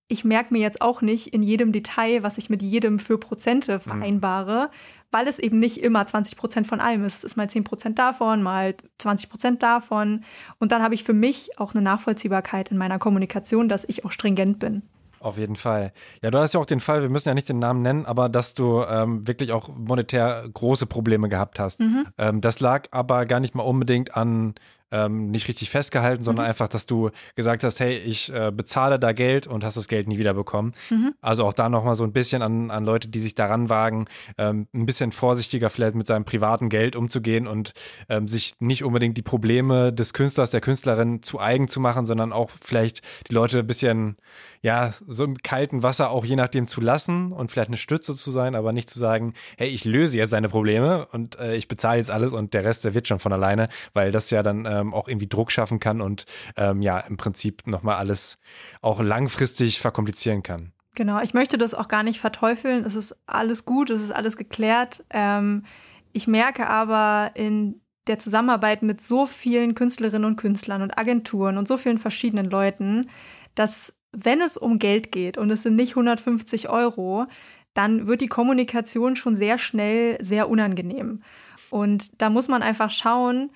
[0.09, 3.75] Ich merke mir jetzt auch nicht in jedem Detail, was ich mit jedem für Prozente
[3.75, 3.81] mhm.
[3.81, 5.07] vereinbare, mhm.
[5.11, 7.15] weil es eben nicht immer 20 Prozent von allem ist.
[7.15, 10.25] Es ist mal 10 Prozent davon, mal 20 Prozent davon.
[10.59, 14.13] Und dann habe ich für mich auch eine Nachvollziehbarkeit in meiner Kommunikation, dass ich auch
[14.13, 14.83] stringent bin.
[15.19, 15.93] Auf jeden Fall.
[16.23, 18.29] Ja, du hast ja auch den Fall, wir müssen ja nicht den Namen nennen, aber
[18.29, 21.81] dass du ähm, wirklich auch monetär große Probleme gehabt hast.
[21.81, 22.07] Mhm.
[22.17, 24.55] Ähm, das lag aber gar nicht mal unbedingt an
[24.91, 26.51] ähm, nicht richtig festgehalten, sondern mhm.
[26.51, 30.09] einfach, dass du gesagt hast, hey, ich äh, bezahle da Geld und hast das Geld
[30.09, 30.72] nie wieder bekommen.
[30.91, 31.14] Mhm.
[31.20, 34.07] Also auch da nochmal so ein bisschen an, an Leute, die sich daran wagen,
[34.39, 37.72] ähm, ein bisschen vorsichtiger vielleicht mit seinem privaten Geld umzugehen und
[38.09, 42.32] ähm, sich nicht unbedingt die Probleme des Künstlers, der Künstlerin zu eigen zu machen, sondern
[42.32, 44.16] auch vielleicht die Leute ein bisschen
[44.63, 48.31] ja, so im kalten Wasser auch je nachdem zu lassen und vielleicht eine Stütze zu
[48.31, 51.99] sein, aber nicht zu sagen, hey, ich löse jetzt seine Probleme und äh, ich bezahle
[51.99, 54.95] jetzt alles und der Rest, der wird schon von alleine, weil das ja dann ähm,
[54.95, 56.27] auch irgendwie Druck schaffen kann und
[56.57, 58.39] ähm, ja, im Prinzip nochmal alles
[58.83, 60.73] auch langfristig verkomplizieren kann.
[60.95, 62.85] Genau, ich möchte das auch gar nicht verteufeln.
[62.85, 65.05] Es ist alles gut, es ist alles geklärt.
[65.11, 65.65] Ähm,
[66.13, 71.69] ich merke aber in der Zusammenarbeit mit so vielen Künstlerinnen und Künstlern und Agenturen und
[71.69, 73.11] so vielen verschiedenen Leuten,
[73.55, 77.27] dass wenn es um Geld geht und es sind nicht 150 Euro,
[77.75, 81.23] dann wird die Kommunikation schon sehr schnell sehr unangenehm.
[81.71, 83.51] Und da muss man einfach schauen,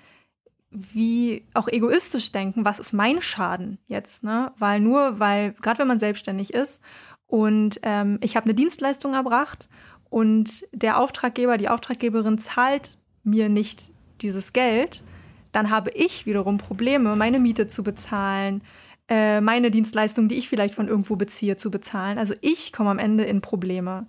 [0.71, 4.53] wie auch egoistisch denken, was ist mein Schaden jetzt, ne?
[4.59, 6.83] Weil nur, weil, gerade wenn man selbstständig ist
[7.27, 9.69] und ähm, ich habe eine Dienstleistung erbracht
[10.11, 13.91] und der Auftraggeber, die Auftraggeberin zahlt mir nicht
[14.21, 15.03] dieses Geld,
[15.51, 18.63] dann habe ich wiederum Probleme, meine Miete zu bezahlen,
[19.11, 22.17] äh, meine Dienstleistung, die ich vielleicht von irgendwo beziehe, zu bezahlen.
[22.17, 24.07] Also ich komme am Ende in Probleme.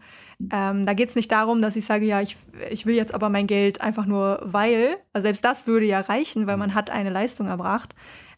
[0.52, 2.38] Ähm, da geht es nicht darum, dass ich sage, ja, ich,
[2.70, 4.98] ich will jetzt aber mein Geld einfach nur weil.
[5.12, 7.96] Also selbst das würde ja reichen, weil man hat eine Leistung erbracht.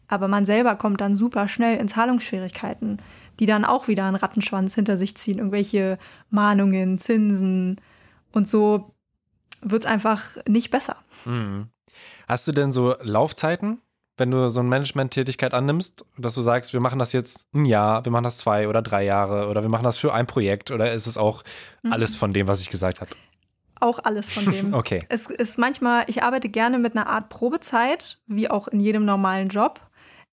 [0.08, 3.02] Aber man selber kommt dann super schnell in Zahlungsschwierigkeiten,
[3.40, 5.38] die dann auch wieder einen Rattenschwanz hinter sich ziehen.
[5.38, 5.98] Irgendwelche
[6.30, 7.78] Mahnungen, Zinsen
[8.32, 8.94] und so
[9.60, 10.96] wird es einfach nicht besser.
[11.26, 11.68] Mhm.
[12.26, 13.80] Hast du denn so Laufzeiten?
[14.16, 18.04] Wenn du so eine Management-Tätigkeit annimmst, dass du sagst, wir machen das jetzt ein Jahr,
[18.04, 20.92] wir machen das zwei oder drei Jahre oder wir machen das für ein Projekt oder
[20.92, 21.42] ist es auch
[21.82, 21.92] mhm.
[21.92, 23.10] alles von dem, was ich gesagt habe?
[23.80, 24.74] Auch alles von dem.
[24.74, 25.04] okay.
[25.08, 29.48] Es ist manchmal, ich arbeite gerne mit einer Art Probezeit, wie auch in jedem normalen
[29.48, 29.80] Job,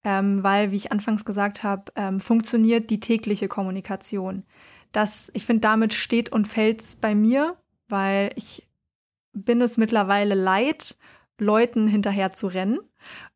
[0.03, 4.43] ähm, weil, wie ich anfangs gesagt habe, ähm, funktioniert die tägliche Kommunikation.
[4.91, 7.57] Das, ich finde, damit steht und fällt bei mir,
[7.87, 8.67] weil ich
[9.33, 10.97] bin es mittlerweile leid,
[11.39, 12.79] Leuten hinterher zu rennen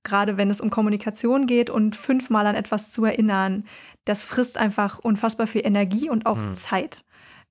[0.06, 3.66] gerade wenn es um Kommunikation geht und fünfmal an etwas zu erinnern,
[4.06, 6.56] das frisst einfach unfassbar viel Energie und auch mhm.
[6.56, 7.04] Zeit.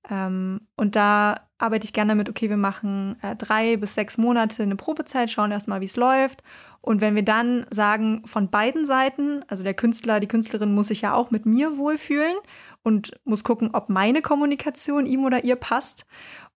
[0.09, 4.63] Ähm, und da arbeite ich gerne damit, okay, wir machen äh, drei bis sechs Monate
[4.63, 6.43] eine Probezeit, schauen erstmal, wie es läuft.
[6.81, 11.01] Und wenn wir dann sagen, von beiden Seiten, also der Künstler, die Künstlerin muss sich
[11.01, 12.35] ja auch mit mir wohlfühlen
[12.83, 16.05] und muss gucken, ob meine Kommunikation ihm oder ihr passt.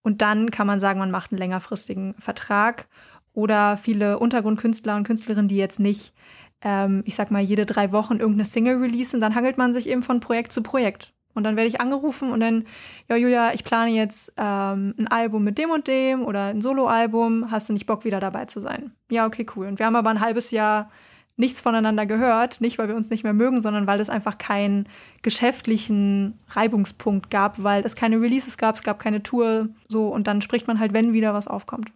[0.01, 2.87] Und dann kann man sagen, man macht einen längerfristigen Vertrag.
[3.33, 6.13] Oder viele Untergrundkünstler und Künstlerinnen, die jetzt nicht,
[6.61, 10.03] ähm, ich sag mal, jede drei Wochen irgendeine Single releasen, dann hangelt man sich eben
[10.03, 11.13] von Projekt zu Projekt.
[11.35, 12.65] Und dann werde ich angerufen und dann,
[13.07, 17.51] ja, Julia, ich plane jetzt ähm, ein Album mit dem und dem oder ein Soloalbum.
[17.51, 18.91] Hast du nicht Bock, wieder dabei zu sein?
[19.11, 19.67] Ja, okay, cool.
[19.67, 20.89] Und wir haben aber ein halbes Jahr
[21.37, 22.61] nichts voneinander gehört.
[22.61, 24.89] Nicht, weil wir uns nicht mehr mögen, sondern weil es einfach keinen
[25.21, 30.41] geschäftlichen Reibungspunkt gab, weil es keine Releases gab, es gab keine Tour, so und dann
[30.41, 31.91] spricht man halt, wenn wieder was aufkommt.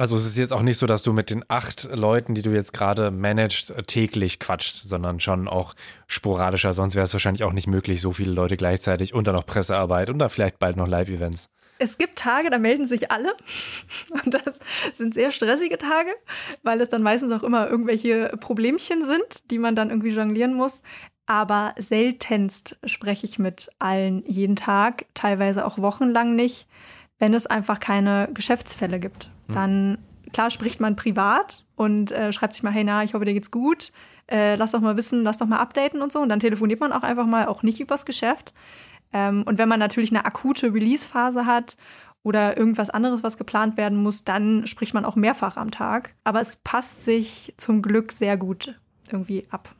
[0.00, 2.48] Also es ist jetzt auch nicht so, dass du mit den acht Leuten, die du
[2.54, 5.74] jetzt gerade managst, täglich quatscht, sondern schon auch
[6.06, 6.72] sporadischer.
[6.72, 10.08] Sonst wäre es wahrscheinlich auch nicht möglich, so viele Leute gleichzeitig und dann noch Pressearbeit
[10.08, 11.50] und dann vielleicht bald noch Live-Events.
[11.78, 13.34] Es gibt Tage, da melden sich alle.
[14.24, 14.58] Und das
[14.94, 16.10] sind sehr stressige Tage,
[16.62, 20.82] weil es dann meistens auch immer irgendwelche Problemchen sind, die man dann irgendwie jonglieren muss.
[21.26, 26.66] Aber seltenst spreche ich mit allen jeden Tag, teilweise auch wochenlang nicht,
[27.18, 29.30] wenn es einfach keine Geschäftsfälle gibt.
[29.50, 29.54] Hm.
[29.54, 29.98] Dann,
[30.32, 33.50] klar, spricht man privat und äh, schreibt sich mal, hey, na, ich hoffe, dir geht's
[33.50, 33.92] gut.
[34.26, 36.20] Äh, lass doch mal wissen, lass doch mal updaten und so.
[36.20, 38.54] Und dann telefoniert man auch einfach mal, auch nicht übers Geschäft.
[39.12, 41.76] Ähm, und wenn man natürlich eine akute Release-Phase hat
[42.22, 46.14] oder irgendwas anderes, was geplant werden muss, dann spricht man auch mehrfach am Tag.
[46.22, 48.78] Aber es passt sich zum Glück sehr gut
[49.10, 49.74] irgendwie ab.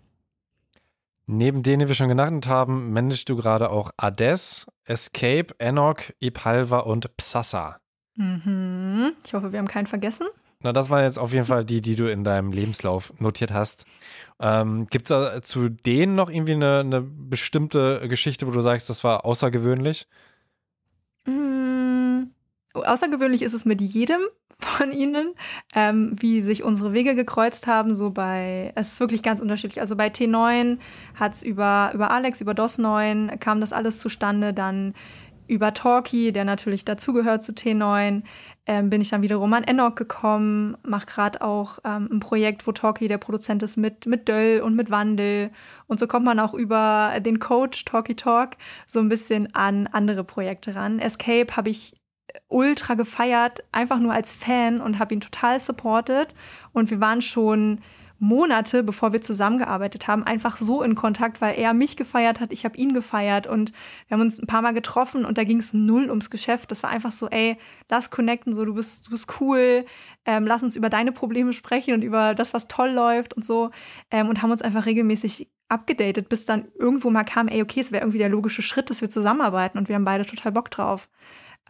[1.33, 6.81] Neben denen, die wir schon genannt haben, managst du gerade auch Ades, Escape, Enoch, Ipalva
[6.81, 7.79] und Psassa.
[8.21, 9.13] Mhm.
[9.25, 10.27] Ich hoffe, wir haben keinen vergessen.
[10.63, 13.87] Na, das waren jetzt auf jeden Fall die, die du in deinem Lebenslauf notiert hast.
[14.39, 18.91] Ähm, Gibt es da zu denen noch irgendwie eine, eine, bestimmte Geschichte, wo du sagst,
[18.91, 20.07] das war außergewöhnlich?
[21.25, 22.25] Mm,
[22.75, 24.21] außergewöhnlich ist es mit jedem
[24.59, 25.35] von ihnen,
[25.75, 27.95] ähm, wie sich unsere Wege gekreuzt haben.
[27.95, 29.81] So bei, es ist wirklich ganz unterschiedlich.
[29.81, 30.77] Also bei T9
[31.15, 34.53] hat es über, über Alex, über DOS9 kam das alles zustande.
[34.53, 34.93] Dann
[35.51, 38.23] über Talkie, der natürlich dazugehört zu T9,
[38.67, 42.73] ähm, bin ich dann wiederum an Enoch gekommen, mache gerade auch ähm, ein Projekt, wo
[42.73, 45.51] Talkie der Produzent ist mit, mit Döll und mit Wandel.
[45.89, 48.51] Und so kommt man auch über den Coach Talkie Talk
[48.87, 51.01] so ein bisschen an andere Projekte ran.
[51.01, 51.95] Escape habe ich
[52.49, 56.33] ultra gefeiert, einfach nur als Fan und habe ihn total supported.
[56.73, 57.81] Und wir waren schon
[58.21, 62.67] Monate, bevor wir zusammengearbeitet haben, einfach so in Kontakt, weil er mich gefeiert hat, ich
[62.67, 63.73] habe ihn gefeiert und
[64.07, 66.71] wir haben uns ein paar Mal getroffen und da ging es null ums Geschäft.
[66.71, 67.57] Das war einfach so, ey,
[67.89, 69.87] lass connecten, so du bist, du bist cool,
[70.27, 73.71] ähm, lass uns über deine Probleme sprechen und über das, was toll läuft und so
[74.11, 77.91] ähm, und haben uns einfach regelmäßig abgedatet, bis dann irgendwo mal kam, ey, okay, es
[77.91, 81.09] wäre irgendwie der logische Schritt, dass wir zusammenarbeiten und wir haben beide total Bock drauf.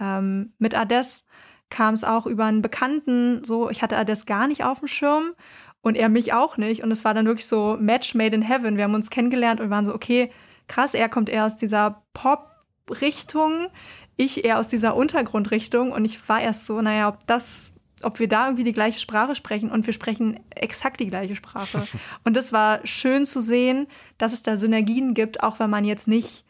[0.01, 1.25] Ähm, mit Ades
[1.69, 5.35] kam es auch über einen Bekannten, so ich hatte Ades gar nicht auf dem Schirm
[5.83, 6.83] und er mich auch nicht.
[6.83, 8.77] Und es war dann wirklich so Match made in heaven.
[8.77, 10.31] Wir haben uns kennengelernt und waren so, okay,
[10.69, 13.69] krass, er kommt eher aus dieser Pop-Richtung,
[14.17, 15.93] ich eher aus dieser Untergrundrichtung.
[15.93, 17.73] Und ich war erst so, naja, ob das,
[18.03, 21.87] ob wir da irgendwie die gleiche Sprache sprechen und wir sprechen exakt die gleiche Sprache.
[22.25, 23.87] und das war schön zu sehen,
[24.19, 26.45] dass es da Synergien gibt, auch wenn man jetzt nicht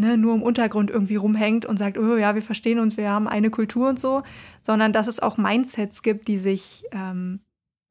[0.00, 3.26] Ne, nur im Untergrund irgendwie rumhängt und sagt, oh ja, wir verstehen uns, wir haben
[3.26, 4.22] eine Kultur und so,
[4.62, 7.40] sondern dass es auch Mindsets gibt, die sich ähm,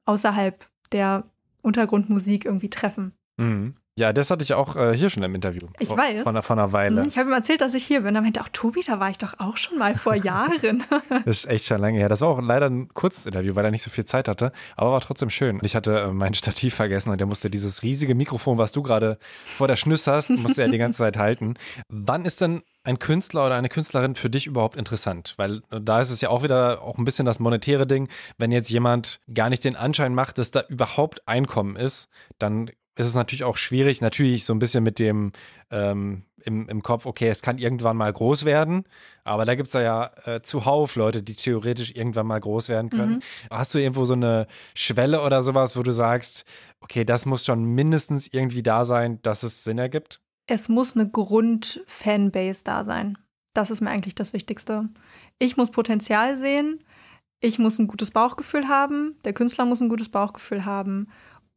[0.06, 1.30] außerhalb der
[1.62, 3.14] Untergrundmusik irgendwie treffen.
[3.38, 3.76] Mhm.
[3.98, 5.68] Ja, das hatte ich auch äh, hier schon im Interview.
[5.80, 6.22] Ich vor, weiß.
[6.22, 7.02] Von, von einer Weile.
[7.02, 8.14] Mhm, ich habe ihm erzählt, dass ich hier bin.
[8.14, 10.84] Da meinte auch Tobi, da war ich doch auch schon mal vor Jahren.
[11.26, 12.08] das ist echt schon lange her.
[12.08, 14.52] Das war auch leider ein kurzes Interview, weil er nicht so viel Zeit hatte.
[14.76, 15.60] Aber war trotzdem schön.
[15.64, 19.18] Ich hatte äh, mein Stativ vergessen und der musste dieses riesige Mikrofon, was du gerade
[19.46, 21.56] vor der Schnüss hast, musste er die ganze Zeit halten.
[21.90, 25.34] Wann ist denn ein Künstler oder eine Künstlerin für dich überhaupt interessant?
[25.38, 28.10] Weil äh, da ist es ja auch wieder auch ein bisschen das monetäre Ding.
[28.38, 33.06] Wenn jetzt jemand gar nicht den Anschein macht, dass da überhaupt Einkommen ist, dann ist
[33.08, 35.32] es natürlich auch schwierig, natürlich so ein bisschen mit dem
[35.70, 38.84] ähm, im, im Kopf, okay, es kann irgendwann mal groß werden,
[39.24, 43.16] aber da gibt es ja äh, zuhauf Leute, die theoretisch irgendwann mal groß werden können.
[43.16, 43.22] Mhm.
[43.52, 46.46] Hast du irgendwo so eine Schwelle oder sowas, wo du sagst,
[46.80, 50.22] okay, das muss schon mindestens irgendwie da sein, dass es Sinn ergibt?
[50.48, 53.18] Es muss eine Grund-Fanbase da sein.
[53.54, 54.88] Das ist mir eigentlich das Wichtigste.
[55.40, 56.84] Ich muss Potenzial sehen,
[57.40, 61.08] ich muss ein gutes Bauchgefühl haben, der Künstler muss ein gutes Bauchgefühl haben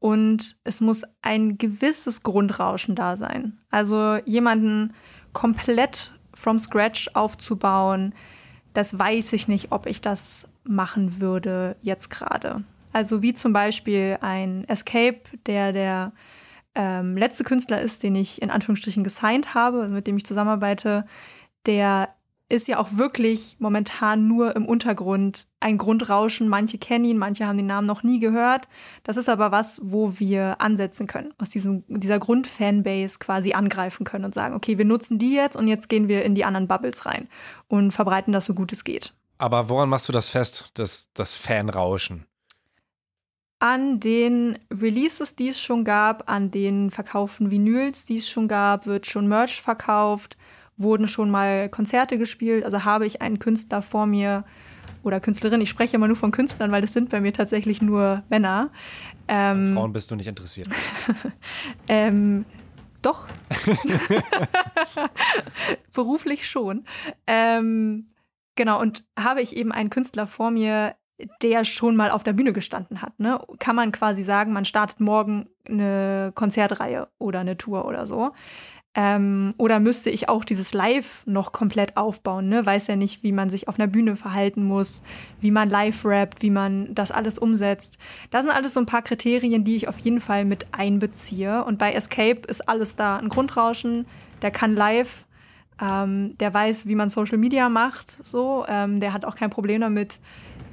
[0.00, 3.60] und es muss ein gewisses Grundrauschen da sein.
[3.70, 4.94] Also jemanden
[5.32, 8.14] komplett from scratch aufzubauen,
[8.72, 12.64] das weiß ich nicht, ob ich das machen würde jetzt gerade.
[12.92, 16.12] Also wie zum Beispiel ein Escape, der der
[16.74, 21.04] ähm, letzte Künstler ist, den ich in Anführungsstrichen gesigned habe, also mit dem ich zusammenarbeite,
[21.66, 22.14] der
[22.50, 26.48] ist ja auch wirklich momentan nur im Untergrund ein Grundrauschen.
[26.48, 28.68] Manche kennen ihn, manche haben den Namen noch nie gehört.
[29.04, 34.24] Das ist aber was, wo wir ansetzen können, aus diesem, dieser Grundfanbase quasi angreifen können
[34.24, 37.06] und sagen, okay, wir nutzen die jetzt und jetzt gehen wir in die anderen Bubbles
[37.06, 37.28] rein
[37.68, 39.14] und verbreiten das so gut es geht.
[39.38, 42.26] Aber woran machst du das fest, das, das Fanrauschen?
[43.60, 48.86] An den Releases, die es schon gab, an den verkauften Vinyls, die es schon gab,
[48.86, 50.36] wird schon Merch verkauft
[50.80, 52.64] wurden schon mal Konzerte gespielt.
[52.64, 54.44] Also habe ich einen Künstler vor mir,
[55.02, 55.60] oder Künstlerin.
[55.60, 58.70] Ich spreche immer nur von Künstlern, weil das sind bei mir tatsächlich nur Männer.
[59.28, 60.68] Ähm, Frauen bist du nicht interessiert.
[61.88, 62.44] ähm,
[63.02, 63.26] doch.
[65.94, 66.84] Beruflich schon.
[67.26, 68.08] Ähm,
[68.56, 70.96] genau, und habe ich eben einen Künstler vor mir,
[71.42, 73.18] der schon mal auf der Bühne gestanden hat.
[73.18, 73.38] Ne?
[73.58, 78.32] Kann man quasi sagen, man startet morgen eine Konzertreihe oder eine Tour oder so.
[78.94, 82.48] Ähm, oder müsste ich auch dieses Live noch komplett aufbauen?
[82.48, 82.66] Ne?
[82.66, 85.02] Weiß ja nicht, wie man sich auf einer Bühne verhalten muss,
[85.38, 87.98] wie man live rappt, wie man das alles umsetzt.
[88.30, 91.64] Das sind alles so ein paar Kriterien, die ich auf jeden Fall mit einbeziehe.
[91.64, 94.06] Und bei Escape ist alles da ein Grundrauschen.
[94.42, 95.24] Der kann live,
[95.80, 98.18] ähm, der weiß, wie man Social Media macht.
[98.24, 100.20] So, ähm, der hat auch kein Problem damit,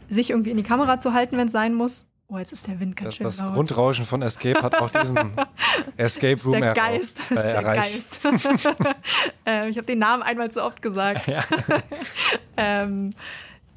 [0.10, 2.08] sich irgendwie in die Kamera zu halten, wenn es sein muss.
[2.30, 3.54] Oh, jetzt ist der Wind ganz das, schön Das laut.
[3.54, 5.18] Grundrauschen von Escape hat auch diesen
[5.98, 7.20] Escape Room der Geist.
[7.20, 8.22] Das ist der erreicht.
[8.24, 8.26] Geist.
[9.46, 11.26] äh, ich habe den Namen einmal zu oft gesagt.
[11.28, 11.46] Ja.
[12.58, 13.14] ähm,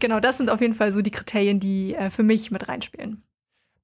[0.01, 3.23] genau, das sind auf jeden Fall so die Kriterien, die äh, für mich mit reinspielen.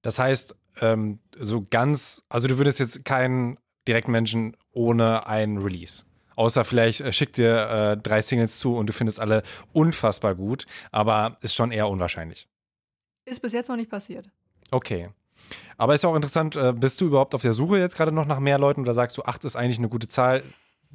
[0.03, 6.05] Das heißt, ähm, so ganz, also du würdest jetzt keinen Direktmenschen ohne ein Release.
[6.35, 10.67] Außer vielleicht äh, schickt dir äh, drei Singles zu und du findest alle unfassbar gut,
[10.91, 12.49] aber ist schon eher unwahrscheinlich.
[13.25, 14.29] Ist bis jetzt noch nicht passiert.
[14.71, 15.09] Okay.
[15.79, 18.41] Aber ist auch interessant, äh, bist du überhaupt auf der Suche jetzt gerade noch nach
[18.41, 20.43] mehr Leuten oder sagst du, acht ist eigentlich eine gute Zahl?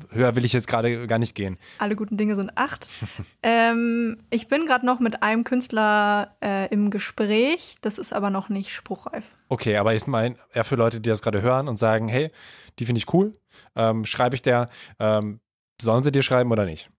[0.10, 1.58] Höher will ich jetzt gerade gar nicht gehen.
[1.78, 2.90] Alle guten Dinge sind acht.
[3.44, 7.76] ähm, ich bin gerade noch mit einem Künstler äh, im Gespräch.
[7.82, 9.28] Das ist aber noch nicht spruchreif.
[9.50, 12.32] Okay, aber ich meine, eher für Leute, die das gerade hören und sagen, hey,
[12.80, 13.34] die finde ich cool,
[13.76, 15.40] ähm, schreibe ich der, ähm,
[15.80, 16.90] sollen sie dir schreiben oder nicht?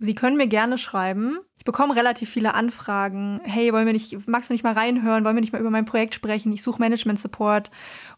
[0.00, 1.38] Sie können mir gerne schreiben.
[1.56, 3.40] Ich bekomme relativ viele Anfragen.
[3.42, 5.24] Hey, wollen wir nicht, magst du nicht mal reinhören?
[5.24, 6.52] Wollen wir nicht mal über mein Projekt sprechen?
[6.52, 7.70] Ich suche Management Support.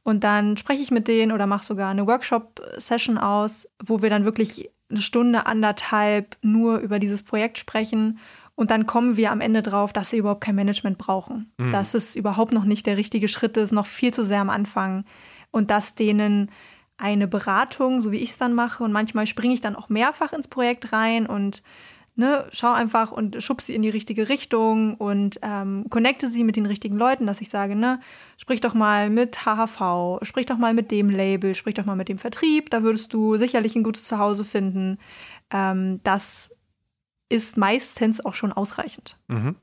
[0.02, 4.26] Und dann spreche ich mit denen oder mache sogar eine Workshop-Session aus, wo wir dann
[4.26, 8.18] wirklich eine Stunde, anderthalb nur über dieses Projekt sprechen.
[8.56, 11.50] Und dann kommen wir am Ende drauf, dass sie überhaupt kein Management brauchen.
[11.56, 11.72] Mhm.
[11.72, 15.04] Dass es überhaupt noch nicht der richtige Schritt ist, noch viel zu sehr am Anfang.
[15.50, 16.50] Und dass denen
[17.00, 18.84] eine Beratung, so wie ich es dann mache.
[18.84, 21.62] Und manchmal springe ich dann auch mehrfach ins Projekt rein und
[22.16, 26.56] ne, schau einfach und schub sie in die richtige Richtung und ähm, connecte sie mit
[26.56, 28.00] den richtigen Leuten, dass ich sage, ne,
[28.36, 32.08] sprich doch mal mit HHV, sprich doch mal mit dem Label, sprich doch mal mit
[32.08, 34.98] dem Vertrieb, da würdest du sicherlich ein gutes Zuhause finden.
[35.50, 36.54] Ähm, das
[37.28, 39.16] ist meistens auch schon ausreichend.
[39.28, 39.56] Mhm.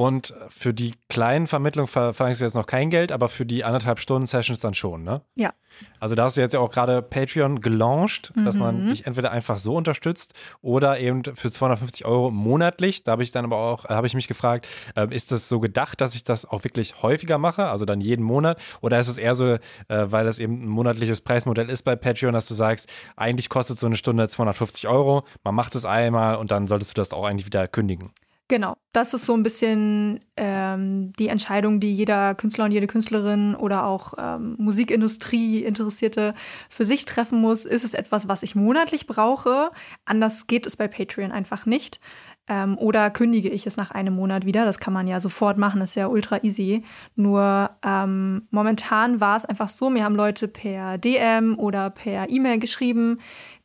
[0.00, 3.98] Und für die kleinen Vermittlungen verlangst du jetzt noch kein Geld, aber für die anderthalb
[3.98, 5.20] Stunden Sessions dann schon, ne?
[5.34, 5.52] Ja.
[5.98, 8.46] Also da hast du jetzt ja auch gerade Patreon gelauncht, mhm.
[8.46, 8.88] dass man mhm.
[8.88, 10.32] dich entweder einfach so unterstützt
[10.62, 13.04] oder eben für 250 Euro monatlich.
[13.04, 16.00] Da habe ich dann aber auch, habe ich mich gefragt, äh, ist das so gedacht,
[16.00, 18.58] dass ich das auch wirklich häufiger mache, also dann jeden Monat?
[18.80, 22.32] Oder ist es eher so, äh, weil es eben ein monatliches Preismodell ist bei Patreon,
[22.32, 26.52] dass du sagst, eigentlich kostet so eine Stunde 250 Euro, man macht es einmal und
[26.52, 28.12] dann solltest du das auch eigentlich wieder kündigen?
[28.50, 33.54] Genau, das ist so ein bisschen ähm, die Entscheidung, die jeder Künstler und jede Künstlerin
[33.54, 36.34] oder auch ähm, Musikindustrie Interessierte
[36.70, 37.66] für sich treffen muss.
[37.66, 39.70] Ist es etwas, was ich monatlich brauche?
[40.06, 42.00] Anders geht es bei Patreon einfach nicht.
[42.48, 44.64] Ähm, oder kündige ich es nach einem Monat wieder?
[44.64, 46.84] Das kann man ja sofort machen, ist ja ultra easy.
[47.14, 52.58] Nur ähm, momentan war es einfach so, mir haben Leute per DM oder per E-Mail
[52.58, 53.18] geschrieben,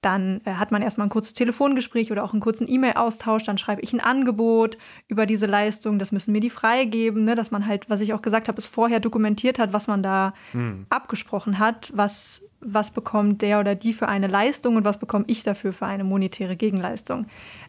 [0.05, 3.43] dann äh, hat man erstmal ein kurzes Telefongespräch oder auch einen kurzen E-Mail-Austausch.
[3.43, 5.97] Dann schreibe ich ein Angebot über diese Leistung.
[5.97, 7.35] Das müssen mir die freigeben, ne?
[7.35, 10.33] dass man halt, was ich auch gesagt habe, es vorher dokumentiert hat, was man da
[10.51, 10.87] mhm.
[10.89, 15.43] abgesprochen hat, was, was bekommt der oder die für eine Leistung und was bekomme ich
[15.43, 17.27] dafür für eine monetäre Gegenleistung.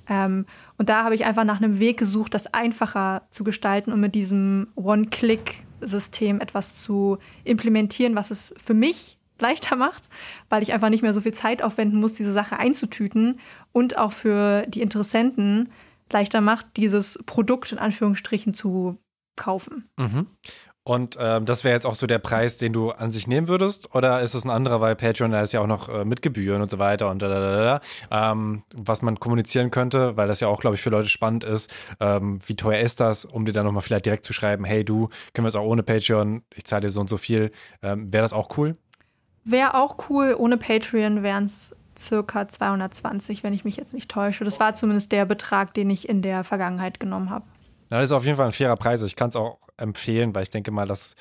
[0.09, 0.47] Ähm,
[0.79, 4.15] und da habe ich einfach nach einem Weg gesucht, das einfacher zu gestalten und mit
[4.15, 10.09] diesem One-Click-System etwas zu implementieren, was es für mich leichter macht,
[10.49, 13.41] weil ich einfach nicht mehr so viel Zeit aufwenden muss, diese Sache einzutüten
[13.73, 15.69] und auch für die Interessenten
[16.13, 18.99] leichter macht, dieses Produkt in Anführungsstrichen zu
[19.37, 19.89] kaufen.
[19.99, 20.27] Mhm.
[20.87, 23.93] Und ähm, das wäre jetzt auch so der Preis, den du an sich nehmen würdest?
[23.93, 26.63] Oder ist es ein anderer, weil Patreon, da ist ja auch noch äh, mit Gebühren
[26.63, 27.81] und so weiter und da, da, da,
[28.11, 31.43] da ähm, was man kommunizieren könnte, weil das ja auch, glaube ich, für Leute spannend
[31.43, 31.75] ist.
[31.99, 35.09] Ähm, wie teuer ist das, um dir dann nochmal vielleicht direkt zu schreiben, hey du,
[35.35, 37.51] können wir es auch ohne Patreon, ich zahle dir so und so viel.
[37.83, 38.77] Ähm, wäre das auch cool?
[39.43, 44.45] Wäre auch cool, ohne Patreon wären es circa 220, wenn ich mich jetzt nicht täusche.
[44.45, 47.45] Das war zumindest der Betrag, den ich in der Vergangenheit genommen habe.
[47.89, 49.03] Das ist auf jeden Fall ein fairer Preis.
[49.03, 51.15] Ich kann es auch empfehlen, weil ich denke mal, dass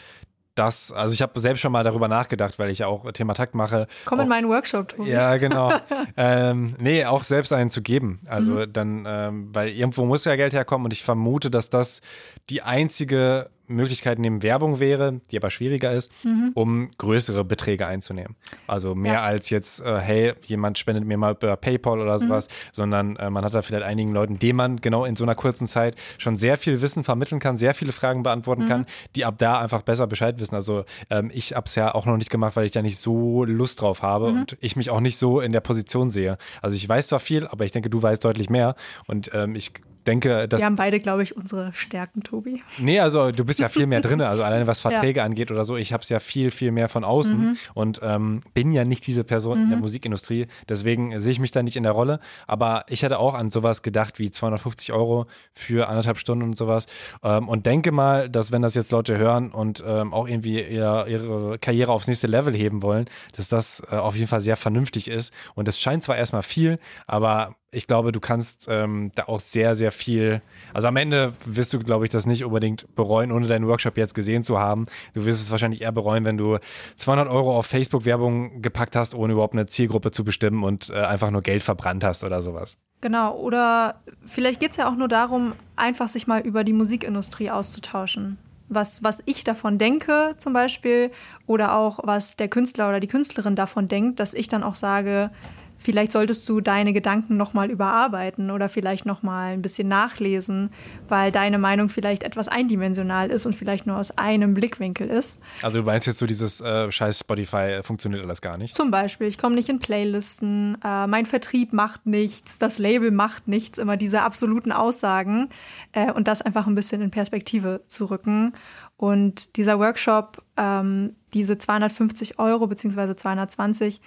[0.56, 3.56] das, also ich habe selbst schon mal darüber nachgedacht, weil ich ja auch Thema Takt
[3.56, 3.88] mache.
[4.06, 5.10] Komm in meinen Workshop, Tobi.
[5.10, 5.74] Ja, genau.
[6.18, 8.22] ähm, nee, auch selbst einen zu geben.
[8.28, 8.74] Also mhm.
[8.74, 12.02] dann, ähm, weil irgendwo muss ja Geld herkommen und ich vermute, dass das
[12.50, 16.52] die einzige Möglichkeit neben Werbung wäre, die aber schwieriger ist, mhm.
[16.54, 18.36] um größere Beträge einzunehmen.
[18.68, 19.24] Also mehr ja.
[19.24, 22.54] als jetzt, äh, hey, jemand spendet mir mal über PayPal oder sowas, mhm.
[22.72, 25.68] sondern äh, man hat da vielleicht einigen Leuten, denen man genau in so einer kurzen
[25.68, 28.70] Zeit schon sehr viel Wissen vermitteln kann, sehr viele Fragen beantworten mhm.
[28.70, 28.86] kann,
[29.16, 30.56] die ab da einfach besser Bescheid wissen.
[30.56, 33.44] Also ähm, ich habe es ja auch noch nicht gemacht, weil ich da nicht so
[33.44, 34.40] Lust drauf habe mhm.
[34.42, 36.38] und ich mich auch nicht so in der Position sehe.
[36.62, 38.76] Also ich weiß zwar viel, aber ich denke, du weißt deutlich mehr
[39.08, 39.74] und ähm, ich
[40.08, 40.62] denke, dass.
[40.62, 42.62] Wir haben beide, glaube ich, unsere Stärken, Tobi.
[42.78, 44.22] Nee, also du bist ja viel mehr drin.
[44.22, 45.26] Also alleine was Verträge ja.
[45.26, 47.58] angeht oder so, ich habe es ja viel, viel mehr von außen mhm.
[47.74, 49.64] und ähm, bin ja nicht diese Person mhm.
[49.64, 49.84] in der mhm.
[49.84, 50.48] Musikindustrie.
[50.70, 52.20] Deswegen sehe ich mich da nicht in der Rolle.
[52.48, 56.86] Aber ich hätte auch an sowas gedacht wie 250 Euro für anderthalb Stunden und sowas.
[57.24, 61.06] Ähm, und denke mal, dass wenn das jetzt Leute hören und ähm, auch irgendwie ihr,
[61.08, 65.08] ihre Karriere aufs nächste Level heben wollen, dass das äh, auf jeden Fall sehr vernünftig
[65.08, 65.34] ist.
[65.56, 66.78] Und es scheint zwar erstmal viel,
[67.08, 70.42] aber ich glaube, du kannst ähm, da auch sehr, sehr viel.
[70.74, 74.16] Also am Ende wirst du, glaube ich, das nicht unbedingt bereuen, ohne deinen Workshop jetzt
[74.16, 74.86] gesehen zu haben.
[75.14, 76.58] Du wirst es wahrscheinlich eher bereuen, wenn du
[76.96, 81.32] 200 Euro auf Facebook-Werbung gepackt hast, ohne überhaupt eine Zielgruppe zu bestimmen und äh, einfach
[81.32, 82.78] nur Geld verbrannt hast oder sowas.
[83.02, 87.52] Genau, oder vielleicht geht es ja auch nur darum, einfach sich mal über die Musikindustrie
[87.52, 88.38] auszutauschen.
[88.68, 91.12] Was, was ich davon denke, zum Beispiel,
[91.46, 95.30] oder auch was der Künstler oder die Künstlerin davon denkt, dass ich dann auch sage,
[95.78, 100.70] vielleicht solltest du deine Gedanken nochmal überarbeiten oder vielleicht nochmal ein bisschen nachlesen,
[101.08, 105.40] weil deine Meinung vielleicht etwas eindimensional ist und vielleicht nur aus einem Blickwinkel ist.
[105.62, 108.76] Also du meinst jetzt so dieses äh, scheiß Spotify funktioniert alles gar nicht?
[108.76, 113.48] Zum Beispiel, ich komme nicht in Playlisten, äh, mein Vertrieb macht nichts, das Label macht
[113.48, 115.50] nichts, immer diese absoluten Aussagen
[115.92, 118.54] äh, und das einfach ein bisschen in Perspektive zu rücken.
[118.98, 124.00] Und dieser Workshop, ähm, diese 250 Euro beziehungsweise 220,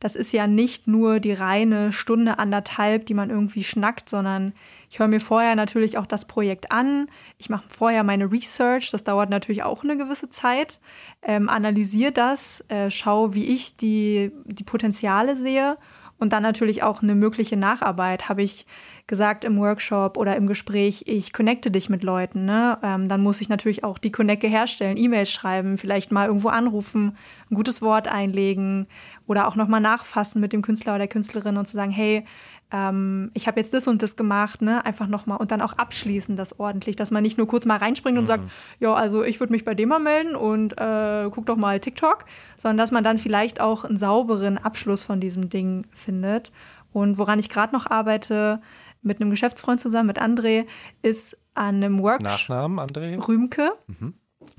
[0.00, 4.52] das ist ja nicht nur die reine Stunde anderthalb, die man irgendwie schnackt, sondern
[4.90, 7.08] ich höre mir vorher natürlich auch das Projekt an.
[7.38, 10.80] Ich mache vorher meine Research, das dauert natürlich auch eine gewisse Zeit.
[11.22, 15.76] Ähm, analysiere das, äh, schaue, wie ich die, die Potenziale sehe
[16.18, 18.28] und dann natürlich auch eine mögliche Nacharbeit.
[18.28, 18.66] Habe ich
[19.06, 22.78] gesagt im Workshop oder im Gespräch, ich connecte dich mit Leuten, ne?
[22.82, 27.16] Ähm, dann muss ich natürlich auch die Connecte herstellen, E-Mails schreiben, vielleicht mal irgendwo anrufen,
[27.50, 28.86] ein gutes Wort einlegen
[29.26, 32.24] oder auch nochmal nachfassen mit dem Künstler oder der Künstlerin und zu sagen, hey,
[32.72, 34.84] ähm, ich habe jetzt das und das gemacht, ne?
[34.84, 38.18] Einfach nochmal und dann auch abschließen das ordentlich, dass man nicht nur kurz mal reinspringt
[38.18, 38.28] und mhm.
[38.28, 38.50] sagt,
[38.80, 42.24] ja, also ich würde mich bei dem mal melden und äh, guck doch mal TikTok,
[42.56, 46.50] sondern dass man dann vielleicht auch einen sauberen Abschluss von diesem Ding findet.
[46.92, 48.60] Und woran ich gerade noch arbeite,
[49.02, 50.66] mit einem Geschäftsfreund zusammen, mit André,
[51.02, 52.22] ist an einem Workshop.
[52.22, 53.28] Nachnamen, André?
[53.28, 53.72] Rühmke.
[53.86, 54.14] Mhm.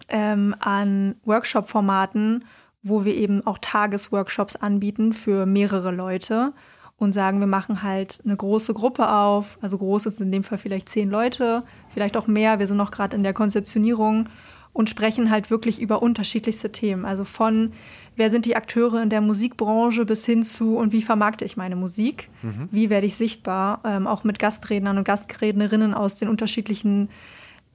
[0.10, 2.46] Ähm, an Workshop-Formaten,
[2.82, 6.54] wo wir eben auch Tagesworkshops anbieten für mehrere Leute
[6.98, 9.60] und sagen, wir machen halt eine große Gruppe auf.
[9.62, 12.60] Also groß ist in dem Fall vielleicht zehn Leute, vielleicht auch mehr.
[12.60, 14.28] Wir sind noch gerade in der Konzeptionierung
[14.74, 17.06] und sprechen halt wirklich über unterschiedlichste Themen.
[17.06, 17.72] Also von,
[18.16, 21.76] wer sind die Akteure in der Musikbranche bis hin zu, und wie vermarkte ich meine
[21.76, 22.30] Musik?
[22.44, 22.70] Mhm.
[22.72, 23.82] Wie werde ich sichtbar?
[23.86, 27.10] Ähm, auch mit Gastrednern und Gastrednerinnen aus den unterschiedlichen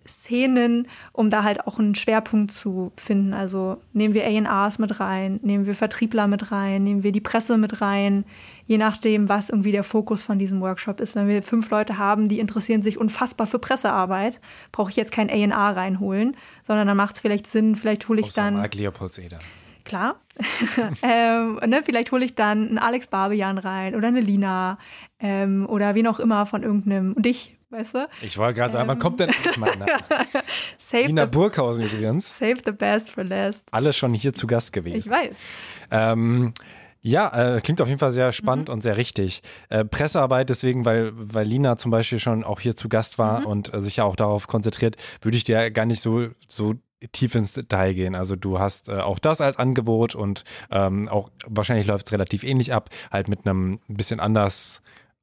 [0.07, 3.35] Szenen, um da halt auch einen Schwerpunkt zu finden.
[3.35, 7.59] Also nehmen wir ARs mit rein, nehmen wir Vertriebler mit rein, nehmen wir die Presse
[7.59, 8.25] mit rein,
[8.67, 11.17] je nachdem, was irgendwie der Fokus von diesem Workshop ist.
[11.17, 14.41] Wenn wir fünf Leute haben, die interessieren sich unfassbar für Pressearbeit,
[14.73, 16.37] brauche ich jetzt kein AR reinholen,
[16.67, 18.71] sondern dann macht es vielleicht Sinn, vielleicht hole ich Außer dann.
[18.71, 19.39] Leopoldseder.
[19.85, 20.21] Klar.
[21.03, 24.79] ähm, ne, vielleicht hole ich dann einen Alex Barbian rein oder eine Lina
[25.19, 27.13] ähm, oder wen auch immer von irgendeinem.
[27.15, 28.09] Und dich, weißt du?
[28.21, 29.87] Ich wollte gerade sagen, ähm, wann kommt denn meiner?
[30.93, 32.37] Nina Burghausen übrigens.
[32.37, 33.65] Save the best for last.
[33.73, 34.97] Alle schon hier zu Gast gewesen.
[34.97, 35.39] Ich weiß.
[35.91, 36.53] Ähm,
[37.05, 38.75] ja, äh, klingt auf jeden Fall sehr spannend mhm.
[38.75, 39.43] und sehr richtig.
[39.69, 43.47] Äh, Pressearbeit deswegen, weil, weil Lina zum Beispiel schon auch hier zu Gast war mhm.
[43.47, 46.75] und äh, sich ja auch darauf konzentriert, würde ich dir gar nicht so, so
[47.11, 48.15] tief ins Detail gehen.
[48.15, 52.45] Also du hast äh, auch das als Angebot und ähm, auch wahrscheinlich läuft es relativ
[52.45, 54.83] ähnlich ab, halt mit einem bisschen anders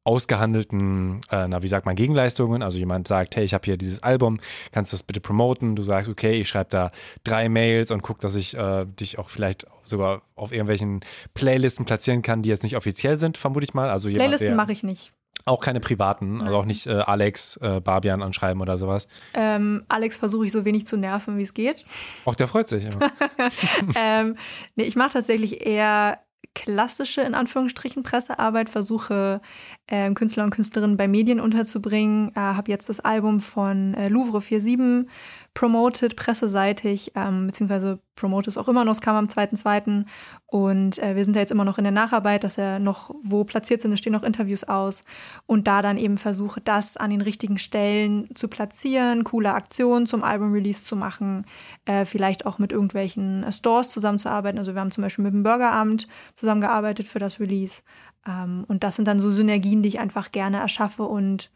[0.09, 2.63] ausgehandelten, äh, na, wie sagt man, Gegenleistungen.
[2.63, 4.39] Also jemand sagt, hey, ich habe hier dieses Album,
[4.71, 5.75] kannst du das bitte promoten?
[5.75, 6.89] Du sagst, okay, ich schreibe da
[7.23, 11.01] drei Mails und guck, dass ich äh, dich auch vielleicht sogar auf irgendwelchen
[11.35, 13.91] Playlisten platzieren kann, die jetzt nicht offiziell sind, vermute ich mal.
[13.91, 15.13] Also jemand, Playlisten mache ich nicht.
[15.45, 19.07] Auch keine privaten, also auch nicht äh, Alex, äh, Barbian anschreiben oder sowas.
[19.35, 21.85] Ähm, Alex versuche ich so wenig zu nerven, wie es geht.
[22.25, 23.11] Auch der freut sich immer.
[23.95, 24.35] ähm,
[24.75, 26.19] nee, ich mache tatsächlich eher
[26.55, 29.41] klassische, in Anführungsstrichen, Pressearbeit, versuche
[29.89, 32.29] äh, Künstler und Künstlerinnen bei Medien unterzubringen.
[32.35, 35.07] Äh, habe jetzt das Album von äh, Louvre 47
[35.53, 40.05] promoted, presseseitig, ähm, beziehungsweise promote es auch immer noch, es kam am 2.2.
[40.45, 43.43] Und äh, wir sind ja jetzt immer noch in der Nacharbeit, dass er noch wo
[43.43, 45.03] platziert sind, es stehen noch Interviews aus.
[45.45, 50.23] Und da dann eben versuche, das an den richtigen Stellen zu platzieren, coole Aktionen zum
[50.23, 51.45] Album-Release zu machen,
[51.85, 54.59] äh, vielleicht auch mit irgendwelchen äh, Stores zusammenzuarbeiten.
[54.59, 57.81] Also wir haben zum Beispiel mit dem Bürgeramt zusammengearbeitet für das Release.
[58.27, 61.51] Ähm, und das sind dann so Synergien, die ich einfach gerne erschaffe und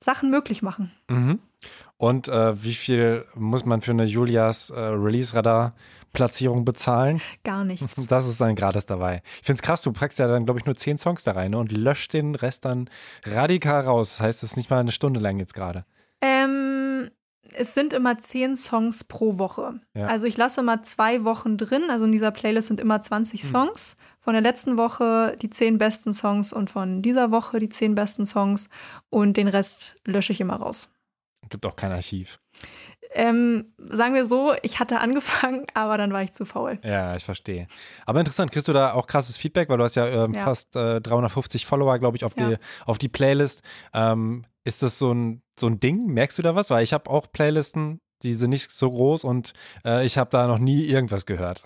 [0.00, 0.92] Sachen möglich machen.
[1.08, 1.40] Mhm.
[1.96, 7.20] Und äh, wie viel muss man für eine Julias äh, Release-Radar-Platzierung bezahlen?
[7.44, 7.86] Gar nichts.
[8.08, 9.22] Das ist dann gratis dabei.
[9.40, 11.52] Ich finde es krass, du packst ja dann, glaube ich, nur zehn Songs da rein
[11.52, 12.90] ne, und löscht den Rest dann
[13.24, 14.16] radikal raus.
[14.16, 15.84] Das heißt, es ist nicht mal eine Stunde lang jetzt gerade.
[16.20, 17.10] Ähm,
[17.56, 19.80] es sind immer zehn Songs pro Woche.
[19.94, 20.06] Ja.
[20.06, 21.84] Also ich lasse immer zwei Wochen drin.
[21.88, 23.48] Also in dieser Playlist sind immer 20 hm.
[23.48, 23.96] Songs.
[24.24, 28.26] Von der letzten Woche die zehn besten Songs und von dieser Woche die zehn besten
[28.26, 28.70] Songs.
[29.10, 30.88] Und den Rest lösche ich immer raus.
[31.50, 32.40] Gibt auch kein Archiv.
[33.12, 36.78] Ähm, sagen wir so, ich hatte angefangen, aber dann war ich zu faul.
[36.82, 37.66] Ja, ich verstehe.
[38.06, 40.42] Aber interessant, kriegst du da auch krasses Feedback, weil du hast ja, ähm, ja.
[40.42, 42.48] fast äh, 350 Follower, glaube ich, auf, ja.
[42.48, 42.56] die,
[42.86, 43.60] auf die Playlist.
[43.92, 46.06] Ähm, ist das so ein, so ein Ding?
[46.06, 46.70] Merkst du da was?
[46.70, 49.52] Weil ich habe auch Playlisten, die sind nicht so groß und
[49.84, 51.64] äh, ich habe da noch nie irgendwas gehört.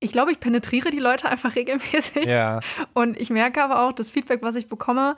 [0.00, 2.26] Ich glaube, ich penetriere die Leute einfach regelmäßig.
[2.26, 2.60] Ja.
[2.94, 5.16] Und ich merke aber auch, das Feedback, was ich bekomme,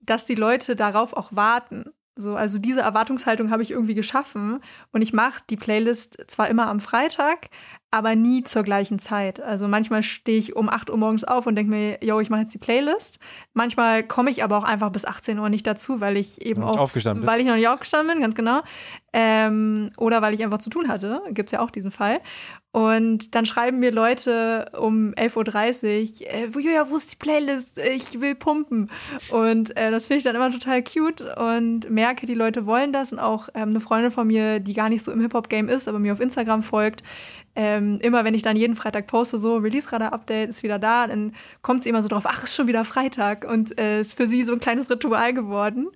[0.00, 1.86] dass die Leute darauf auch warten.
[2.16, 4.60] So, also diese Erwartungshaltung habe ich irgendwie geschaffen
[4.92, 7.48] und ich mache die Playlist zwar immer am Freitag,
[7.90, 9.40] aber nie zur gleichen Zeit.
[9.40, 12.42] Also manchmal stehe ich um 8 Uhr morgens auf und denke mir, yo, ich mache
[12.42, 13.18] jetzt die Playlist.
[13.52, 16.88] Manchmal komme ich aber auch einfach bis 18 Uhr nicht dazu, weil ich eben auch,
[17.26, 18.62] weil ich noch nicht aufgestanden bin, ganz genau.
[19.16, 21.22] Ähm, oder weil ich einfach zu tun hatte.
[21.30, 22.20] Gibt es ja auch diesen Fall.
[22.72, 27.78] Und dann schreiben mir Leute um 11.30 Uhr, äh, Julia, wo ist die Playlist?
[27.78, 28.90] Ich will pumpen.
[29.30, 33.12] Und äh, das finde ich dann immer total cute und merke, die Leute wollen das.
[33.12, 36.00] Und auch ähm, eine Freundin von mir, die gar nicht so im Hip-Hop-Game ist, aber
[36.00, 37.04] mir auf Instagram folgt,
[37.56, 41.32] ähm, immer wenn ich dann jeden Freitag poste, so Release-Radar-Update ist wieder da, dann
[41.62, 44.44] kommt sie immer so drauf, ach, ist schon wieder Freitag und äh, ist für sie
[44.44, 45.88] so ein kleines Ritual geworden.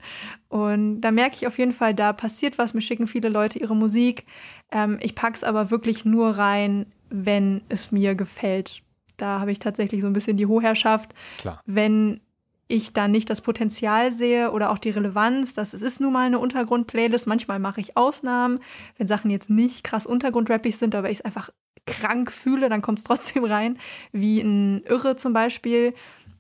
[0.49, 3.75] Und da merke ich auf jeden Fall, da passiert was, mir schicken viele Leute ihre
[3.75, 4.25] Musik.
[4.71, 8.83] Ähm, ich pack's aber wirklich nur rein, wenn es mir gefällt.
[9.17, 11.13] Da habe ich tatsächlich so ein bisschen die Hochherrschaft.
[11.39, 11.61] Klar.
[11.67, 12.21] Wenn
[12.69, 16.27] ich da nicht das Potenzial sehe oder auch die Relevanz, dass es ist nun mal
[16.27, 17.27] eine Untergrund-Playlist.
[17.27, 18.61] Manchmal mache ich Ausnahmen,
[18.97, 21.51] wenn Sachen jetzt nicht krass untergrundrappig sind, aber ich es einfach
[21.87, 23.79] krank fühle, dann kommt es trotzdem rein,
[24.13, 25.95] wie ein Irre zum Beispiel.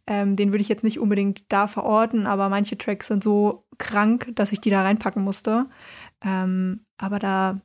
[0.07, 4.31] Ähm, den würde ich jetzt nicht unbedingt da verorten, aber manche Tracks sind so krank,
[4.35, 5.67] dass ich die da reinpacken musste.
[6.25, 7.61] Ähm, aber da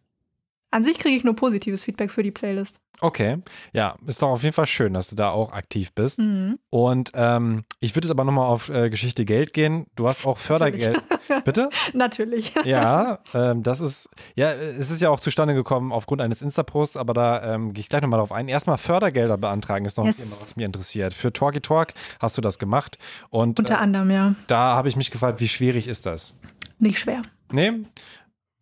[0.74, 2.80] an sich kriege ich nur positives Feedback für die Playlist.
[3.00, 3.38] Okay,
[3.74, 6.20] ja, ist doch auf jeden Fall schön, dass du da auch aktiv bist.
[6.20, 6.58] Mhm.
[6.70, 9.88] Und ähm, ich würde jetzt aber nochmal auf äh, Geschichte Geld gehen.
[9.96, 11.02] Du hast auch Fördergeld.
[11.46, 11.70] Bitte?
[11.94, 12.54] Natürlich.
[12.64, 17.14] Ja, ähm, das ist, ja, es ist ja auch zustande gekommen aufgrund eines Insta-Posts, aber
[17.14, 18.48] da ähm, gehe ich gleich nochmal drauf ein.
[18.48, 20.20] Erstmal Fördergelder beantragen ist noch yes.
[20.20, 21.14] ein Thema, was mich interessiert.
[21.14, 22.98] Für Talky Talk hast du das gemacht.
[23.30, 24.36] Und, Unter anderem, ja.
[24.48, 26.40] Da habe ich mich gefragt, wie schwierig ist das?
[26.80, 27.22] Nicht schwer.
[27.52, 27.72] Nee?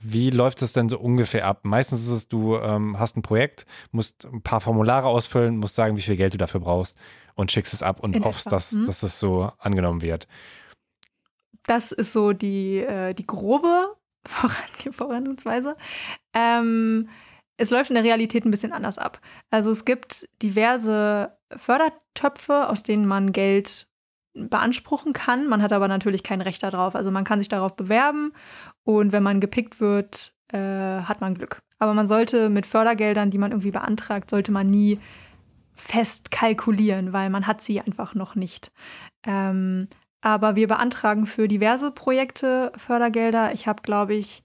[0.04, 1.60] Wie läuft es denn so ungefähr ab?
[1.64, 5.96] Meistens ist es, du ähm, hast ein Projekt, musst ein paar Formulare ausfüllen, musst sagen,
[5.96, 6.98] wie viel Geld du dafür brauchst
[7.36, 8.86] und schickst es ab und In hoffst, dass, hm.
[8.86, 10.28] dass es so angenommen wird.
[11.68, 13.96] Das ist so die, äh, die grobe
[14.92, 15.78] Vorangehensweise.
[16.34, 17.08] Ähm,
[17.58, 19.20] es läuft in der Realität ein bisschen anders ab.
[19.52, 23.88] Also es gibt diverse Fördertöpfe, aus denen man Geld
[24.34, 25.48] beanspruchen kann.
[25.48, 26.96] Man hat aber natürlich kein Recht darauf.
[26.96, 28.34] Also man kann sich darauf bewerben
[28.84, 31.62] und wenn man gepickt wird, äh, hat man Glück.
[31.80, 35.00] Aber man sollte mit Fördergeldern, die man irgendwie beantragt, sollte man nie
[35.74, 38.72] fest kalkulieren, weil man hat sie einfach noch nicht.
[39.26, 39.88] Ähm,
[40.22, 43.54] aber wir beantragen für diverse Projekte Fördergelder.
[43.54, 44.44] Ich habe, glaube ich,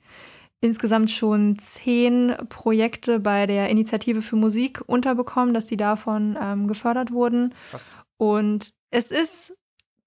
[0.61, 7.12] insgesamt schon zehn Projekte bei der Initiative für Musik unterbekommen, dass die davon ähm, gefördert
[7.12, 7.55] wurden.
[7.70, 7.91] Krass.
[8.16, 9.57] Und es ist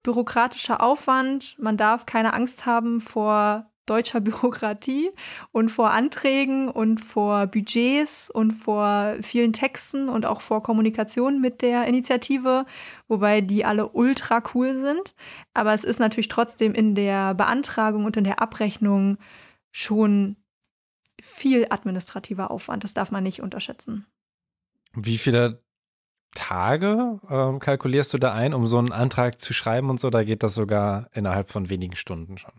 [0.02, 1.56] bürokratischer Aufwand.
[1.58, 5.10] Man darf keine Angst haben vor deutscher Bürokratie
[5.52, 11.62] und vor Anträgen und vor Budgets und vor vielen Texten und auch vor Kommunikation mit
[11.62, 12.66] der Initiative,
[13.08, 15.14] wobei die alle ultra cool sind.
[15.54, 19.18] Aber es ist natürlich trotzdem in der Beantragung und in der Abrechnung
[19.72, 20.36] schon
[21.20, 22.84] viel administrativer Aufwand.
[22.84, 24.06] Das darf man nicht unterschätzen.
[24.94, 25.62] Wie viele
[26.34, 30.10] Tage ähm, kalkulierst du da ein, um so einen Antrag zu schreiben und so?
[30.10, 32.52] Da geht das sogar innerhalb von wenigen Stunden schon.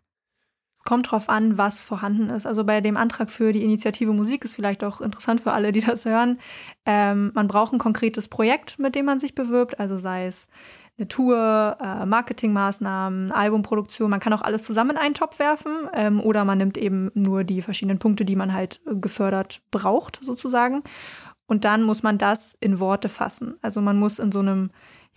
[0.83, 2.45] Kommt drauf an, was vorhanden ist.
[2.45, 5.81] Also bei dem Antrag für die Initiative Musik ist vielleicht auch interessant für alle, die
[5.81, 6.39] das hören.
[6.85, 9.79] Ähm, man braucht ein konkretes Projekt, mit dem man sich bewirbt.
[9.79, 10.47] Also sei es
[10.97, 14.09] eine Tour, äh, Marketingmaßnahmen, Albumproduktion.
[14.09, 17.43] Man kann auch alles zusammen in einen Topf werfen ähm, oder man nimmt eben nur
[17.43, 20.83] die verschiedenen Punkte, die man halt gefördert braucht, sozusagen.
[21.47, 23.55] Und dann muss man das in Worte fassen.
[23.61, 24.71] Also man muss in so einem,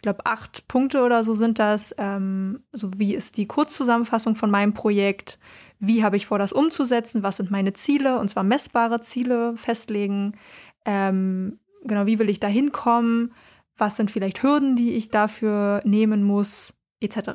[0.05, 1.95] glaube, acht Punkte oder so sind das.
[1.99, 5.39] Ähm, so wie ist die Kurzzusammenfassung von meinem Projekt?
[5.81, 7.23] Wie habe ich vor, das umzusetzen?
[7.23, 8.19] Was sind meine Ziele?
[8.21, 10.37] Und zwar messbare Ziele festlegen.
[10.85, 13.33] Ähm, genau, wie will ich da hinkommen?
[13.77, 16.75] Was sind vielleicht Hürden, die ich dafür nehmen muss?
[17.01, 17.31] Etc.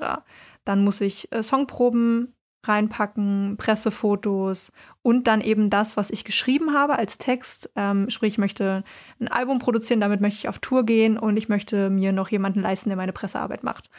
[0.63, 2.34] Dann muss ich äh, Songproben
[2.64, 7.72] reinpacken, Pressefotos und dann eben das, was ich geschrieben habe als Text.
[7.76, 8.84] Ähm, sprich, ich möchte
[9.20, 12.62] ein Album produzieren, damit möchte ich auf Tour gehen und ich möchte mir noch jemanden
[12.62, 13.89] leisten, der meine Pressearbeit macht.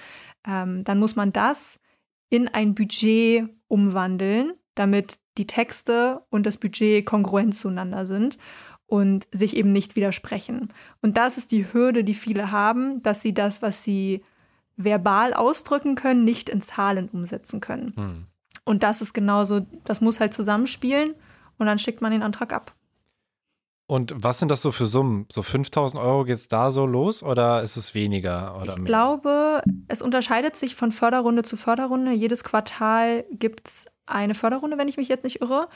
[0.46, 1.80] Ähm, dann muss man das
[2.28, 8.36] in ein Budget umwandeln, damit die Texte und das Budget kongruent zueinander sind
[8.86, 10.68] und sich eben nicht widersprechen.
[11.00, 14.22] Und das ist die Hürde, die viele haben, dass sie das, was sie
[14.76, 17.92] verbal ausdrücken können, nicht in Zahlen umsetzen können.
[17.96, 18.26] Hm.
[18.64, 21.14] Und das ist genauso, das muss halt zusammenspielen
[21.58, 22.74] und dann schickt man den Antrag ab.
[23.90, 25.26] Und was sind das so für Summen?
[25.32, 28.62] So 5000 Euro geht es da so los oder ist es weniger?
[28.64, 28.84] ich mehr?
[28.84, 32.12] glaube, es unterscheidet sich von Förderrunde zu Förderrunde.
[32.12, 35.66] Jedes Quartal gibt es eine Förderrunde, wenn ich mich jetzt nicht irre.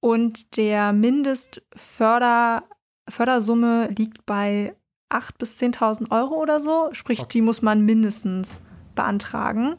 [0.00, 4.74] Und der Mindestfördersumme liegt bei
[5.10, 6.88] 8.000 bis 10.000 Euro oder so.
[6.92, 7.28] Sprich, okay.
[7.32, 8.62] die muss man mindestens
[8.94, 9.76] beantragen.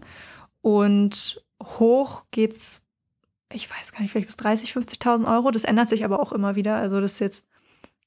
[0.62, 2.82] Und hoch geht's,
[3.52, 5.52] ich weiß gar nicht, vielleicht bis 30, 50.000 Euro.
[5.52, 6.76] Das ändert sich aber auch immer wieder.
[6.76, 7.46] Also das ist jetzt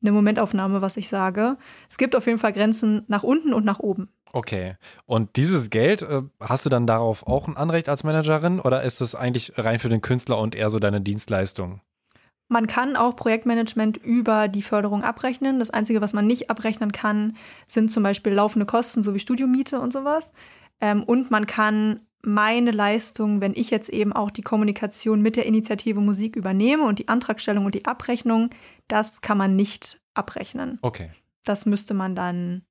[0.03, 1.57] eine Momentaufnahme, was ich sage.
[1.89, 4.09] Es gibt auf jeden Fall Grenzen nach unten und nach oben.
[4.33, 4.77] Okay.
[5.07, 9.01] Und dieses Geld, äh, hast du dann darauf auch ein Anrecht als Managerin oder ist
[9.01, 11.81] das eigentlich rein für den Künstler und eher so deine Dienstleistung?
[12.49, 15.59] Man kann auch Projektmanagement über die Förderung abrechnen.
[15.59, 17.37] Das Einzige, was man nicht abrechnen kann,
[17.67, 20.33] sind zum Beispiel laufende Kosten, so wie Studiomiete und sowas.
[20.81, 25.47] Ähm, und man kann meine Leistung, wenn ich jetzt eben auch die Kommunikation mit der
[25.47, 28.51] Initiative Musik übernehme und die Antragstellung und die Abrechnung,
[28.89, 30.79] das kann man nicht abrechnen.
[30.83, 31.11] Okay.
[31.45, 32.63] Das müsste man dann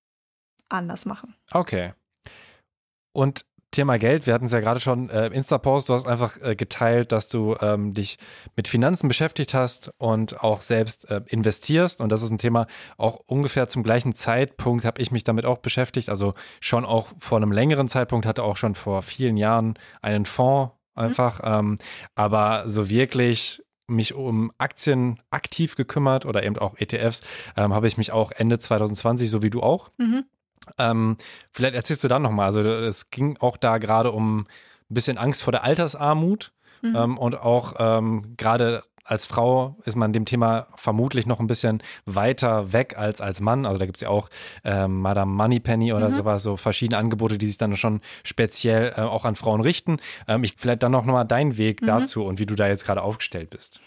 [0.69, 1.35] anders machen.
[1.51, 1.93] Okay.
[3.13, 6.55] Und Thema Geld, wir hatten es ja gerade schon, äh, Insta-Post, du hast einfach äh,
[6.55, 8.17] geteilt, dass du ähm, dich
[8.55, 12.01] mit Finanzen beschäftigt hast und auch selbst äh, investierst.
[12.01, 12.67] Und das ist ein Thema,
[12.97, 16.09] auch ungefähr zum gleichen Zeitpunkt habe ich mich damit auch beschäftigt.
[16.09, 20.73] Also schon auch vor einem längeren Zeitpunkt, hatte auch schon vor vielen Jahren einen Fonds
[20.95, 21.41] einfach.
[21.41, 21.69] Mhm.
[21.69, 21.77] Ähm,
[22.15, 27.21] aber so wirklich mich um Aktien aktiv gekümmert oder eben auch ETFs,
[27.55, 29.89] ähm, habe ich mich auch Ende 2020, so wie du auch.
[29.97, 30.25] Mhm.
[30.77, 31.17] Ähm,
[31.51, 32.47] vielleicht erzählst du dann nochmal.
[32.47, 34.45] Also es ging auch da gerade um ein
[34.93, 36.51] bisschen Angst vor der Altersarmut
[36.81, 36.95] mhm.
[36.95, 41.81] ähm, und auch ähm, gerade als Frau ist man dem Thema vermutlich noch ein bisschen
[42.05, 43.65] weiter weg als als Mann.
[43.65, 44.29] Also da gibt es ja auch
[44.63, 46.13] ähm, Madame Moneypenny oder mhm.
[46.13, 49.97] sowas, so verschiedene Angebote, die sich dann schon speziell äh, auch an Frauen richten.
[50.27, 51.87] Ähm, ich, vielleicht dann noch mal deinen Weg mhm.
[51.87, 53.81] dazu und wie du da jetzt gerade aufgestellt bist.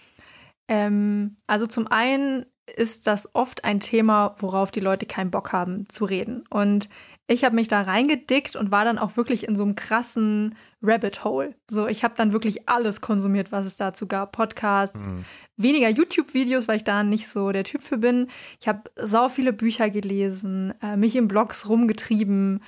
[0.68, 2.47] Ähm, also zum einen
[2.77, 6.45] ist das oft ein Thema, worauf die Leute keinen Bock haben zu reden.
[6.51, 6.89] Und
[7.27, 11.25] ich habe mich da reingedickt und war dann auch wirklich in so einem krassen Rabbit
[11.25, 11.55] Hole.
[11.71, 14.33] So, ich habe dann wirklich alles konsumiert, was es dazu gab.
[14.33, 15.25] Podcasts, mhm.
[15.57, 18.29] weniger YouTube-Videos, weil ich da nicht so der Typ für bin.
[18.61, 22.62] Ich habe sau viele Bücher gelesen, äh, mich in Blogs rumgetrieben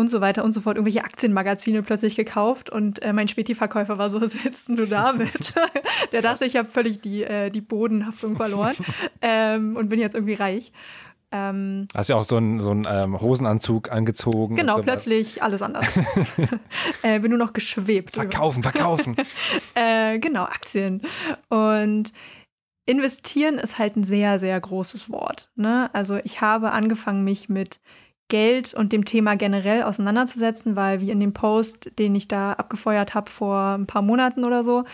[0.00, 4.08] und so weiter und so fort, irgendwelche Aktienmagazine plötzlich gekauft und äh, mein Späti-Verkäufer war
[4.08, 5.54] so, was willst du damit?
[6.12, 8.74] Der dachte, ich habe völlig die, äh, die Bodenhaftung verloren
[9.20, 10.72] ähm, und bin jetzt irgendwie reich.
[11.32, 14.56] Ähm, Hast ja auch so einen so ähm, Hosenanzug angezogen.
[14.56, 15.86] Genau, plötzlich alles anders.
[17.02, 18.14] äh, bin nur noch geschwebt.
[18.14, 19.14] Verkaufen, verkaufen.
[19.74, 21.02] äh, genau, Aktien.
[21.48, 22.12] Und
[22.86, 25.50] investieren ist halt ein sehr, sehr großes Wort.
[25.54, 25.88] Ne?
[25.92, 27.78] Also ich habe angefangen, mich mit
[28.30, 33.14] Geld und dem Thema generell auseinanderzusetzen, weil wie in dem Post, den ich da abgefeuert
[33.14, 34.84] habe vor ein paar Monaten oder so,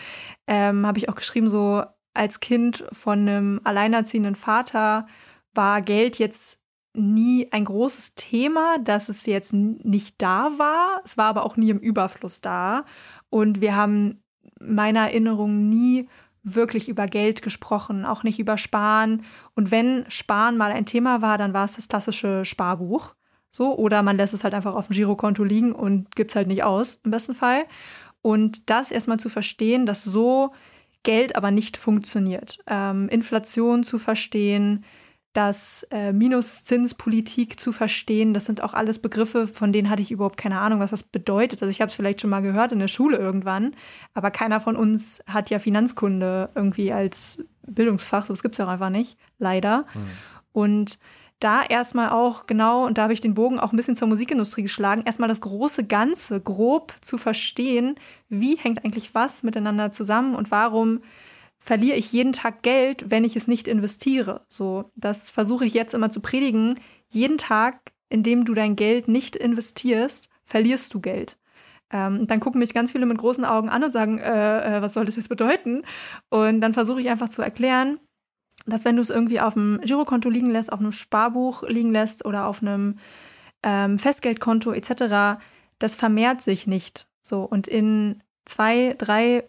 [0.47, 1.83] ähm, habe ich auch geschrieben, so
[2.13, 5.07] als Kind von einem alleinerziehenden Vater
[5.53, 6.59] war Geld jetzt
[6.93, 11.01] nie ein großes Thema, dass es jetzt nicht da war.
[11.05, 12.85] Es war aber auch nie im Überfluss da.
[13.29, 14.23] Und wir haben
[14.59, 16.09] meiner Erinnerung nie
[16.43, 19.23] wirklich über Geld gesprochen, auch nicht über Sparen.
[19.53, 23.13] Und wenn Sparen mal ein Thema war, dann war es das klassische Sparbuch.
[23.57, 26.47] So, oder man lässt es halt einfach auf dem Girokonto liegen und gibt es halt
[26.47, 27.65] nicht aus, im besten Fall.
[28.21, 30.51] Und das erstmal zu verstehen, dass so
[31.01, 32.59] Geld aber nicht funktioniert.
[32.67, 34.85] Ähm, Inflation zu verstehen,
[35.33, 40.37] dass äh, Minuszinspolitik zu verstehen, das sind auch alles Begriffe, von denen hatte ich überhaupt
[40.37, 41.63] keine Ahnung, was das bedeutet.
[41.63, 43.73] Also ich habe es vielleicht schon mal gehört in der Schule irgendwann,
[44.13, 48.65] aber keiner von uns hat ja Finanzkunde irgendwie als Bildungsfach, so das gibt es ja
[48.65, 49.87] auch einfach nicht, leider.
[49.95, 50.07] Mhm.
[50.51, 50.99] Und
[51.39, 54.63] da erstmal auch genau, und da habe ich den Bogen auch ein bisschen zur Musikindustrie
[54.63, 57.95] geschlagen, erstmal das große Ganze grob zu verstehen,
[58.29, 61.01] wie hängt eigentlich was miteinander zusammen und warum
[61.59, 64.45] verliere ich jeden Tag Geld, wenn ich es nicht investiere.
[64.47, 66.75] So, das versuche ich jetzt immer zu predigen.
[67.11, 71.37] Jeden Tag, in dem du dein Geld nicht investierst, verlierst du Geld.
[71.91, 74.93] Ähm, dann gucken mich ganz viele mit großen Augen an und sagen, äh, äh, was
[74.93, 75.83] soll das jetzt bedeuten?
[76.29, 77.99] Und dann versuche ich einfach zu erklären,
[78.65, 82.25] dass wenn du es irgendwie auf dem Girokonto liegen lässt, auf einem Sparbuch liegen lässt
[82.25, 82.99] oder auf einem
[83.63, 85.39] ähm, Festgeldkonto etc.,
[85.79, 87.07] das vermehrt sich nicht.
[87.21, 89.43] So und in zwei, drei,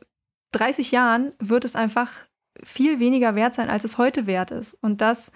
[0.52, 2.11] 30 Jahren wird es einfach
[2.62, 4.74] viel weniger wert sein, als es heute wert ist.
[4.74, 5.32] Und das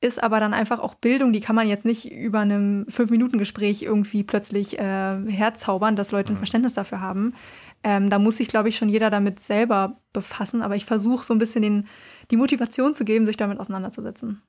[0.00, 4.24] ist aber dann einfach auch Bildung, die kann man jetzt nicht über einem Fünf-Minuten-Gespräch irgendwie
[4.24, 6.38] plötzlich äh, herzaubern, dass Leute ein mhm.
[6.38, 7.34] Verständnis dafür haben.
[7.82, 10.60] Ähm, da muss sich, glaube ich, schon jeder damit selber befassen.
[10.60, 11.86] Aber ich versuche so ein bisschen den,
[12.30, 14.42] die Motivation zu geben, sich damit auseinanderzusetzen.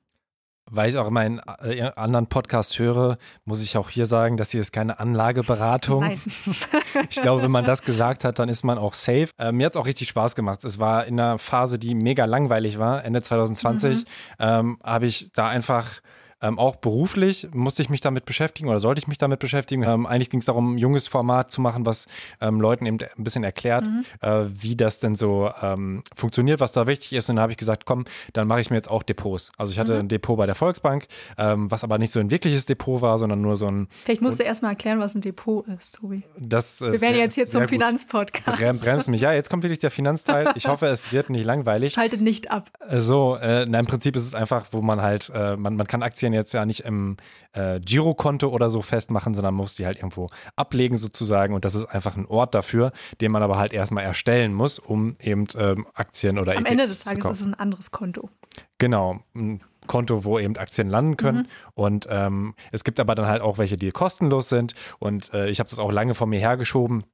[0.70, 3.16] Weil ich auch in äh, anderen Podcasts höre,
[3.46, 6.00] muss ich auch hier sagen, dass hier ist keine Anlageberatung.
[6.00, 6.20] Nein.
[7.08, 9.28] ich glaube, wenn man das gesagt hat, dann ist man auch safe.
[9.38, 10.64] Äh, mir hat es auch richtig Spaß gemacht.
[10.64, 13.02] Es war in einer Phase, die mega langweilig war.
[13.02, 14.04] Ende 2020 mhm.
[14.38, 16.00] ähm, habe ich da einfach
[16.40, 19.82] ähm, auch beruflich musste ich mich damit beschäftigen oder sollte ich mich damit beschäftigen.
[19.82, 22.06] Ähm, eigentlich ging es darum, ein junges Format zu machen, was
[22.40, 24.04] ähm, Leuten eben ein bisschen erklärt, mhm.
[24.20, 27.28] äh, wie das denn so ähm, funktioniert, was da wichtig ist.
[27.28, 29.50] Und dann habe ich gesagt, komm, dann mache ich mir jetzt auch Depots.
[29.56, 30.00] Also ich hatte mhm.
[30.00, 33.40] ein Depot bei der Volksbank, ähm, was aber nicht so ein wirkliches Depot war, sondern
[33.40, 33.88] nur so ein.
[34.04, 36.22] Vielleicht musst du erstmal erklären, was ein Depot ist, Tobi.
[36.38, 38.58] Das, Wir werden jetzt hier zum Finanzpodcast.
[38.58, 39.20] Brem, bremst mich.
[39.20, 40.52] Ja, jetzt kommt wirklich der Finanzteil.
[40.54, 41.94] Ich hoffe, es wird nicht langweilig.
[41.94, 42.70] Schaltet nicht ab.
[42.88, 46.02] So, äh, na, im Prinzip ist es einfach, wo man halt, äh, man, man kann
[46.02, 47.16] Aktien jetzt ja nicht im
[47.52, 51.54] äh, Girokonto oder so festmachen, sondern muss sie halt irgendwo ablegen sozusagen.
[51.54, 55.14] Und das ist einfach ein Ort dafür, den man aber halt erstmal erstellen muss, um
[55.20, 58.30] eben ähm, Aktien oder Am Ende des Tages ist es ein anderes Konto.
[58.78, 59.20] Genau.
[59.34, 61.38] Ein Konto, wo eben Aktien landen können.
[61.38, 61.46] Mhm.
[61.74, 64.74] Und ähm, es gibt aber dann halt auch welche, die kostenlos sind.
[64.98, 67.04] Und äh, ich habe das auch lange vor mir hergeschoben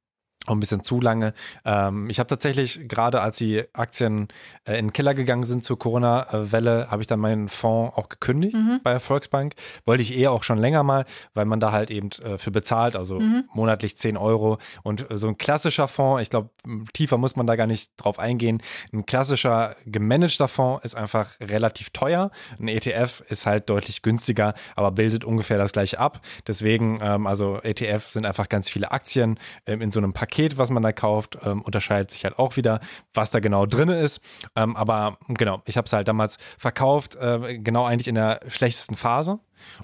[0.47, 1.32] auch ein bisschen zu lange.
[1.64, 4.28] Ähm, ich habe tatsächlich gerade, als die Aktien
[4.64, 8.55] äh, in den Keller gegangen sind zur Corona-Welle, habe ich dann meinen Fonds auch gekündigt
[8.55, 8.80] mhm.
[8.82, 9.55] bei der Volksbank.
[9.87, 12.97] Wollte ich eher auch schon länger mal, weil man da halt eben äh, für bezahlt,
[12.97, 13.45] also mhm.
[13.55, 14.59] monatlich 10 Euro.
[14.82, 16.51] Und äh, so ein klassischer Fonds, ich glaube,
[16.93, 18.62] tiefer muss man da gar nicht drauf eingehen.
[18.93, 22.30] Ein klassischer gemanagter Fonds ist einfach relativ teuer.
[22.59, 26.20] Ein ETF ist halt deutlich günstiger, aber bildet ungefähr das gleiche ab.
[26.47, 30.56] Deswegen, ähm, also ETF sind einfach ganz viele Aktien ähm, in so einem Paket Paket,
[30.56, 32.80] was man da kauft, ähm, unterscheidet sich halt auch wieder,
[33.12, 34.22] was da genau drin ist.
[34.56, 38.94] Ähm, aber genau, ich habe es halt damals verkauft, äh, genau eigentlich in der schlechtesten
[38.94, 39.38] Phase.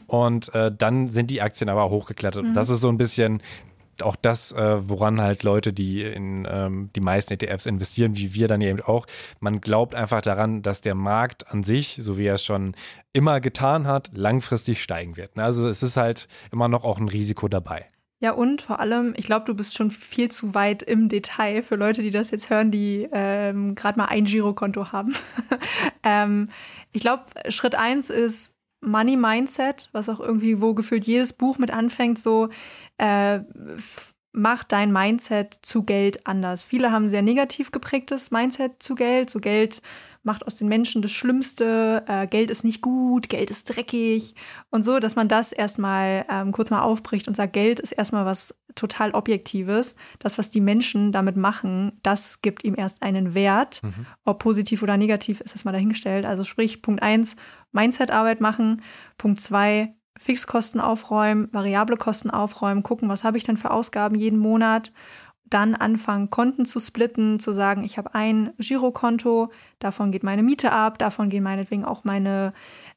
[0.07, 2.45] Und äh, dann sind die Aktien aber hochgeklettert.
[2.45, 2.55] Mhm.
[2.55, 3.43] Das ist so ein bisschen
[4.01, 8.49] auch das, äh, woran halt Leute, die in ähm, die meisten ETFs investieren, wie wir
[8.49, 9.05] dann eben auch,
[9.41, 12.75] man glaubt einfach daran, dass der Markt an sich, so wie er es schon
[13.13, 15.39] immer getan hat, langfristig steigen wird.
[15.39, 17.85] Also es ist halt immer noch auch ein Risiko dabei.
[18.23, 21.77] Ja, und vor allem, ich glaube, du bist schon viel zu weit im Detail für
[21.77, 25.15] Leute, die das jetzt hören, die ähm, gerade mal ein Girokonto haben.
[26.03, 26.51] ähm,
[26.93, 31.71] ich glaube, Schritt eins ist Money Mindset, was auch irgendwie, wo gefühlt jedes Buch mit
[31.71, 32.51] anfängt, so
[32.99, 33.41] äh,
[34.33, 36.63] mach dein Mindset zu Geld anders.
[36.63, 39.81] Viele haben sehr negativ geprägtes Mindset zu Geld, so Geld
[40.23, 44.35] macht aus den Menschen das Schlimmste, äh, Geld ist nicht gut, Geld ist dreckig
[44.71, 48.27] und so, dass man das erstmal ähm, kurz mal aufbricht und sagt, Geld ist erstmal
[48.27, 49.97] was total Objektives.
[50.19, 53.83] Das, was die Menschen damit machen, das gibt ihm erst einen Wert.
[53.83, 54.07] Mhm.
[54.25, 56.25] Ob positiv oder negativ, ist das mal dahingestellt.
[56.25, 57.37] Also sprich, Punkt eins
[57.73, 58.83] Mindset-Arbeit machen.
[59.17, 64.39] Punkt zwei Fixkosten aufräumen, variable Kosten aufräumen, gucken, was habe ich denn für Ausgaben jeden
[64.39, 64.93] Monat
[65.51, 70.73] dann anfangen, Konten zu splitten, zu sagen, ich habe ein Girokonto, davon geht meine Miete
[70.73, 72.53] ab, davon gehen meinetwegen auch meine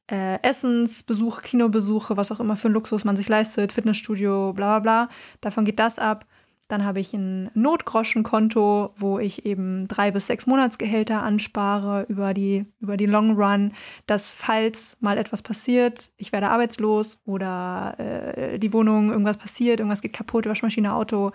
[0.10, 5.06] äh, Essensbesuche, Kinobesuche, was auch immer für ein Luxus man sich leistet, Fitnessstudio, bla bla
[5.06, 6.26] bla, davon geht das ab.
[6.70, 12.66] Dann habe ich ein Notgroschenkonto, wo ich eben drei bis sechs Monatsgehälter anspare über die,
[12.80, 13.74] über die Long Run,
[14.08, 20.02] dass falls mal etwas passiert, ich werde arbeitslos oder äh, die Wohnung, irgendwas passiert, irgendwas
[20.02, 21.32] geht kaputt, Waschmaschine, Auto,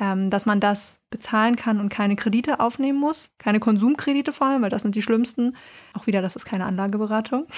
[0.00, 3.30] ähm, dass man das bezahlen kann und keine Kredite aufnehmen muss.
[3.38, 5.56] Keine Konsumkredite vor allem, weil das sind die schlimmsten.
[5.94, 7.46] Auch wieder, das ist keine Anlageberatung.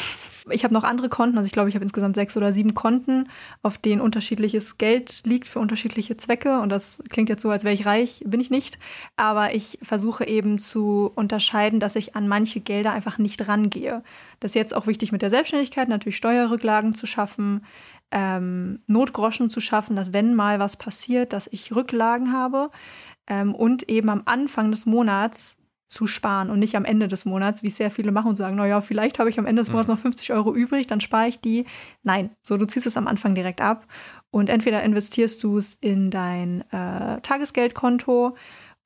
[0.52, 3.28] Ich habe noch andere Konten, also ich glaube, ich habe insgesamt sechs oder sieben Konten,
[3.62, 6.60] auf denen unterschiedliches Geld liegt für unterschiedliche Zwecke.
[6.60, 8.78] Und das klingt jetzt so, als wäre ich reich, bin ich nicht.
[9.16, 14.02] Aber ich versuche eben zu unterscheiden, dass ich an manche Gelder einfach nicht rangehe.
[14.40, 17.62] Das ist jetzt auch wichtig mit der Selbstständigkeit, natürlich Steuerrücklagen zu schaffen,
[18.10, 22.70] ähm, Notgroschen zu schaffen, dass wenn mal was passiert, dass ich Rücklagen habe
[23.26, 25.56] ähm, und eben am Anfang des Monats
[25.90, 28.56] zu sparen und nicht am Ende des Monats, wie es sehr viele machen und sagen,
[28.56, 31.40] naja, vielleicht habe ich am Ende des Monats noch 50 Euro übrig, dann spare ich
[31.40, 31.66] die.
[32.04, 33.86] Nein, so du ziehst es am Anfang direkt ab
[34.30, 38.36] und entweder investierst du es in dein äh, Tagesgeldkonto,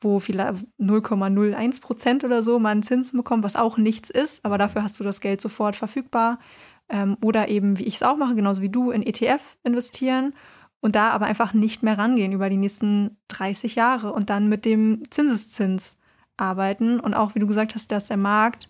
[0.01, 4.83] wo vielleicht 0,01 Prozent oder so man Zinsen bekommt, was auch nichts ist, aber dafür
[4.83, 6.39] hast du das Geld sofort verfügbar.
[6.89, 10.35] Ähm, oder eben, wie ich es auch mache, genauso wie du, in ETF investieren
[10.81, 14.66] und da aber einfach nicht mehr rangehen über die nächsten 30 Jahre und dann mit
[14.66, 15.97] dem Zinseszins
[16.36, 17.01] arbeiten.
[17.01, 18.69] Und auch, wie du gesagt hast, dass der Markt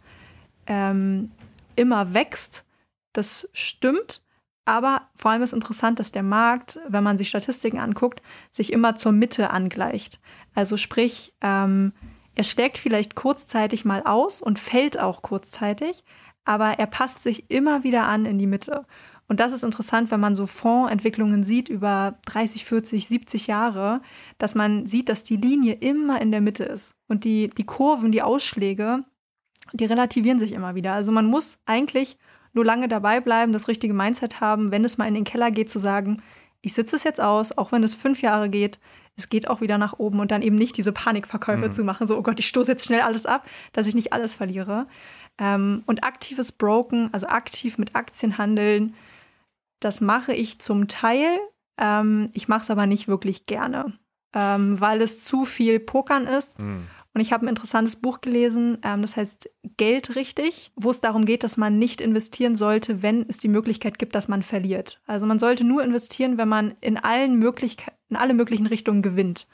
[0.66, 1.30] ähm,
[1.74, 2.64] immer wächst,
[3.12, 4.22] das stimmt.
[4.64, 8.94] Aber vor allem ist interessant, dass der Markt, wenn man sich Statistiken anguckt, sich immer
[8.94, 10.20] zur Mitte angleicht.
[10.54, 11.92] Also sprich, ähm,
[12.34, 16.04] er schlägt vielleicht kurzzeitig mal aus und fällt auch kurzzeitig,
[16.44, 18.86] aber er passt sich immer wieder an in die Mitte.
[19.26, 24.02] Und das ist interessant, wenn man so Fondsentwicklungen sieht über 30, 40, 70 Jahre,
[24.36, 26.94] dass man sieht, dass die Linie immer in der Mitte ist.
[27.08, 29.00] Und die, die Kurven, die Ausschläge,
[29.72, 30.92] die relativieren sich immer wieder.
[30.92, 32.18] Also man muss eigentlich
[32.52, 35.70] nur lange dabei bleiben, das richtige Mindset haben, wenn es mal in den Keller geht,
[35.70, 36.22] zu sagen,
[36.60, 38.78] ich sitze es jetzt aus, auch wenn es fünf Jahre geht,
[39.16, 41.72] es geht auch wieder nach oben und dann eben nicht diese Panikverkäufe mhm.
[41.72, 44.34] zu machen, so, oh Gott, ich stoße jetzt schnell alles ab, dass ich nicht alles
[44.34, 44.86] verliere.
[45.38, 48.94] Ähm, und aktives Broken, also aktiv mit Aktien handeln,
[49.80, 51.38] das mache ich zum Teil.
[51.78, 53.92] Ähm, ich mache es aber nicht wirklich gerne,
[54.34, 56.58] ähm, weil es zu viel Pokern ist.
[56.58, 56.86] Mhm.
[57.14, 61.24] Und ich habe ein interessantes Buch gelesen, ähm, das heißt Geld richtig, wo es darum
[61.24, 65.00] geht, dass man nicht investieren sollte, wenn es die Möglichkeit gibt, dass man verliert.
[65.06, 69.46] Also man sollte nur investieren, wenn man in allen Möglichkeiten, in alle möglichen Richtungen gewinnt.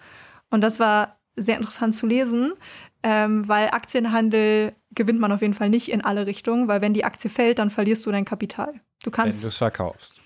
[0.49, 2.55] Und das war sehr interessant zu lesen,
[3.03, 7.05] ähm, weil Aktienhandel gewinnt man auf jeden Fall nicht in alle Richtungen, weil wenn die
[7.05, 8.75] Aktie fällt, dann verlierst du dein Kapital.
[9.03, 9.39] Du kannst.
[9.39, 10.21] Wenn du es verkaufst.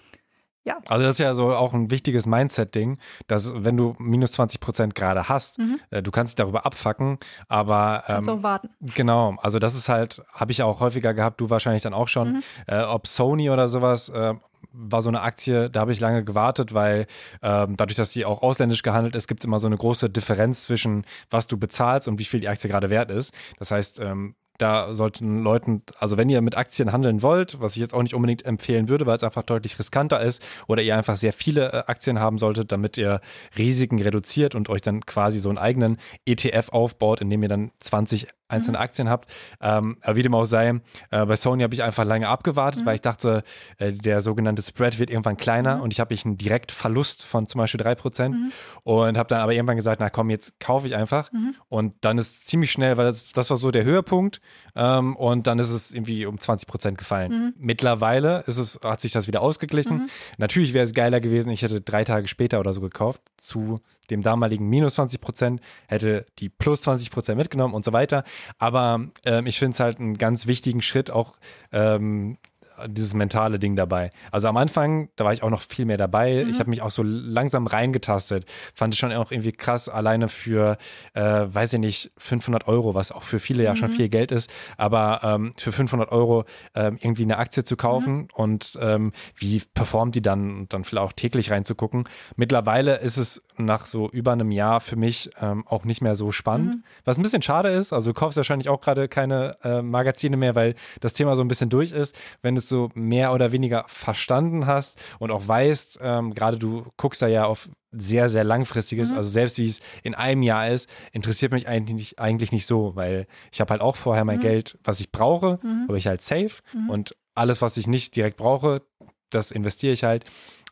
[0.64, 0.78] Ja.
[0.88, 4.94] Also das ist ja so auch ein wichtiges Mindset-Ding, dass wenn du minus 20 Prozent
[4.94, 5.78] gerade hast, mhm.
[5.90, 7.18] äh, du kannst dich darüber abfacken,
[7.48, 8.70] aber ähm, kannst auch warten.
[8.94, 12.34] Genau, also das ist halt, habe ich auch häufiger gehabt, du wahrscheinlich dann auch schon,
[12.34, 12.42] mhm.
[12.66, 14.34] äh, ob Sony oder sowas, äh,
[14.72, 17.06] war so eine Aktie, da habe ich lange gewartet, weil
[17.42, 20.64] ähm, dadurch, dass sie auch ausländisch gehandelt ist, gibt es immer so eine große Differenz
[20.64, 23.34] zwischen was du bezahlst und wie viel die Aktie gerade wert ist.
[23.58, 27.80] Das heißt, ähm, da sollten Leuten, also wenn ihr mit Aktien handeln wollt, was ich
[27.80, 31.16] jetzt auch nicht unbedingt empfehlen würde, weil es einfach deutlich riskanter ist, oder ihr einfach
[31.16, 33.20] sehr viele äh, Aktien haben solltet, damit ihr
[33.58, 37.72] Risiken reduziert und euch dann quasi so einen eigenen ETF aufbaut, in dem ihr dann
[37.80, 38.82] 20 einzelne mhm.
[38.84, 39.32] Aktien habt.
[39.60, 40.80] Ähm, aber wie dem auch sei,
[41.10, 42.86] äh, bei Sony habe ich einfach lange abgewartet, mhm.
[42.86, 43.42] weil ich dachte,
[43.78, 45.82] äh, der sogenannte Spread wird irgendwann kleiner mhm.
[45.82, 48.52] und ich habe einen direkt Verlust von zum Beispiel 3% mhm.
[48.84, 51.32] und habe dann aber irgendwann gesagt, na komm, jetzt kaufe ich einfach.
[51.32, 51.54] Mhm.
[51.68, 54.40] Und dann ist ziemlich schnell, weil das, das war so der Höhepunkt
[54.76, 57.32] ähm, und dann ist es irgendwie um 20% gefallen.
[57.32, 57.54] Mhm.
[57.58, 60.08] Mittlerweile ist es, hat sich das wieder ausgeglichen.
[60.38, 63.80] Natürlich wäre es geiler gewesen, ich hätte drei Tage später oder so gekauft zu
[64.10, 68.24] dem damaligen minus 20 Prozent, hätte die plus 20 Prozent mitgenommen und so weiter.
[68.58, 71.34] Aber ähm, ich finde es halt einen ganz wichtigen Schritt, auch
[71.72, 72.38] ähm,
[72.86, 74.10] dieses mentale Ding dabei.
[74.30, 76.44] Also am Anfang, da war ich auch noch viel mehr dabei.
[76.44, 76.50] Mhm.
[76.50, 78.46] Ich habe mich auch so langsam reingetastet.
[78.74, 80.76] Fand ich schon auch irgendwie krass, alleine für,
[81.14, 83.66] äh, weiß ich nicht, 500 Euro, was auch für viele mhm.
[83.66, 83.94] ja schon mhm.
[83.94, 86.44] viel Geld ist, aber ähm, für 500 Euro
[86.74, 88.28] ähm, irgendwie eine Aktie zu kaufen mhm.
[88.34, 92.08] und ähm, wie performt die dann und dann vielleicht auch täglich reinzugucken.
[92.36, 96.32] Mittlerweile ist es nach so über einem Jahr für mich ähm, auch nicht mehr so
[96.32, 96.84] spannend, mhm.
[97.04, 97.92] was ein bisschen schade ist.
[97.92, 101.48] Also du kaufst wahrscheinlich auch gerade keine äh, Magazine mehr, weil das Thema so ein
[101.48, 102.18] bisschen durch ist.
[102.42, 106.86] Wenn es es so mehr oder weniger verstanden hast und auch weißt, ähm, gerade du
[106.96, 109.18] guckst da ja auf sehr, sehr langfristiges, mhm.
[109.18, 112.96] also selbst wie es in einem Jahr ist, interessiert mich eigentlich nicht, eigentlich nicht so,
[112.96, 114.42] weil ich habe halt auch vorher mein mhm.
[114.42, 115.84] Geld, was ich brauche, mhm.
[115.88, 116.90] habe ich halt safe mhm.
[116.90, 118.82] und alles, was ich nicht direkt brauche,
[119.30, 120.24] das investiere ich halt.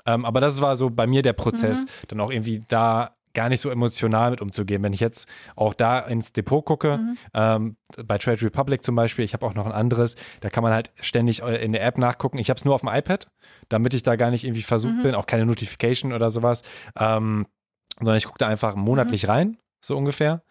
[0.05, 1.89] Ähm, aber das war so bei mir der Prozess, mhm.
[2.09, 4.83] dann auch irgendwie da gar nicht so emotional mit umzugehen.
[4.83, 7.19] Wenn ich jetzt auch da ins Depot gucke, mhm.
[7.35, 10.73] ähm, bei Trade Republic zum Beispiel, ich habe auch noch ein anderes, da kann man
[10.73, 12.39] halt ständig äh, in der App nachgucken.
[12.39, 13.29] Ich habe es nur auf dem iPad,
[13.69, 15.03] damit ich da gar nicht irgendwie versucht mhm.
[15.03, 16.63] bin, auch keine Notification oder sowas,
[16.99, 17.47] ähm,
[17.99, 19.31] sondern ich gucke da einfach monatlich mhm.
[19.31, 20.43] rein, so ungefähr.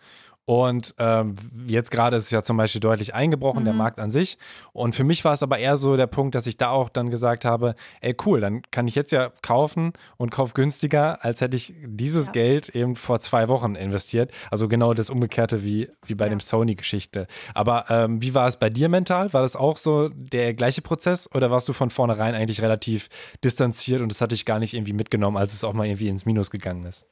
[0.45, 1.35] Und ähm,
[1.67, 3.65] jetzt gerade ist es ja zum Beispiel deutlich eingebrochen, mhm.
[3.65, 4.37] der Markt an sich.
[4.73, 7.11] Und für mich war es aber eher so der Punkt, dass ich da auch dann
[7.11, 11.57] gesagt habe, ey cool, dann kann ich jetzt ja kaufen und kauf günstiger, als hätte
[11.57, 12.33] ich dieses ja.
[12.33, 14.31] Geld eben vor zwei Wochen investiert.
[14.49, 16.29] Also genau das Umgekehrte wie, wie bei ja.
[16.29, 17.27] dem Sony-Geschichte.
[17.53, 19.31] Aber ähm, wie war es bei dir mental?
[19.33, 23.09] War das auch so der gleiche Prozess oder warst du von vornherein eigentlich relativ
[23.43, 26.25] distanziert und das hatte ich gar nicht irgendwie mitgenommen, als es auch mal irgendwie ins
[26.25, 27.05] Minus gegangen ist?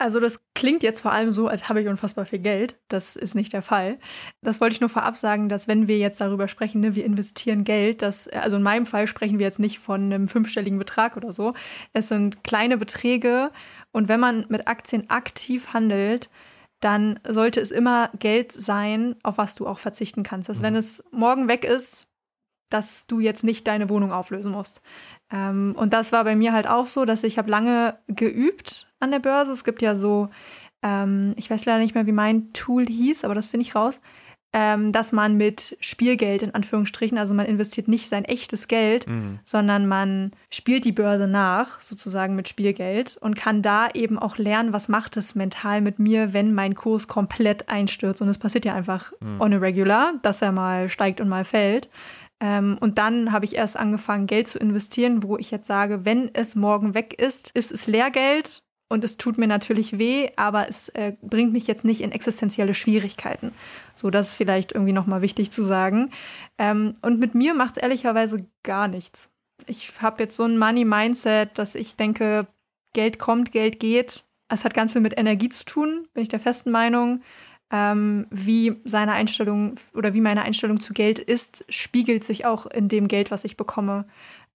[0.00, 2.74] Also das klingt jetzt vor allem so, als habe ich unfassbar viel Geld.
[2.88, 3.98] Das ist nicht der Fall.
[4.40, 7.64] Das wollte ich nur vorab sagen, dass wenn wir jetzt darüber sprechen, ne, wir investieren
[7.64, 11.34] Geld, das, also in meinem Fall sprechen wir jetzt nicht von einem fünfstelligen Betrag oder
[11.34, 11.52] so.
[11.92, 13.50] Es sind kleine Beträge
[13.92, 16.30] und wenn man mit Aktien aktiv handelt,
[16.80, 20.48] dann sollte es immer Geld sein, auf was du auch verzichten kannst.
[20.48, 20.64] Dass mhm.
[20.64, 22.06] wenn es morgen weg ist,
[22.70, 24.80] dass du jetzt nicht deine Wohnung auflösen musst.
[25.32, 29.10] Ähm, und das war bei mir halt auch so, dass ich habe lange geübt an
[29.10, 29.52] der Börse.
[29.52, 30.28] Es gibt ja so,
[30.82, 34.00] ähm, ich weiß leider nicht mehr, wie mein Tool hieß, aber das finde ich raus
[34.52, 39.38] ähm, dass man mit Spielgeld in Anführungsstrichen, also man investiert nicht sein echtes Geld, mhm.
[39.44, 44.72] sondern man spielt die Börse nach, sozusagen mit Spielgeld und kann da eben auch lernen,
[44.72, 48.22] was macht es mental mit mir, wenn mein Kurs komplett einstürzt.
[48.22, 49.40] Und es passiert ja einfach mhm.
[49.40, 51.88] on a regular, dass er mal steigt und mal fällt.
[52.40, 56.34] Ähm, und dann habe ich erst angefangen, Geld zu investieren, wo ich jetzt sage, wenn
[56.34, 60.88] es morgen weg ist, ist es Lehrgeld und es tut mir natürlich weh, aber es
[60.90, 63.52] äh, bringt mich jetzt nicht in existenzielle Schwierigkeiten.
[63.94, 66.10] So, das ist vielleicht irgendwie nochmal wichtig zu sagen.
[66.58, 69.30] Ähm, und mit mir macht es ehrlicherweise gar nichts.
[69.66, 72.48] Ich habe jetzt so ein Money-Mindset, dass ich denke,
[72.92, 74.24] Geld kommt, Geld geht.
[74.48, 77.22] Es hat ganz viel mit Energie zu tun, bin ich der festen Meinung.
[77.72, 82.88] Ähm, wie seine Einstellung oder wie meine Einstellung zu Geld ist, spiegelt sich auch in
[82.88, 84.06] dem Geld, was ich bekomme.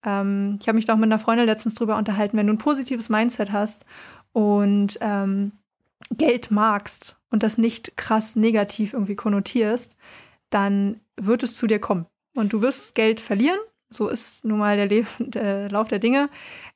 [0.03, 3.09] Ähm, ich habe mich auch mit einer Freundin letztens drüber unterhalten, wenn du ein positives
[3.09, 3.85] Mindset hast
[4.33, 5.53] und ähm,
[6.11, 9.95] Geld magst und das nicht krass negativ irgendwie konnotierst,
[10.49, 12.05] dann wird es zu dir kommen.
[12.35, 13.59] Und du wirst Geld verlieren.
[13.89, 16.29] So ist nun mal der, Le der Lauf der Dinge.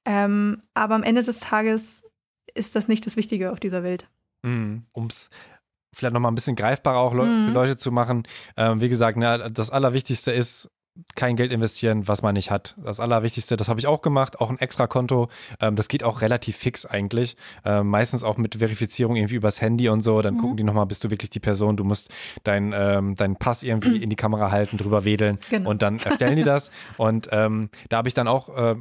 [0.06, 2.04] Ähm, aber am Ende des Tages
[2.56, 4.10] ist das nicht das Wichtige auf dieser Welt.
[4.42, 5.30] Mm, ums
[5.94, 7.46] vielleicht nochmal ein bisschen greifbarer auch Le mm.
[7.48, 8.24] für Leute zu machen.
[8.58, 10.70] Ähm, wie gesagt, ne, das Allerwichtigste ist,
[11.16, 12.76] kein Geld investieren, was man nicht hat.
[12.78, 15.30] Das Allerwichtigste, das habe ich auch gemacht, auch ein Extrakonto.
[15.60, 17.36] Ähm, das geht auch relativ fix eigentlich.
[17.66, 20.22] Ähm, meistens auch mit Verifizierung irgendwie übers Handy und so.
[20.22, 20.40] Dann mhm.
[20.40, 21.78] gucken die nochmal, bist du wirklich die Person?
[21.78, 22.14] Du musst
[22.44, 25.70] deinen ähm, dein Pass irgendwie in die Kamera halten, drüber wedeln genau.
[25.70, 26.72] und dann erstellen die das.
[26.98, 28.76] Und ähm, da habe ich dann auch äh,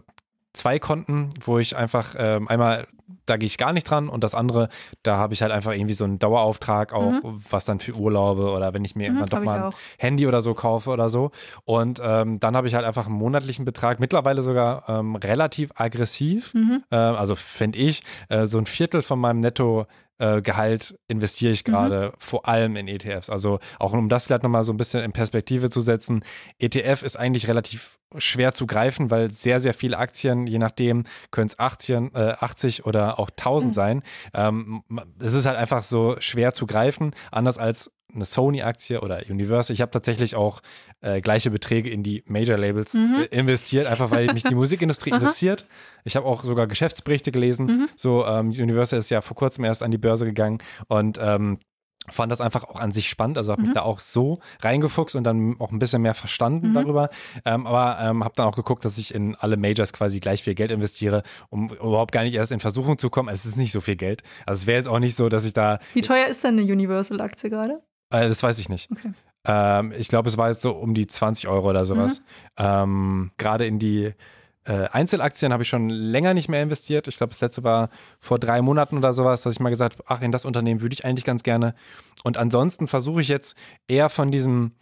[0.53, 2.87] zwei Konten, wo ich einfach ähm, einmal
[3.29, 4.69] da gehe ich gar nicht dran und das andere,
[5.03, 7.41] da habe ich halt einfach irgendwie so einen Dauerauftrag auch, mhm.
[7.51, 10.41] was dann für Urlaube oder wenn ich mir mhm, irgendwann doch mal ein Handy oder
[10.41, 11.31] so kaufe oder so.
[11.65, 16.55] Und ähm, dann habe ich halt einfach einen monatlichen Betrag, mittlerweile sogar ähm, relativ aggressiv.
[16.55, 16.85] Mhm.
[16.91, 19.87] Äh, also finde ich, äh, so ein Viertel von meinem Netto
[20.19, 22.13] äh, Gehalt investiere ich gerade mhm.
[22.19, 23.31] vor allem in ETFs.
[23.31, 26.23] Also auch um das vielleicht nochmal so ein bisschen in Perspektive zu setzen,
[26.59, 31.49] ETF ist eigentlich relativ schwer zu greifen, weil sehr, sehr viele Aktien, je nachdem, können
[31.49, 33.75] es 80, äh, 80 oder auch 1000 mhm.
[33.75, 34.03] sein.
[34.35, 34.83] Ähm,
[35.19, 39.75] es ist halt einfach so schwer zu greifen, anders als eine Sony-Aktie oder Universal.
[39.75, 40.61] Ich habe tatsächlich auch
[41.01, 43.17] äh, gleiche Beträge in die Major-Labels mhm.
[43.21, 45.67] äh, investiert, einfach weil mich die Musikindustrie interessiert.
[46.09, 47.67] Ich habe auch sogar Geschäftsberichte gelesen.
[47.67, 47.89] Mhm.
[47.97, 50.59] So, ähm, Universal ist ja vor kurzem erst an die Börse gegangen
[50.89, 51.59] und ähm,
[52.11, 53.75] fand das einfach auch an sich spannend, also habe mich mhm.
[53.75, 56.75] da auch so reingefuchst und dann auch ein bisschen mehr verstanden mhm.
[56.75, 57.11] darüber,
[57.45, 60.55] ähm, aber ähm, habe dann auch geguckt, dass ich in alle Majors quasi gleich viel
[60.55, 63.29] Geld investiere, um überhaupt gar nicht erst in Versuchung zu kommen.
[63.29, 65.53] Es ist nicht so viel Geld, also es wäre jetzt auch nicht so, dass ich
[65.53, 65.79] da...
[65.93, 67.83] Wie teuer ist denn eine Universal-Aktie gerade?
[68.11, 68.91] Äh, das weiß ich nicht.
[68.91, 69.13] Okay.
[69.47, 72.21] Ähm, ich glaube, es war jetzt so um die 20 Euro oder sowas.
[72.21, 72.25] Mhm.
[72.57, 74.15] Ähm, Gerade in die
[74.69, 77.09] äh, Einzelaktien habe ich schon länger nicht mehr investiert.
[77.09, 77.89] Ich glaube, das letzte war
[78.21, 80.93] vor drei Monaten oder sowas, dass ich mal gesagt habe, ach, in das Unternehmen würde
[80.93, 81.75] ich eigentlich ganz gerne.
[82.23, 84.73] Und ansonsten versuche ich jetzt eher von diesem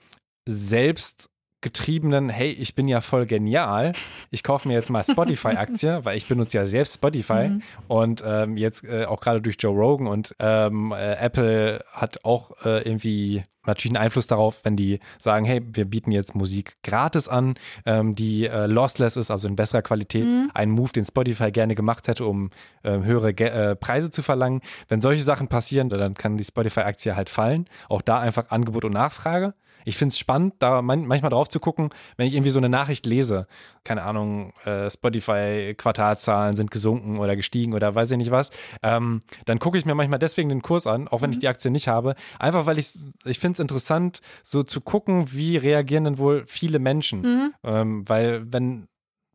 [0.44, 1.30] selbst
[1.60, 3.92] getriebenen, hey, ich bin ja voll genial,
[4.30, 7.62] ich kaufe mir jetzt mal Spotify-Aktie, weil ich benutze ja selbst Spotify mhm.
[7.88, 12.52] und ähm, jetzt äh, auch gerade durch Joe Rogan und ähm, äh, Apple hat auch
[12.64, 17.28] äh, irgendwie natürlich einen Einfluss darauf, wenn die sagen, hey, wir bieten jetzt Musik gratis
[17.28, 17.54] an,
[17.84, 20.50] ähm, die äh, lossless ist, also in besserer Qualität, mhm.
[20.54, 22.50] ein Move, den Spotify gerne gemacht hätte, um
[22.82, 24.60] äh, höhere Ge äh, Preise zu verlangen.
[24.88, 27.66] Wenn solche Sachen passieren, dann kann die Spotify-Aktie halt fallen.
[27.88, 29.54] Auch da einfach Angebot und Nachfrage
[29.86, 32.68] ich finde es spannend, da man, manchmal drauf zu gucken, wenn ich irgendwie so eine
[32.68, 33.46] Nachricht lese.
[33.84, 38.50] Keine Ahnung, äh, Spotify-Quartalzahlen sind gesunken oder gestiegen oder weiß ich nicht was.
[38.82, 41.34] Ähm, dann gucke ich mir manchmal deswegen den Kurs an, auch wenn mhm.
[41.34, 42.16] ich die Aktie nicht habe.
[42.40, 46.80] Einfach weil ich, ich finde es interessant, so zu gucken, wie reagieren denn wohl viele
[46.80, 47.20] Menschen.
[47.20, 47.54] Mhm.
[47.62, 48.88] Ähm, weil wenn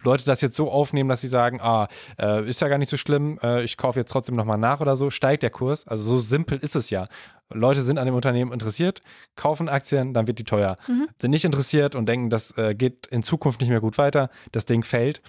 [0.03, 1.88] Leute das jetzt so aufnehmen, dass sie sagen, ah,
[2.19, 4.95] äh, ist ja gar nicht so schlimm, äh, ich kaufe jetzt trotzdem nochmal nach oder
[4.95, 5.88] so, steigt der Kurs.
[5.88, 7.06] Also so simpel ist es ja.
[7.53, 9.02] Leute sind an dem Unternehmen interessiert,
[9.36, 10.76] kaufen Aktien, dann wird die teuer.
[10.88, 11.07] Mhm.
[11.19, 14.65] Sind nicht interessiert und denken, das äh, geht in Zukunft nicht mehr gut weiter, das
[14.65, 15.22] Ding fällt.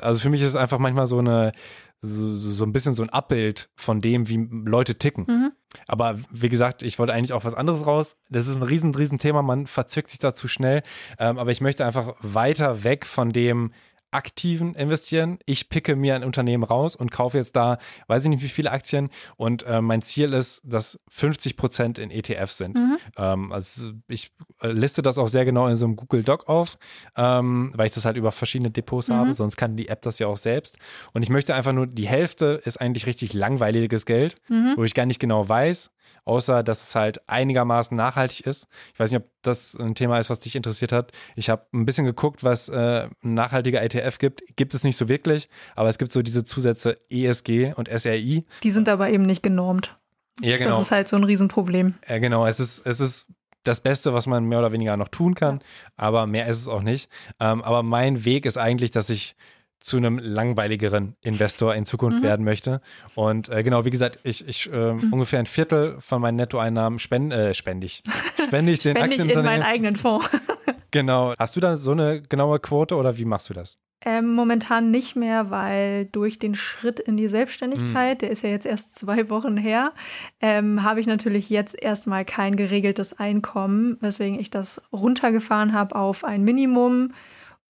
[0.00, 1.52] Also für mich ist es einfach manchmal so eine,
[2.00, 5.24] so, so ein bisschen so ein Abbild von dem, wie Leute ticken.
[5.26, 5.52] Mhm.
[5.88, 8.16] Aber wie gesagt, ich wollte eigentlich auch was anderes raus.
[8.30, 10.82] Das ist ein riesen, riesen Thema, man verzwickt sich da zu schnell.
[11.18, 13.72] Ähm, aber ich möchte einfach weiter weg von dem,
[14.14, 15.38] aktiven Investieren.
[15.44, 18.70] Ich picke mir ein Unternehmen raus und kaufe jetzt da, weiß ich nicht wie viele
[18.70, 19.10] Aktien.
[19.36, 22.76] Und äh, mein Ziel ist, dass 50 Prozent in ETFs sind.
[22.76, 22.98] Mhm.
[23.16, 24.32] Ähm, also ich
[24.62, 26.78] äh, liste das auch sehr genau in so einem Google Doc auf,
[27.16, 29.14] ähm, weil ich das halt über verschiedene Depots mhm.
[29.14, 29.34] habe.
[29.34, 30.78] Sonst kann die App das ja auch selbst.
[31.12, 34.74] Und ich möchte einfach nur, die Hälfte ist eigentlich richtig langweiliges Geld, mhm.
[34.76, 35.90] wo ich gar nicht genau weiß,
[36.24, 38.68] außer dass es halt einigermaßen nachhaltig ist.
[38.92, 41.12] Ich weiß nicht, ob das ein Thema ist, was dich interessiert hat.
[41.36, 44.42] Ich habe ein bisschen geguckt, was äh, ein nachhaltiger ETF gibt.
[44.56, 48.44] Gibt es nicht so wirklich, aber es gibt so diese Zusätze ESG und SRI.
[48.62, 49.98] Die sind aber eben nicht genormt.
[50.40, 50.70] Ja, genau.
[50.70, 51.94] Das ist halt so ein Riesenproblem.
[52.08, 52.46] Ja, genau.
[52.46, 53.26] Es ist, es ist
[53.62, 55.60] das Beste, was man mehr oder weniger noch tun kann,
[55.96, 57.10] aber mehr ist es auch nicht.
[57.40, 59.36] Ähm, aber mein Weg ist eigentlich, dass ich
[59.84, 62.22] zu einem langweiligeren Investor in Zukunft mhm.
[62.22, 62.80] werden möchte.
[63.14, 65.12] Und äh, genau, wie gesagt, ich, ich äh, mhm.
[65.12, 68.02] ungefähr ein Viertel von meinen Nettoeinnahmen spend, äh, spende ich.
[68.46, 70.30] Spende ich den spende ich in meinen eigenen Fonds.
[70.90, 71.34] genau.
[71.38, 73.76] Hast du da so eine genaue Quote oder wie machst du das?
[74.06, 78.18] Ähm, momentan nicht mehr, weil durch den Schritt in die Selbstständigkeit, mhm.
[78.20, 79.92] der ist ja jetzt erst zwei Wochen her,
[80.40, 86.24] ähm, habe ich natürlich jetzt erstmal kein geregeltes Einkommen, weswegen ich das runtergefahren habe auf
[86.24, 87.12] ein Minimum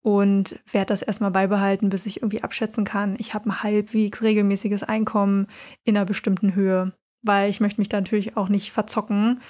[0.05, 4.83] und werde das erstmal beibehalten, bis ich irgendwie abschätzen kann, ich habe ein halbwegs regelmäßiges
[4.83, 5.47] Einkommen
[5.83, 9.41] in einer bestimmten Höhe, weil ich möchte mich da natürlich auch nicht verzocken,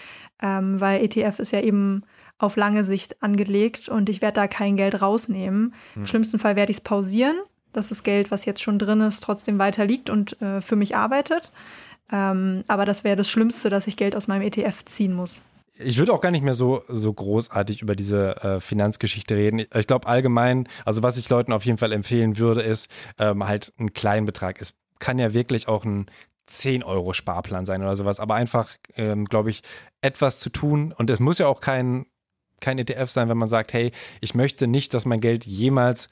[0.41, 2.03] ähm, weil ETF ist ja eben
[2.38, 5.73] auf lange Sicht angelegt und ich werde da kein Geld rausnehmen.
[5.95, 6.03] Hm.
[6.03, 7.36] Im schlimmsten Fall werde ich es pausieren,
[7.73, 10.95] dass das Geld, was jetzt schon drin ist, trotzdem weiter liegt und äh, für mich
[10.95, 11.52] arbeitet.
[12.14, 15.41] Ähm, aber das wäre das Schlimmste, dass ich Geld aus meinem ETF ziehen muss
[15.78, 19.66] ich würde auch gar nicht mehr so, so großartig über diese äh, Finanzgeschichte reden.
[19.74, 23.74] Ich glaube allgemein, also was ich Leuten auf jeden Fall empfehlen würde, ist ähm, halt
[23.78, 24.62] ein kleinen Betrag.
[24.62, 26.06] Es kann ja wirklich auch ein
[26.48, 29.62] 10 Euro Sparplan sein oder sowas, aber einfach, ähm, glaube ich,
[30.02, 30.94] etwas zu tun.
[30.94, 32.06] Und es muss ja auch kein,
[32.62, 33.92] kein ETF sein, wenn man sagt, hey,
[34.22, 36.10] ich möchte nicht, dass mein Geld jemals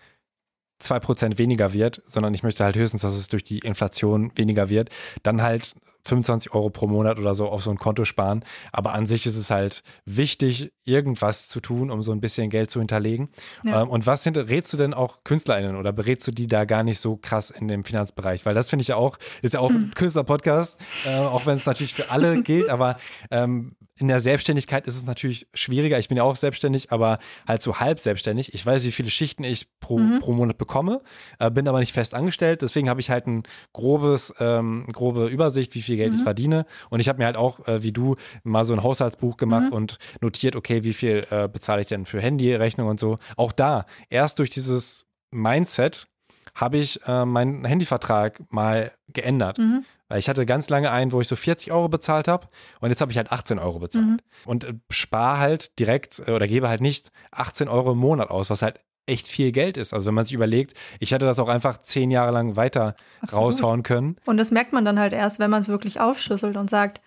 [0.81, 4.89] 2% weniger wird, sondern ich möchte halt höchstens, dass es durch die Inflation weniger wird.
[5.21, 8.43] Dann halt 25 Euro pro Monat oder so auf so ein Konto sparen.
[8.71, 12.71] Aber an sich ist es halt wichtig, irgendwas zu tun, um so ein bisschen Geld
[12.71, 13.29] zu hinterlegen.
[13.63, 13.81] Ja.
[13.81, 16.99] Ähm, und was rätst du denn auch KünstlerInnen oder berätst du die da gar nicht
[16.99, 18.45] so krass in dem Finanzbereich?
[18.45, 21.65] Weil das finde ich ja auch, ist ja auch ein Künstler-Podcast, äh, auch wenn es
[21.65, 22.97] natürlich für alle gilt, aber
[23.31, 25.99] ähm, in der Selbstständigkeit ist es natürlich schwieriger.
[25.99, 28.53] Ich bin ja auch selbstständig, aber halt so halb selbstständig.
[28.53, 30.19] Ich weiß, wie viele Schichten ich pro, mhm.
[30.19, 31.01] pro Monat bekomme,
[31.39, 32.63] äh, bin aber nicht fest angestellt.
[32.63, 36.17] Deswegen habe ich halt ein grobes, ähm, grobe Übersicht, wie viel Geld mhm.
[36.17, 36.65] ich verdiene.
[36.89, 39.73] Und ich habe mir halt auch, äh, wie du, mal so ein Haushaltsbuch gemacht mhm.
[39.73, 43.17] und notiert, okay, wie viel äh, bezahle ich denn für Handyrechnung und so.
[43.37, 46.07] Auch da, erst durch dieses Mindset
[46.55, 49.57] habe ich äh, meinen Handyvertrag mal geändert.
[49.57, 49.85] Mhm.
[50.13, 52.47] Weil ich hatte ganz lange einen, wo ich so 40 Euro bezahlt habe
[52.81, 54.05] und jetzt habe ich halt 18 Euro bezahlt.
[54.05, 54.19] Mhm.
[54.45, 58.51] Und äh, spare halt direkt äh, oder gebe halt nicht 18 Euro im Monat aus,
[58.51, 59.91] was halt echt viel Geld ist.
[59.91, 63.45] Also wenn man sich überlegt, ich hätte das auch einfach zehn Jahre lang weiter Absolut.
[63.45, 64.17] raushauen können.
[64.27, 67.01] Und das merkt man dann halt erst, wenn man es wirklich aufschlüsselt und sagt,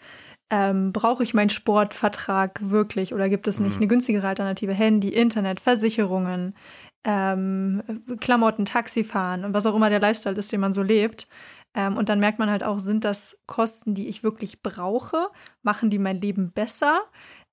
[0.51, 3.83] ähm, brauche ich meinen Sportvertrag wirklich oder gibt es nicht mhm.
[3.83, 4.75] eine günstigere Alternative?
[4.75, 6.57] Handy, Internet, Versicherungen,
[7.05, 11.29] ähm, Klamotten, Taxifahren und was auch immer der Lifestyle ist, den man so lebt.
[11.77, 15.29] Ähm, und dann merkt man halt auch, sind das Kosten, die ich wirklich brauche?
[15.63, 17.03] Machen die mein Leben besser?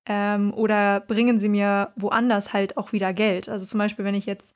[0.06, 3.48] Ähm, oder bringen sie mir woanders halt auch wieder Geld?
[3.48, 4.54] Also zum Beispiel, wenn ich jetzt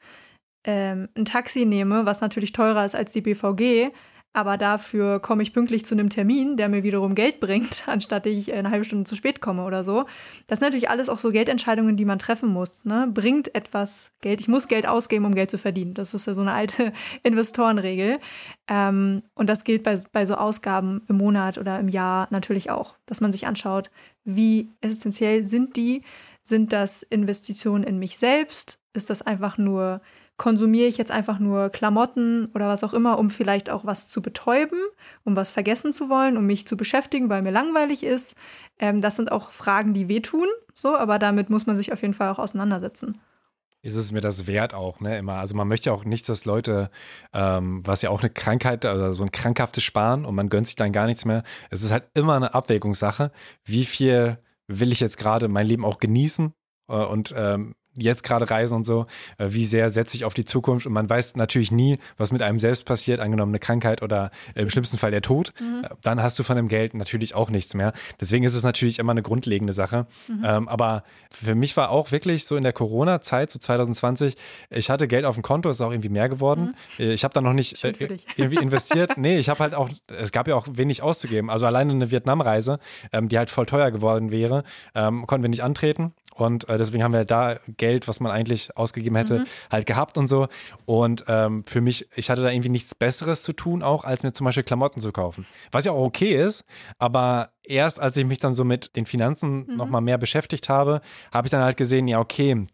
[0.65, 3.93] ähm, ein Taxi nehme, was natürlich teurer ist als die BVG,
[4.33, 8.53] aber dafür komme ich pünktlich zu einem Termin, der mir wiederum Geld bringt, anstatt ich
[8.53, 10.05] eine halbe Stunde zu spät komme oder so.
[10.47, 12.85] Das sind natürlich alles auch so Geldentscheidungen, die man treffen muss.
[12.85, 13.09] Ne?
[13.13, 14.41] Bringt etwas Geld?
[14.41, 15.95] Ich muss Geld ausgeben, um Geld zu verdienen.
[15.95, 16.93] Das ist ja so eine alte
[17.23, 18.19] Investorenregel.
[18.69, 22.97] Ähm, und das gilt bei, bei so Ausgaben im Monat oder im Jahr natürlich auch,
[23.07, 23.91] dass man sich anschaut,
[24.25, 26.03] wie essentiell sind die?
[26.43, 28.79] Sind das Investitionen in mich selbst?
[28.93, 30.01] Ist das einfach nur
[30.39, 34.23] konsumiere ich jetzt einfach nur Klamotten oder was auch immer, um vielleicht auch was zu
[34.23, 34.79] betäuben,
[35.25, 38.37] um was vergessen zu wollen, um mich zu beschäftigen, weil mir langweilig ist.
[38.79, 42.15] Ähm, das sind auch Fragen, die wehtun, so, aber damit muss man sich auf jeden
[42.15, 43.21] Fall auch auseinandersetzen.
[43.83, 45.35] Ist es mir das wert auch, ne, immer.
[45.35, 46.91] Also man möchte auch nicht, dass Leute,
[47.33, 50.77] ähm, was ja auch eine Krankheit, also so ein krankhaftes Sparen und man gönnt sich
[50.77, 51.43] dann gar nichts mehr.
[51.71, 53.31] Es ist halt immer eine Abwägungssache.
[53.65, 56.53] Wie viel will ich jetzt gerade mein Leben auch genießen?
[56.89, 59.05] Äh, und ähm, jetzt gerade reisen und so,
[59.39, 62.43] äh, wie sehr setze ich auf die Zukunft und man weiß natürlich nie, was mit
[62.43, 65.85] einem selbst passiert, angenommen eine Krankheit oder äh, im schlimmsten Fall der Tod, mhm.
[65.85, 67.93] Äh, dann hast du von dem Geld natürlich auch nichts mehr.
[68.21, 70.07] Deswegen ist es natürlich immer eine grundlegende Sache.
[70.29, 70.45] Mhm.
[70.45, 74.35] Ähm, aber für mich war auch wirklich so in der Corona-Zeit, so 2020,
[74.71, 76.75] ich hatte Geld auf dem Konto, ist auch irgendwie mehr geworden.
[76.99, 77.11] Mhm.
[77.11, 77.93] Ich habe da noch nicht äh,
[78.37, 79.17] irgendwie investiert.
[79.17, 81.51] nee, ich habe halt auch, es gab ja auch wenig auszugeben.
[81.51, 82.79] Also alleine eine Vietnamreise,
[83.13, 84.65] ähm, die halt voll teuer geworden wäre,
[84.95, 86.13] ähm, konnten wir nicht antreten.
[86.39, 89.45] Und äh, deswegen haben wir da Geld, was man eigentlich ausgegeben hätte, mhm.
[89.71, 90.49] halt gehabt und so.
[90.87, 94.33] Und ähm, für mich, ich hatte da irgendwie nichts Besseres zu tun, auch als mir
[94.33, 95.47] zum Beispiel Klamotten zu kaufen.
[95.73, 96.65] Was ja auch okay ist,
[96.99, 99.77] aber erst als ich mich dann so mit den Finanzen mhm.
[99.77, 101.01] nochmal mehr beschäftigt habe,
[101.33, 102.67] habe ich dann halt gesehen, ja, okay,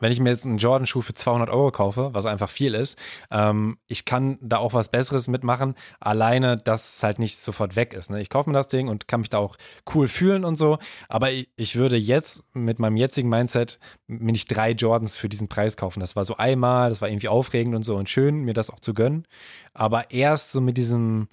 [0.00, 2.98] wenn ich mir jetzt einen Jordan-Schuh für 200 Euro kaufe, was einfach viel ist,
[3.30, 7.94] ähm, ich kann da auch was Besseres mitmachen, alleine, dass es halt nicht sofort weg
[7.94, 8.10] ist.
[8.10, 8.20] Ne?
[8.20, 9.56] Ich kaufe mir das Ding und kann mich da auch
[9.94, 10.78] cool fühlen und so,
[11.08, 15.48] aber ich, ich würde jetzt mit meinem jetzigen Mindset mir nicht drei Jordans für diesen
[15.48, 16.00] Preis kaufen.
[16.00, 18.80] Das war so einmal, das war irgendwie aufregend und so und schön, mir das auch
[18.80, 19.26] zu gönnen,
[19.74, 21.28] aber erst so mit diesem,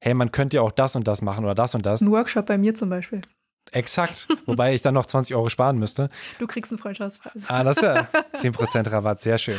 [0.00, 2.00] hey, man könnte ja auch das und das machen oder das und das.
[2.00, 3.22] Ein Workshop bei mir zum Beispiel.
[3.74, 4.28] Exakt.
[4.46, 6.08] Wobei ich dann noch 20 Euro sparen müsste.
[6.38, 7.46] Du kriegst einen Freundschaftspreis.
[7.48, 9.56] Ah, das ist ja 10% Rabatt, sehr schön.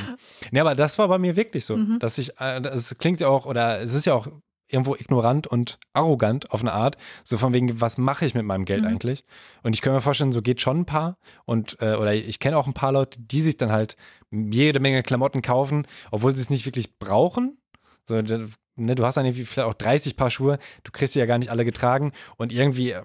[0.51, 1.99] Nee, aber das war bei mir wirklich so, mhm.
[1.99, 4.27] dass ich, äh, es klingt ja auch, oder es ist ja auch
[4.67, 6.97] irgendwo ignorant und arrogant auf eine Art.
[7.23, 8.87] So von wegen, was mache ich mit meinem Geld mhm.
[8.87, 9.23] eigentlich?
[9.63, 11.17] Und ich kann mir vorstellen, so geht schon ein paar.
[11.45, 13.95] Und, äh, oder ich kenne auch ein paar Leute, die sich dann halt
[14.31, 17.57] jede Menge Klamotten kaufen, obwohl sie es nicht wirklich brauchen.
[18.05, 21.25] So, ne, du hast dann irgendwie vielleicht auch 30 Paar Schuhe, du kriegst sie ja
[21.25, 22.95] gar nicht alle getragen und irgendwie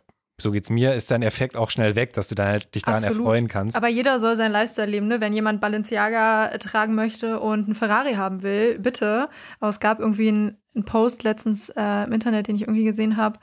[0.41, 3.05] so geht's mir, ist dein Effekt auch schnell weg, dass du dann halt dich daran
[3.05, 3.27] Absolut.
[3.27, 3.77] erfreuen kannst.
[3.77, 5.21] Aber jeder soll sein Lifestyle leben, ne?
[5.21, 9.29] Wenn jemand Balenciaga tragen möchte und einen Ferrari haben will, bitte.
[9.61, 13.17] Aber es gab irgendwie einen, einen Post letztens äh, im Internet, den ich irgendwie gesehen
[13.17, 13.39] habe.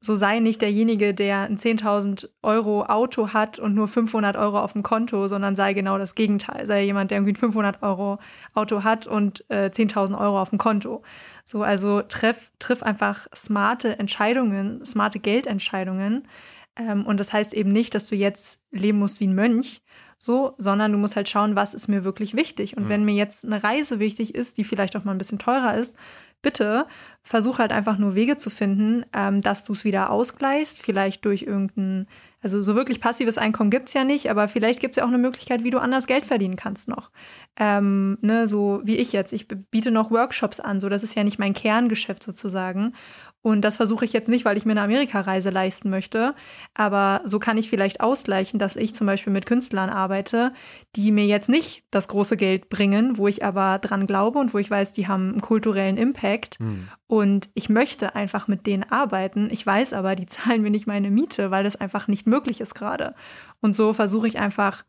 [0.00, 4.72] So sei nicht derjenige, der ein 10.000 Euro Auto hat und nur 500 Euro auf
[4.72, 6.66] dem Konto, sondern sei genau das Gegenteil.
[6.66, 8.18] Sei jemand, der irgendwie ein 500 Euro
[8.54, 11.02] Auto hat und äh, 10.000 Euro auf dem Konto.
[11.44, 16.28] So, also triff, triff einfach smarte Entscheidungen, smarte Geldentscheidungen.
[16.76, 19.82] Ähm, und das heißt eben nicht, dass du jetzt leben musst wie ein Mönch,
[20.16, 22.76] so, sondern du musst halt schauen, was ist mir wirklich wichtig.
[22.76, 22.88] Und mhm.
[22.88, 25.96] wenn mir jetzt eine Reise wichtig ist, die vielleicht auch mal ein bisschen teurer ist,
[26.42, 26.86] bitte
[27.22, 31.42] versuch halt einfach nur Wege zu finden, ähm, dass du es wieder ausgleichst, vielleicht durch
[31.42, 32.06] irgendein
[32.40, 35.08] also so wirklich passives Einkommen gibt es ja nicht, aber vielleicht gibt es ja auch
[35.08, 37.10] eine Möglichkeit, wie du anders Geld verdienen kannst noch.
[37.58, 39.32] Ähm, ne, so wie ich jetzt.
[39.32, 42.92] Ich biete noch Workshops an, so das ist ja nicht mein Kerngeschäft sozusagen.
[43.40, 46.34] Und das versuche ich jetzt nicht, weil ich mir eine Amerikareise leisten möchte.
[46.74, 50.52] Aber so kann ich vielleicht ausgleichen, dass ich zum Beispiel mit Künstlern arbeite,
[50.96, 54.58] die mir jetzt nicht das große Geld bringen, wo ich aber dran glaube und wo
[54.58, 56.58] ich weiß, die haben einen kulturellen Impact.
[56.58, 56.88] Mhm.
[57.06, 59.48] Und ich möchte einfach mit denen arbeiten.
[59.52, 62.74] Ich weiß aber, die zahlen mir nicht meine Miete, weil das einfach nicht möglich ist
[62.74, 63.14] gerade.
[63.60, 64.84] Und so versuche ich einfach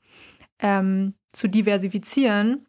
[0.60, 2.66] ähm, zu diversifizieren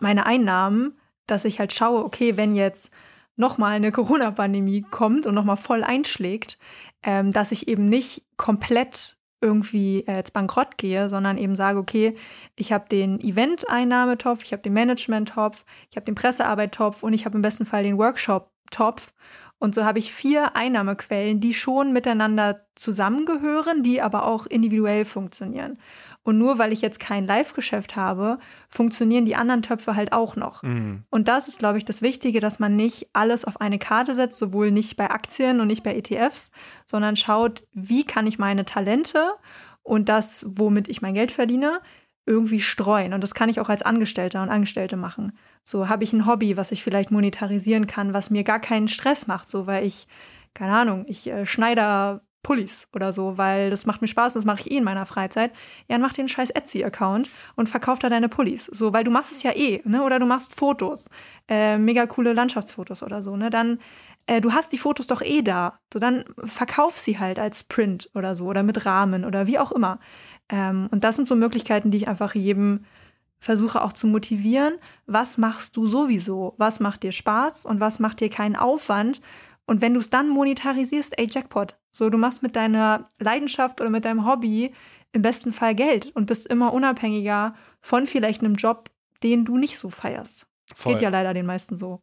[0.00, 2.90] meine Einnahmen, dass ich halt schaue, okay, wenn jetzt
[3.36, 6.58] nochmal eine Corona-Pandemie kommt und nochmal voll einschlägt,
[7.02, 12.16] ähm, dass ich eben nicht komplett irgendwie äh, bankrott gehe, sondern eben sage, okay,
[12.56, 17.36] ich habe den Event-Einnahmetopf, ich habe den Management-Topf, ich habe den Pressearbeit-Topf und ich habe
[17.36, 19.12] im besten Fall den Workshop-Topf.
[19.58, 25.78] Und so habe ich vier Einnahmequellen, die schon miteinander zusammengehören, die aber auch individuell funktionieren.
[26.26, 30.64] Und nur weil ich jetzt kein Live-Geschäft habe, funktionieren die anderen Töpfe halt auch noch.
[30.64, 31.04] Mhm.
[31.08, 34.40] Und das ist, glaube ich, das Wichtige, dass man nicht alles auf eine Karte setzt,
[34.40, 36.50] sowohl nicht bei Aktien und nicht bei ETFs,
[36.84, 39.34] sondern schaut, wie kann ich meine Talente
[39.84, 41.80] und das, womit ich mein Geld verdiene,
[42.26, 43.12] irgendwie streuen.
[43.14, 45.30] Und das kann ich auch als Angestellter und Angestellte machen.
[45.62, 49.28] So habe ich ein Hobby, was ich vielleicht monetarisieren kann, was mir gar keinen Stress
[49.28, 50.08] macht, so weil ich,
[50.54, 54.46] keine Ahnung, ich äh, Schneider Pullis oder so, weil das macht mir Spaß und das
[54.46, 55.50] mache ich eh in meiner Freizeit.
[55.88, 58.66] Ja, dann mach dir einen scheiß Etsy-Account und verkauf da deine Pullis.
[58.66, 60.04] So, weil du machst es ja eh, ne?
[60.04, 61.08] Oder du machst Fotos,
[61.48, 63.50] äh, mega coole Landschaftsfotos oder so, ne?
[63.50, 63.80] Dann,
[64.28, 65.80] äh, du hast die Fotos doch eh da.
[65.92, 69.72] So, dann verkauf sie halt als Print oder so oder mit Rahmen oder wie auch
[69.72, 69.98] immer.
[70.48, 72.84] Ähm, und das sind so Möglichkeiten, die ich einfach jedem
[73.40, 74.74] versuche auch zu motivieren.
[75.06, 76.54] Was machst du sowieso?
[76.58, 79.20] Was macht dir Spaß und was macht dir keinen Aufwand?
[79.66, 81.76] Und wenn du es dann monetarisierst, ey, Jackpot.
[81.90, 84.72] So, du machst mit deiner Leidenschaft oder mit deinem Hobby
[85.12, 88.90] im besten Fall Geld und bist immer unabhängiger von vielleicht einem Job,
[89.22, 90.46] den du nicht so feierst.
[90.74, 90.94] Voll.
[90.94, 92.00] Geht ja leider den meisten so.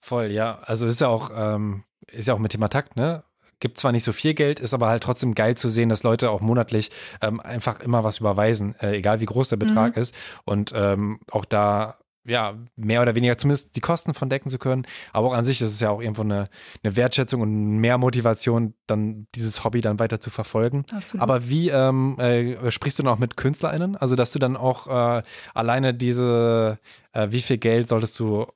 [0.00, 0.58] Voll, ja.
[0.62, 3.22] Also ist ja auch, ähm, ist ja auch mit Thema Takt, ne?
[3.58, 6.30] Gibt zwar nicht so viel Geld, ist aber halt trotzdem geil zu sehen, dass Leute
[6.30, 6.90] auch monatlich
[7.22, 10.02] ähm, einfach immer was überweisen, äh, egal wie groß der Betrag mhm.
[10.02, 10.14] ist.
[10.44, 14.86] Und ähm, auch da ja, mehr oder weniger zumindest die Kosten von decken zu können.
[15.12, 16.48] Aber auch an sich ist es ja auch irgendwo eine,
[16.82, 20.84] eine Wertschätzung und mehr Motivation, dann dieses Hobby dann weiter zu verfolgen.
[20.92, 21.22] Absolut.
[21.22, 23.96] Aber wie ähm, äh, sprichst du noch mit KünstlerInnen?
[23.96, 25.22] Also, dass du dann auch äh,
[25.54, 26.78] alleine diese,
[27.12, 28.46] äh, wie viel Geld solltest du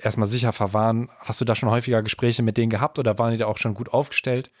[0.00, 1.10] erstmal sicher verwahren?
[1.18, 3.74] Hast du da schon häufiger Gespräche mit denen gehabt oder waren die da auch schon
[3.74, 4.52] gut aufgestellt?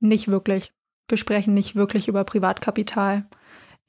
[0.00, 0.72] Nicht wirklich.
[1.08, 3.26] Wir sprechen nicht wirklich über Privatkapital.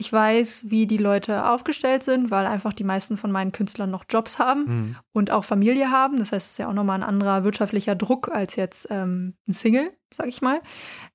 [0.02, 4.06] Ich weiß, wie die Leute aufgestellt sind, weil einfach die meisten von meinen Künstlern noch
[4.10, 4.96] Jobs haben mhm.
[5.12, 6.20] und auch Familie haben.
[6.20, 9.52] Das heißt, es ist ja auch nochmal ein anderer wirtschaftlicher Druck als jetzt ähm, ein
[9.52, 10.62] Single, sag ich mal.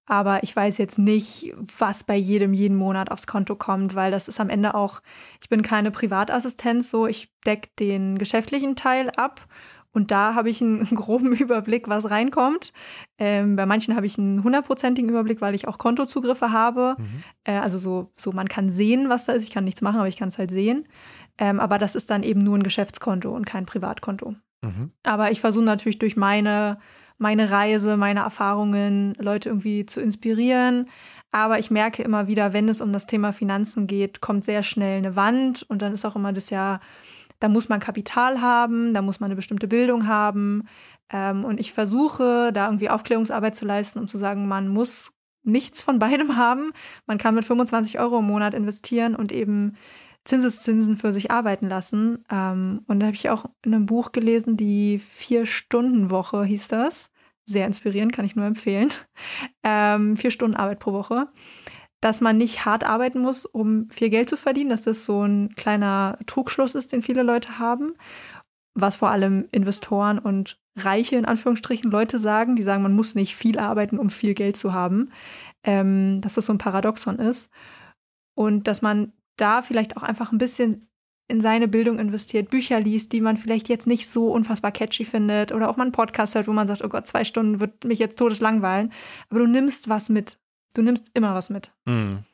[0.04, 4.28] Aber ich weiß jetzt nicht, was bei jedem jeden Monat aufs Konto kommt, weil das
[4.28, 5.00] ist am Ende auch,
[5.40, 9.46] ich bin keine Privatassistenz, so ich decke den geschäftlichen Teil ab
[9.94, 12.72] und da habe ich einen groben Überblick, was reinkommt.
[13.16, 16.96] Ähm, bei manchen habe ich einen hundertprozentigen Überblick, weil ich auch Kontozugriffe habe.
[16.98, 17.22] Mhm.
[17.44, 19.44] Äh, also so, so, man kann sehen, was da ist.
[19.44, 20.86] Ich kann nichts machen, aber ich kann es halt sehen.
[21.38, 24.34] Ähm, aber das ist dann eben nur ein Geschäftskonto und kein Privatkonto.
[24.62, 24.90] Mhm.
[25.04, 26.78] Aber ich versuche natürlich durch meine,
[27.18, 30.86] meine Reise, meine Erfahrungen, Leute irgendwie zu inspirieren.
[31.30, 34.98] Aber ich merke immer wieder, wenn es um das Thema Finanzen geht, kommt sehr schnell
[34.98, 36.80] eine Wand und dann ist auch immer das ja
[37.44, 40.66] da muss man Kapital haben, da muss man eine bestimmte Bildung haben.
[41.12, 45.12] Ähm, und ich versuche, da irgendwie Aufklärungsarbeit zu leisten, um zu sagen, man muss
[45.42, 46.72] nichts von beidem haben.
[47.04, 49.76] Man kann mit 25 Euro im Monat investieren und eben
[50.24, 52.24] Zinseszinsen für sich arbeiten lassen.
[52.32, 57.10] Ähm, und da habe ich auch in einem Buch gelesen, die Vier-Stunden-Woche hieß das.
[57.44, 58.88] Sehr inspirierend, kann ich nur empfehlen.
[59.66, 61.26] Ähm, vier Stunden Arbeit pro Woche
[62.04, 65.54] dass man nicht hart arbeiten muss, um viel Geld zu verdienen, dass das so ein
[65.54, 67.94] kleiner Trugschluss ist, den viele Leute haben,
[68.74, 73.34] was vor allem Investoren und reiche, in Anführungsstrichen, Leute sagen, die sagen, man muss nicht
[73.34, 75.12] viel arbeiten, um viel Geld zu haben,
[75.62, 77.50] ähm, dass das so ein Paradoxon ist.
[78.34, 80.90] Und dass man da vielleicht auch einfach ein bisschen
[81.26, 85.52] in seine Bildung investiert, Bücher liest, die man vielleicht jetzt nicht so unfassbar catchy findet
[85.52, 87.98] oder auch mal einen Podcast hört, wo man sagt, oh Gott, zwei Stunden wird mich
[87.98, 88.92] jetzt todeslangweilen,
[89.30, 90.36] aber du nimmst was mit
[90.74, 91.72] Du nimmst immer was mit.
[91.86, 92.24] Mhm.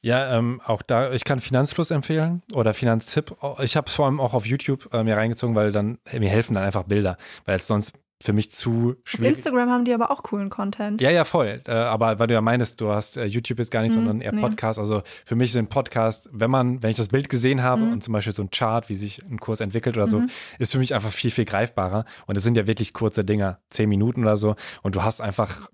[0.00, 3.34] Ja, ähm, auch da, ich kann Finanzfluss empfehlen oder Finanztipp.
[3.62, 6.54] Ich habe es vor allem auch auf YouTube äh, mir reingezogen, weil dann mir helfen
[6.54, 7.16] dann einfach Bilder,
[7.46, 9.32] weil es sonst für mich zu schwierig.
[9.32, 11.00] Auf Instagram haben die aber auch coolen Content.
[11.00, 11.60] Ja, ja, voll.
[11.66, 14.20] Äh, aber weil du ja meinst, du hast äh, YouTube jetzt gar nicht, mhm, sondern
[14.20, 14.40] eher nee.
[14.40, 14.78] Podcast.
[14.78, 17.92] Also für mich sind Podcasts, wenn man, wenn ich das Bild gesehen habe mhm.
[17.92, 20.30] und zum Beispiel so ein Chart, wie sich ein Kurs entwickelt oder so, mhm.
[20.58, 22.04] ist für mich einfach viel, viel greifbarer.
[22.26, 24.54] Und es sind ja wirklich kurze Dinger, zehn Minuten oder so.
[24.82, 25.68] Und du hast einfach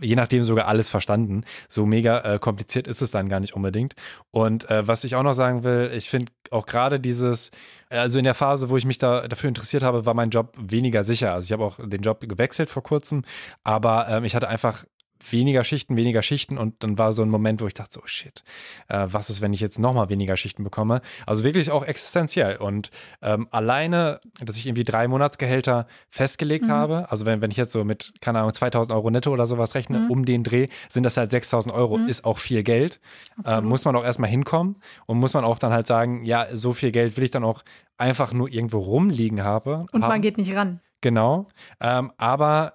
[0.00, 1.44] je nachdem sogar alles verstanden.
[1.68, 3.94] So mega äh, kompliziert ist es dann gar nicht unbedingt.
[4.30, 7.50] Und äh, was ich auch noch sagen will, ich finde auch gerade dieses,
[7.90, 11.04] also in der Phase, wo ich mich da dafür interessiert habe, war mein Job weniger
[11.04, 11.32] sicher.
[11.32, 13.22] Also ich habe auch den Job gewechselt vor kurzem,
[13.62, 14.84] aber ähm, ich hatte einfach
[15.30, 18.06] weniger Schichten, weniger Schichten und dann war so ein Moment, wo ich dachte, so oh
[18.06, 18.42] shit,
[18.88, 21.00] äh, was ist, wenn ich jetzt nochmal weniger Schichten bekomme?
[21.26, 22.90] Also wirklich auch existenziell und
[23.22, 26.70] ähm, alleine, dass ich irgendwie drei Monatsgehälter festgelegt mhm.
[26.70, 29.74] habe, also wenn, wenn ich jetzt so mit, keine Ahnung, 2000 Euro netto oder sowas
[29.74, 30.10] rechne, mhm.
[30.10, 32.08] um den Dreh, sind das halt 6000 Euro, mhm.
[32.08, 33.00] ist auch viel Geld,
[33.44, 34.76] äh, muss man auch erstmal hinkommen
[35.06, 37.62] und muss man auch dann halt sagen, ja, so viel Geld will ich dann auch
[37.96, 39.86] einfach nur irgendwo rumliegen habe.
[39.92, 40.10] Und haben.
[40.10, 40.80] man geht nicht ran.
[41.00, 41.48] Genau,
[41.80, 42.74] ähm, aber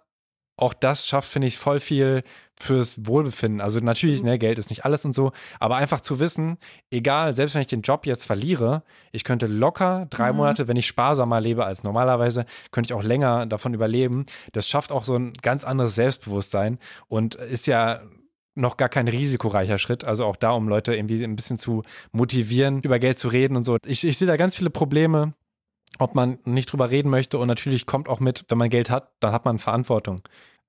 [0.60, 2.23] auch das schafft, finde ich, voll viel
[2.60, 3.61] fürs Wohlbefinden.
[3.61, 6.57] Also natürlich, ne, Geld ist nicht alles und so, aber einfach zu wissen,
[6.91, 10.38] egal, selbst wenn ich den Job jetzt verliere, ich könnte locker drei mhm.
[10.38, 14.26] Monate, wenn ich sparsamer lebe als normalerweise, könnte ich auch länger davon überleben.
[14.52, 18.02] Das schafft auch so ein ganz anderes Selbstbewusstsein und ist ja
[18.56, 20.03] noch gar kein risikoreicher Schritt.
[20.03, 23.64] Also auch da, um Leute irgendwie ein bisschen zu motivieren, über Geld zu reden und
[23.64, 23.77] so.
[23.86, 25.34] Ich, ich sehe da ganz viele Probleme,
[25.97, 27.37] ob man nicht drüber reden möchte.
[27.37, 30.21] Und natürlich kommt auch mit, wenn man Geld hat, dann hat man Verantwortung.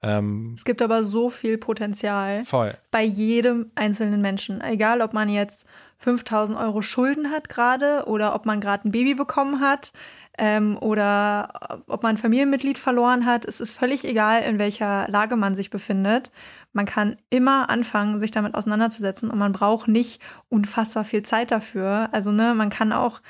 [0.02, 2.74] Ähm, es gibt aber so viel Potenzial voll.
[2.90, 4.62] bei jedem einzelnen Menschen.
[4.62, 5.66] Egal, ob man jetzt
[5.98, 9.92] 5000 Euro Schulden hat gerade oder ob man gerade ein Baby bekommen hat
[10.38, 13.44] ähm, oder ob man ein Familienmitglied verloren hat.
[13.44, 16.32] Es ist völlig egal, in welcher Lage man sich befindet.
[16.72, 22.08] Man kann immer anfangen, sich damit auseinanderzusetzen und man braucht nicht unfassbar viel Zeit dafür.
[22.12, 23.20] Also, ne, man kann auch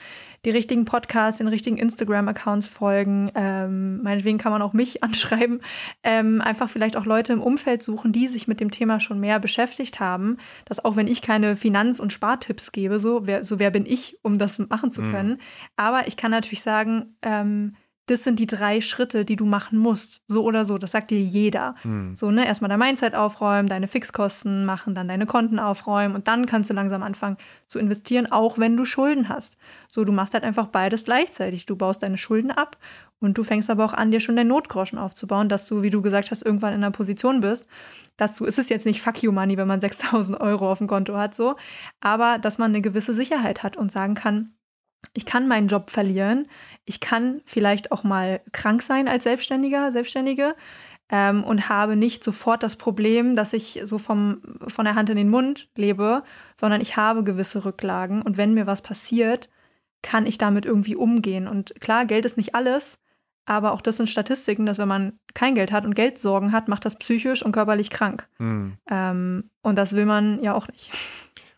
[0.45, 3.31] die richtigen Podcasts, den richtigen Instagram-Accounts folgen.
[3.35, 5.61] Ähm, meinetwegen kann man auch mich anschreiben.
[6.03, 9.39] Ähm, einfach vielleicht auch Leute im Umfeld suchen, die sich mit dem Thema schon mehr
[9.39, 10.37] beschäftigt haben.
[10.65, 14.19] Dass auch wenn ich keine Finanz- und Spartipps gebe, so wer, so wer bin ich,
[14.23, 15.13] um das machen zu mhm.
[15.13, 15.31] können.
[15.31, 15.39] Mhm.
[15.77, 17.75] Aber ich kann natürlich sagen, ähm,
[18.11, 20.23] das sind die drei Schritte, die du machen musst.
[20.27, 20.79] So oder so.
[20.79, 21.77] Das sagt dir jeder.
[21.85, 22.17] Mhm.
[22.17, 22.45] So, ne?
[22.45, 26.75] Erstmal dein Mindset aufräumen, deine Fixkosten machen, dann deine Konten aufräumen und dann kannst du
[26.75, 27.37] langsam anfangen
[27.69, 29.57] zu investieren, auch wenn du Schulden hast.
[29.89, 31.67] So, du machst halt einfach beides gleichzeitig.
[31.67, 32.77] Du baust deine Schulden ab
[33.21, 36.03] und du fängst aber auch an, dir schon dein Notgroschen aufzubauen, dass du, wie du
[36.03, 37.67] gesagt hast, irgendwann in einer Position bist,
[38.17, 40.89] dass du, es ist jetzt nicht Fuck you Money, wenn man 6000 Euro auf dem
[40.89, 41.55] Konto hat, so,
[42.01, 44.55] aber dass man eine gewisse Sicherheit hat und sagen kann,
[45.15, 46.47] ich kann meinen Job verlieren,
[46.85, 50.55] ich kann vielleicht auch mal krank sein als Selbstständiger, Selbstständige
[51.11, 55.17] ähm, und habe nicht sofort das Problem, dass ich so vom, von der Hand in
[55.17, 56.23] den Mund lebe,
[56.59, 59.49] sondern ich habe gewisse Rücklagen und wenn mir was passiert,
[60.03, 61.47] kann ich damit irgendwie umgehen.
[61.47, 62.99] Und klar, Geld ist nicht alles,
[63.45, 66.85] aber auch das sind Statistiken, dass wenn man kein Geld hat und Geldsorgen hat, macht
[66.85, 68.29] das psychisch und körperlich krank.
[68.39, 68.79] Mhm.
[68.89, 70.91] Ähm, und das will man ja auch nicht.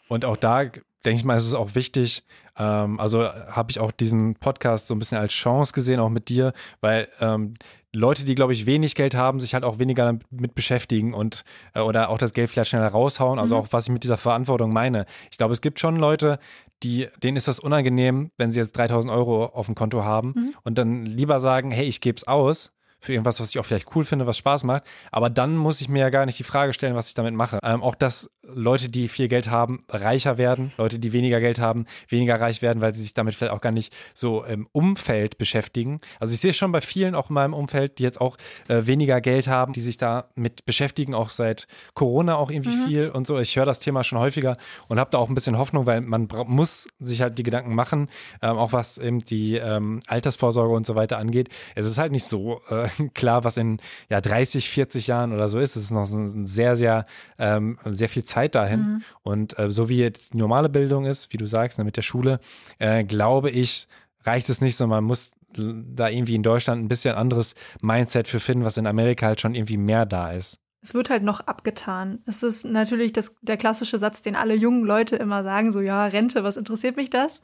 [0.09, 0.65] Und auch da
[1.05, 2.25] denke ich mal, ist es auch wichtig,
[2.57, 6.29] ähm, also habe ich auch diesen Podcast so ein bisschen als Chance gesehen, auch mit
[6.29, 7.55] dir, weil ähm,
[7.95, 11.81] Leute, die, glaube ich, wenig Geld haben, sich halt auch weniger damit beschäftigen und äh,
[11.81, 13.39] oder auch das Geld vielleicht schneller raushauen.
[13.39, 13.63] Also mhm.
[13.63, 15.05] auch, was ich mit dieser Verantwortung meine.
[15.31, 16.39] Ich glaube, es gibt schon Leute,
[16.83, 20.55] die, denen ist das unangenehm, wenn sie jetzt 3000 Euro auf dem Konto haben mhm.
[20.65, 22.71] und dann lieber sagen, hey, ich gebe es aus,
[23.03, 24.85] für irgendwas, was ich auch vielleicht cool finde, was Spaß macht.
[25.11, 27.59] Aber dann muss ich mir ja gar nicht die Frage stellen, was ich damit mache.
[27.65, 31.87] Ähm, auch dass Leute, die viel Geld haben, reicher werden, Leute, die weniger Geld haben,
[32.09, 36.01] weniger reich werden, weil sie sich damit vielleicht auch gar nicht so im Umfeld beschäftigen.
[36.21, 38.37] Also ich sehe schon bei vielen auch in meinem Umfeld, die jetzt auch
[38.69, 42.87] äh, weniger Geld haben, die sich damit beschäftigen, auch seit Corona auch irgendwie mhm.
[42.87, 43.39] viel und so.
[43.39, 44.57] Ich höre das Thema schon häufiger
[44.87, 48.09] und habe da auch ein bisschen Hoffnung, weil man muss sich halt die Gedanken machen,
[48.43, 51.49] ähm, auch was eben die ähm, Altersvorsorge und so weiter angeht.
[51.75, 53.79] Es ist halt nicht so äh, klar, was in
[54.09, 55.77] ja, 30, 40 Jahren oder so ist.
[55.77, 57.05] Es ist noch sehr, sehr,
[57.39, 58.81] ähm, sehr viel Zeit dahin.
[58.81, 59.03] Mhm.
[59.23, 62.03] Und äh, so wie jetzt die normale Bildung ist, wie du sagst, ne, mit der
[62.03, 62.39] Schule,
[62.79, 63.89] äh, glaube ich,
[64.25, 68.41] reicht es nicht, sondern man muss da irgendwie in Deutschland ein bisschen anderes Mindset für
[68.41, 70.61] finden, was in Amerika halt schon irgendwie mehr da ist.
[70.83, 72.23] Es wird halt noch abgetan.
[72.27, 76.05] Es ist natürlich das, der klassische Satz, den alle jungen Leute immer sagen, so ja,
[76.07, 77.41] Rente, was interessiert mich das?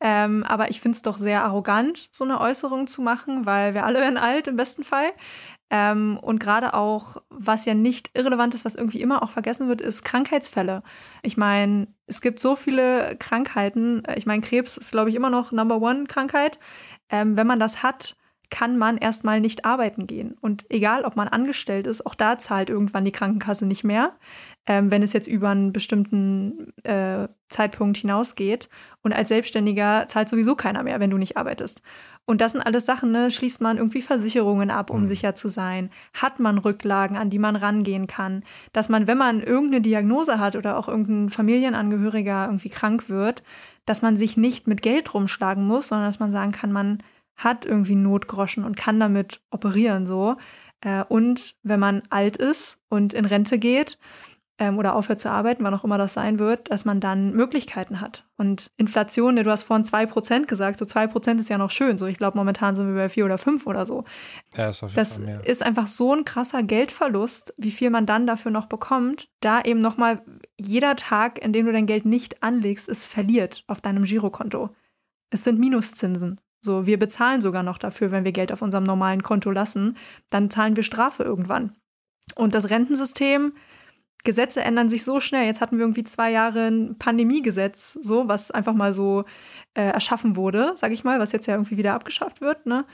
[0.00, 3.84] Ähm, aber ich finde es doch sehr arrogant, so eine Äußerung zu machen, weil wir
[3.84, 5.12] alle werden alt im besten Fall.
[5.70, 9.80] Ähm, und gerade auch, was ja nicht irrelevant ist, was irgendwie immer auch vergessen wird,
[9.80, 10.82] ist Krankheitsfälle.
[11.22, 14.02] Ich meine, es gibt so viele Krankheiten.
[14.16, 16.58] Ich meine, Krebs ist, glaube ich, immer noch Number One-Krankheit.
[17.08, 18.16] Ähm, wenn man das hat,
[18.50, 20.36] kann man erstmal nicht arbeiten gehen.
[20.40, 24.12] Und egal, ob man angestellt ist, auch da zahlt irgendwann die Krankenkasse nicht mehr,
[24.66, 28.68] ähm, wenn es jetzt über einen bestimmten äh, Zeitpunkt hinausgeht.
[29.02, 31.80] Und als Selbstständiger zahlt sowieso keiner mehr, wenn du nicht arbeitest.
[32.26, 33.30] Und das sind alles Sachen, ne?
[33.30, 35.06] schließt man irgendwie Versicherungen ab, um mhm.
[35.06, 35.90] sicher zu sein?
[36.12, 38.42] Hat man Rücklagen, an die man rangehen kann?
[38.72, 43.42] Dass man, wenn man irgendeine Diagnose hat oder auch irgendein Familienangehöriger irgendwie krank wird,
[43.86, 46.98] dass man sich nicht mit Geld rumschlagen muss, sondern dass man sagen kann, man
[47.44, 50.36] hat irgendwie Notgroschen und kann damit operieren so.
[50.80, 53.98] Äh, und wenn man alt ist und in Rente geht
[54.58, 58.00] ähm, oder aufhört zu arbeiten, wann auch immer das sein wird, dass man dann Möglichkeiten
[58.00, 58.26] hat.
[58.36, 61.96] Und Inflation, du hast vorhin zwei Prozent gesagt, so zwei Prozent ist ja noch schön.
[61.96, 64.04] So, ich glaube, momentan sind wir bei vier oder fünf oder so.
[64.54, 65.46] Ja, ist auf jeden das Fall mehr.
[65.46, 69.30] ist einfach so ein krasser Geldverlust, wie viel man dann dafür noch bekommt.
[69.40, 70.22] Da eben nochmal
[70.60, 74.70] jeder Tag, in dem du dein Geld nicht anlegst, ist verliert auf deinem Girokonto.
[75.30, 76.38] Es sind Minuszinsen.
[76.60, 79.96] So, wir bezahlen sogar noch dafür, wenn wir Geld auf unserem normalen Konto lassen,
[80.30, 81.76] dann zahlen wir Strafe irgendwann.
[82.36, 83.52] Und das Rentensystem,
[84.22, 85.46] Gesetze ändern sich so schnell.
[85.46, 89.24] Jetzt hatten wir irgendwie zwei Jahre ein Pandemiegesetz, so, was einfach mal so
[89.74, 92.66] äh, erschaffen wurde, sag ich mal, was jetzt ja irgendwie wieder abgeschafft wird.
[92.66, 92.84] Ne?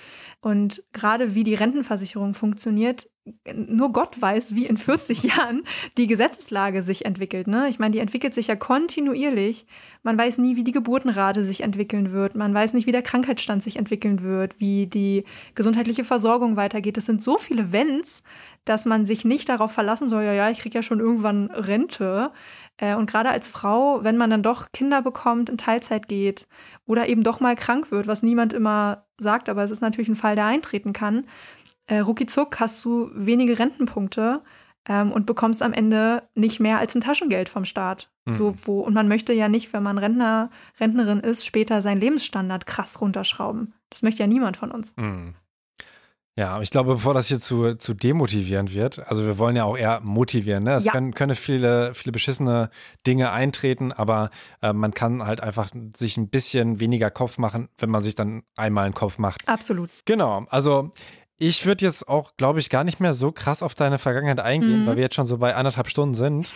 [0.40, 3.08] Und gerade wie die Rentenversicherung funktioniert,
[3.54, 5.62] nur Gott weiß, wie in 40 Jahren
[5.96, 7.46] die Gesetzeslage sich entwickelt.
[7.46, 7.68] Ne?
[7.68, 9.66] Ich meine, die entwickelt sich ja kontinuierlich.
[10.02, 12.34] Man weiß nie, wie die Geburtenrate sich entwickeln wird.
[12.34, 15.24] Man weiß nicht, wie der Krankheitsstand sich entwickeln wird, wie die
[15.54, 16.98] gesundheitliche Versorgung weitergeht.
[16.98, 18.22] Es sind so viele Wenns,
[18.66, 22.32] dass man sich nicht darauf verlassen soll, ja, ja, ich kriege ja schon irgendwann Rente.
[22.78, 26.48] Äh, und gerade als Frau, wenn man dann doch Kinder bekommt, in Teilzeit geht
[26.86, 30.16] oder eben doch mal krank wird, was niemand immer sagt, aber es ist natürlich ein
[30.16, 31.26] Fall, der eintreten kann,
[31.86, 34.42] äh, ruckizuck hast du wenige Rentenpunkte
[34.88, 38.10] ähm, und bekommst am Ende nicht mehr als ein Taschengeld vom Staat.
[38.24, 38.32] Mhm.
[38.32, 42.66] So, wo, und man möchte ja nicht, wenn man Rentner, Rentnerin ist, später seinen Lebensstandard
[42.66, 43.74] krass runterschrauben.
[43.90, 44.94] Das möchte ja niemand von uns.
[44.96, 45.34] Mhm.
[46.38, 49.76] Ja, ich glaube, bevor das hier zu, zu demotivierend wird, also wir wollen ja auch
[49.76, 50.74] eher motivieren, ne?
[50.74, 50.92] Es ja.
[50.92, 52.68] können, können viele, viele beschissene
[53.06, 54.28] Dinge eintreten, aber
[54.60, 58.42] äh, man kann halt einfach sich ein bisschen weniger Kopf machen, wenn man sich dann
[58.54, 59.48] einmal einen Kopf macht.
[59.48, 59.88] Absolut.
[60.04, 60.44] Genau.
[60.50, 60.90] Also
[61.38, 64.82] ich würde jetzt auch, glaube ich, gar nicht mehr so krass auf deine Vergangenheit eingehen,
[64.82, 64.86] mhm.
[64.86, 66.52] weil wir jetzt schon so bei anderthalb Stunden sind.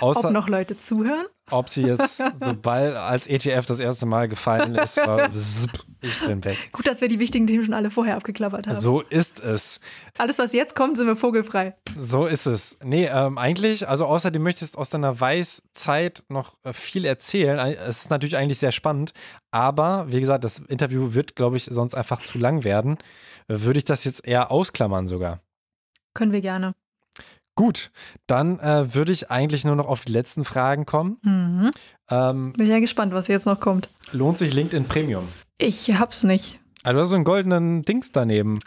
[0.00, 1.26] Außer, ob noch Leute zuhören?
[1.50, 5.30] Ob sie jetzt, sobald als ETF das erste Mal gefallen ist, war
[6.00, 6.56] ich bin weg.
[6.72, 8.80] Gut, dass wir die wichtigen Themen schon alle vorher abgeklappert haben.
[8.80, 9.80] So ist es.
[10.18, 11.74] Alles, was jetzt kommt, sind wir vogelfrei.
[11.96, 12.80] So ist es.
[12.82, 17.58] Nee, ähm, eigentlich, also außer du möchtest aus deiner Weißzeit noch äh, viel erzählen.
[17.58, 19.12] Es ist natürlich eigentlich sehr spannend,
[19.50, 22.98] aber wie gesagt, das Interview wird, glaube ich, sonst einfach zu lang werden.
[23.48, 25.40] Würde ich das jetzt eher ausklammern sogar.
[26.14, 26.74] Können wir gerne.
[27.56, 27.90] Gut,
[28.26, 31.16] dann äh, würde ich eigentlich nur noch auf die letzten Fragen kommen.
[31.22, 31.70] Mhm.
[32.10, 33.88] Ähm, Bin ja gespannt, was jetzt noch kommt.
[34.12, 35.26] Lohnt sich LinkedIn Premium?
[35.56, 36.60] Ich hab's nicht.
[36.84, 38.58] Also du hast so einen goldenen Dings daneben.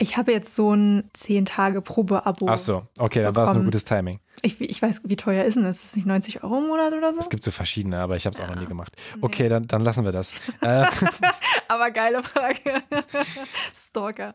[0.00, 2.46] Ich habe jetzt so ein 10-Tage-Probe-Abo.
[2.48, 4.20] Ach so, okay, dann war es ein gutes Timing.
[4.42, 5.78] Ich, ich weiß, wie teuer ist denn das?
[5.78, 7.18] Ist es nicht 90 Euro im Monat oder so?
[7.18, 8.46] Es gibt so verschiedene, aber ich habe es ja.
[8.46, 8.92] auch noch nie gemacht.
[9.20, 9.48] Okay, nee.
[9.48, 10.34] dann, dann lassen wir das.
[10.60, 10.86] Äh,
[11.68, 12.82] aber geile Frage.
[13.74, 14.34] Stalker.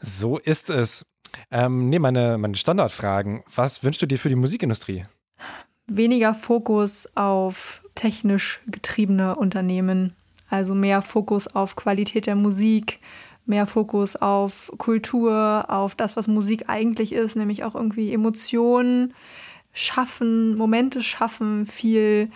[0.00, 1.06] So ist es.
[1.50, 3.42] Ähm, nee, meine, meine Standardfragen.
[3.54, 5.04] Was wünschst du dir für die Musikindustrie?
[5.86, 10.14] Weniger Fokus auf technisch getriebene Unternehmen.
[10.48, 13.00] Also mehr Fokus auf Qualität der Musik,
[13.46, 19.14] mehr Fokus auf Kultur, auf das, was Musik eigentlich ist, nämlich auch irgendwie Emotionen
[19.72, 22.30] schaffen, Momente schaffen, viel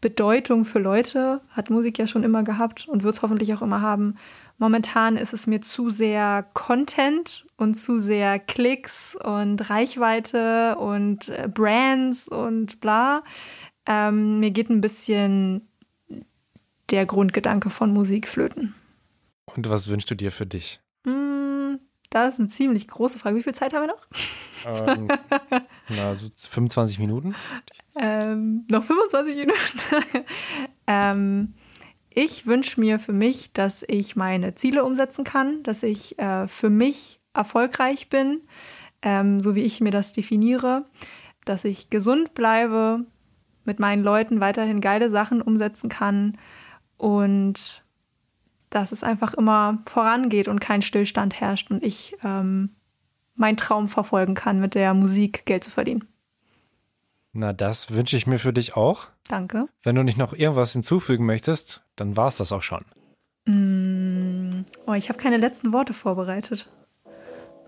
[0.00, 3.80] Bedeutung für Leute, hat Musik ja schon immer gehabt und wird es hoffentlich auch immer
[3.80, 4.16] haben.
[4.60, 11.48] Momentan ist es mir zu sehr Content und zu sehr Klicks und Reichweite und äh,
[11.48, 13.24] Brands und bla.
[13.86, 15.66] Ähm, mir geht ein bisschen
[16.90, 18.74] der Grundgedanke von Musik flöten.
[19.46, 20.78] Und was wünschst du dir für dich?
[21.04, 21.76] Mm,
[22.10, 23.38] das ist eine ziemlich große Frage.
[23.38, 24.06] Wie viel Zeit haben wir noch?
[24.66, 25.08] Ähm,
[25.88, 27.34] na, so 25 Minuten.
[27.96, 29.80] Ähm, noch 25 Minuten.
[30.86, 31.54] ähm,
[32.12, 36.70] ich wünsche mir für mich, dass ich meine Ziele umsetzen kann, dass ich äh, für
[36.70, 38.42] mich erfolgreich bin,
[39.02, 40.84] ähm, so wie ich mir das definiere,
[41.44, 43.06] dass ich gesund bleibe,
[43.64, 46.36] mit meinen Leuten weiterhin geile Sachen umsetzen kann
[46.96, 47.84] und
[48.70, 52.70] dass es einfach immer vorangeht und kein Stillstand herrscht und ich ähm,
[53.34, 56.09] meinen Traum verfolgen kann, mit der Musik Geld zu verdienen.
[57.32, 59.08] Na, das wünsche ich mir für dich auch.
[59.28, 59.66] Danke.
[59.82, 62.84] Wenn du nicht noch irgendwas hinzufügen möchtest, dann war es das auch schon.
[63.46, 66.68] Mm, oh, ich habe keine letzten Worte vorbereitet.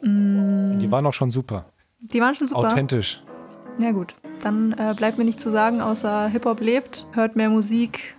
[0.02, 0.78] Mm.
[0.80, 1.66] Die waren auch schon super.
[2.00, 2.60] Die waren schon super.
[2.60, 3.22] Authentisch.
[3.78, 8.16] Ja gut, dann äh, bleibt mir nicht zu sagen, außer Hip-Hop lebt, hört mehr Musik,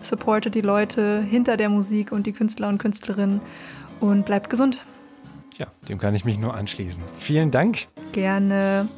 [0.00, 3.40] supportet die Leute hinter der Musik und die Künstler und Künstlerinnen
[4.00, 4.84] und bleibt gesund.
[5.56, 7.04] Ja, dem kann ich mich nur anschließen.
[7.18, 7.86] Vielen Dank.
[8.12, 8.88] Gerne.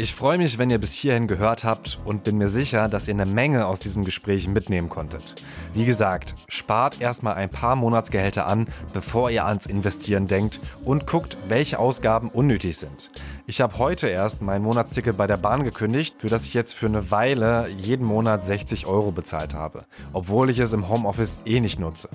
[0.00, 3.12] Ich freue mich, wenn ihr bis hierhin gehört habt und bin mir sicher, dass ihr
[3.12, 5.34] eine Menge aus diesem Gespräch mitnehmen konntet.
[5.74, 11.36] Wie gesagt, spart erstmal ein paar Monatsgehälter an, bevor ihr ans Investieren denkt und guckt,
[11.48, 13.10] welche Ausgaben unnötig sind.
[13.50, 16.86] Ich habe heute erst mein Monatsticket bei der Bahn gekündigt, für das ich jetzt für
[16.86, 21.80] eine Weile jeden Monat 60 Euro bezahlt habe, obwohl ich es im Homeoffice eh nicht
[21.80, 22.08] nutze.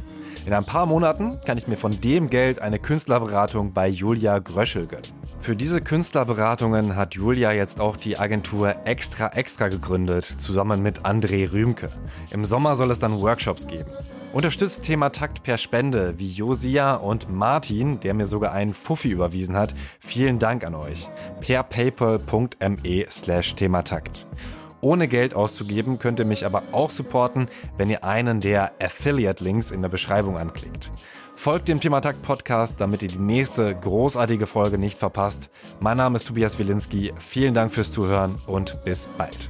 [0.45, 4.87] In ein paar Monaten kann ich mir von dem Geld eine Künstlerberatung bei Julia Gröschel
[4.87, 5.11] gönnen.
[5.37, 11.51] Für diese Künstlerberatungen hat Julia jetzt auch die Agentur Extra Extra gegründet, zusammen mit André
[11.51, 11.89] Rühmke.
[12.31, 13.91] Im Sommer soll es dann Workshops geben.
[14.35, 19.55] Unterstützt Thema Takt per Spende wie Josia und Martin, der mir sogar einen Fuffi überwiesen
[19.55, 19.73] hat.
[20.01, 21.07] Vielen Dank an euch.
[21.39, 24.27] Per paypal.me slash Thematakt.
[24.81, 27.47] Ohne Geld auszugeben könnt ihr mich aber auch supporten,
[27.77, 30.91] wenn ihr einen der Affiliate-Links in der Beschreibung anklickt.
[31.33, 35.49] Folgt dem Thematakt Podcast, damit ihr die nächste großartige Folge nicht verpasst.
[35.79, 37.13] Mein Name ist Tobias Wilinski.
[37.19, 39.49] Vielen Dank fürs Zuhören und bis bald.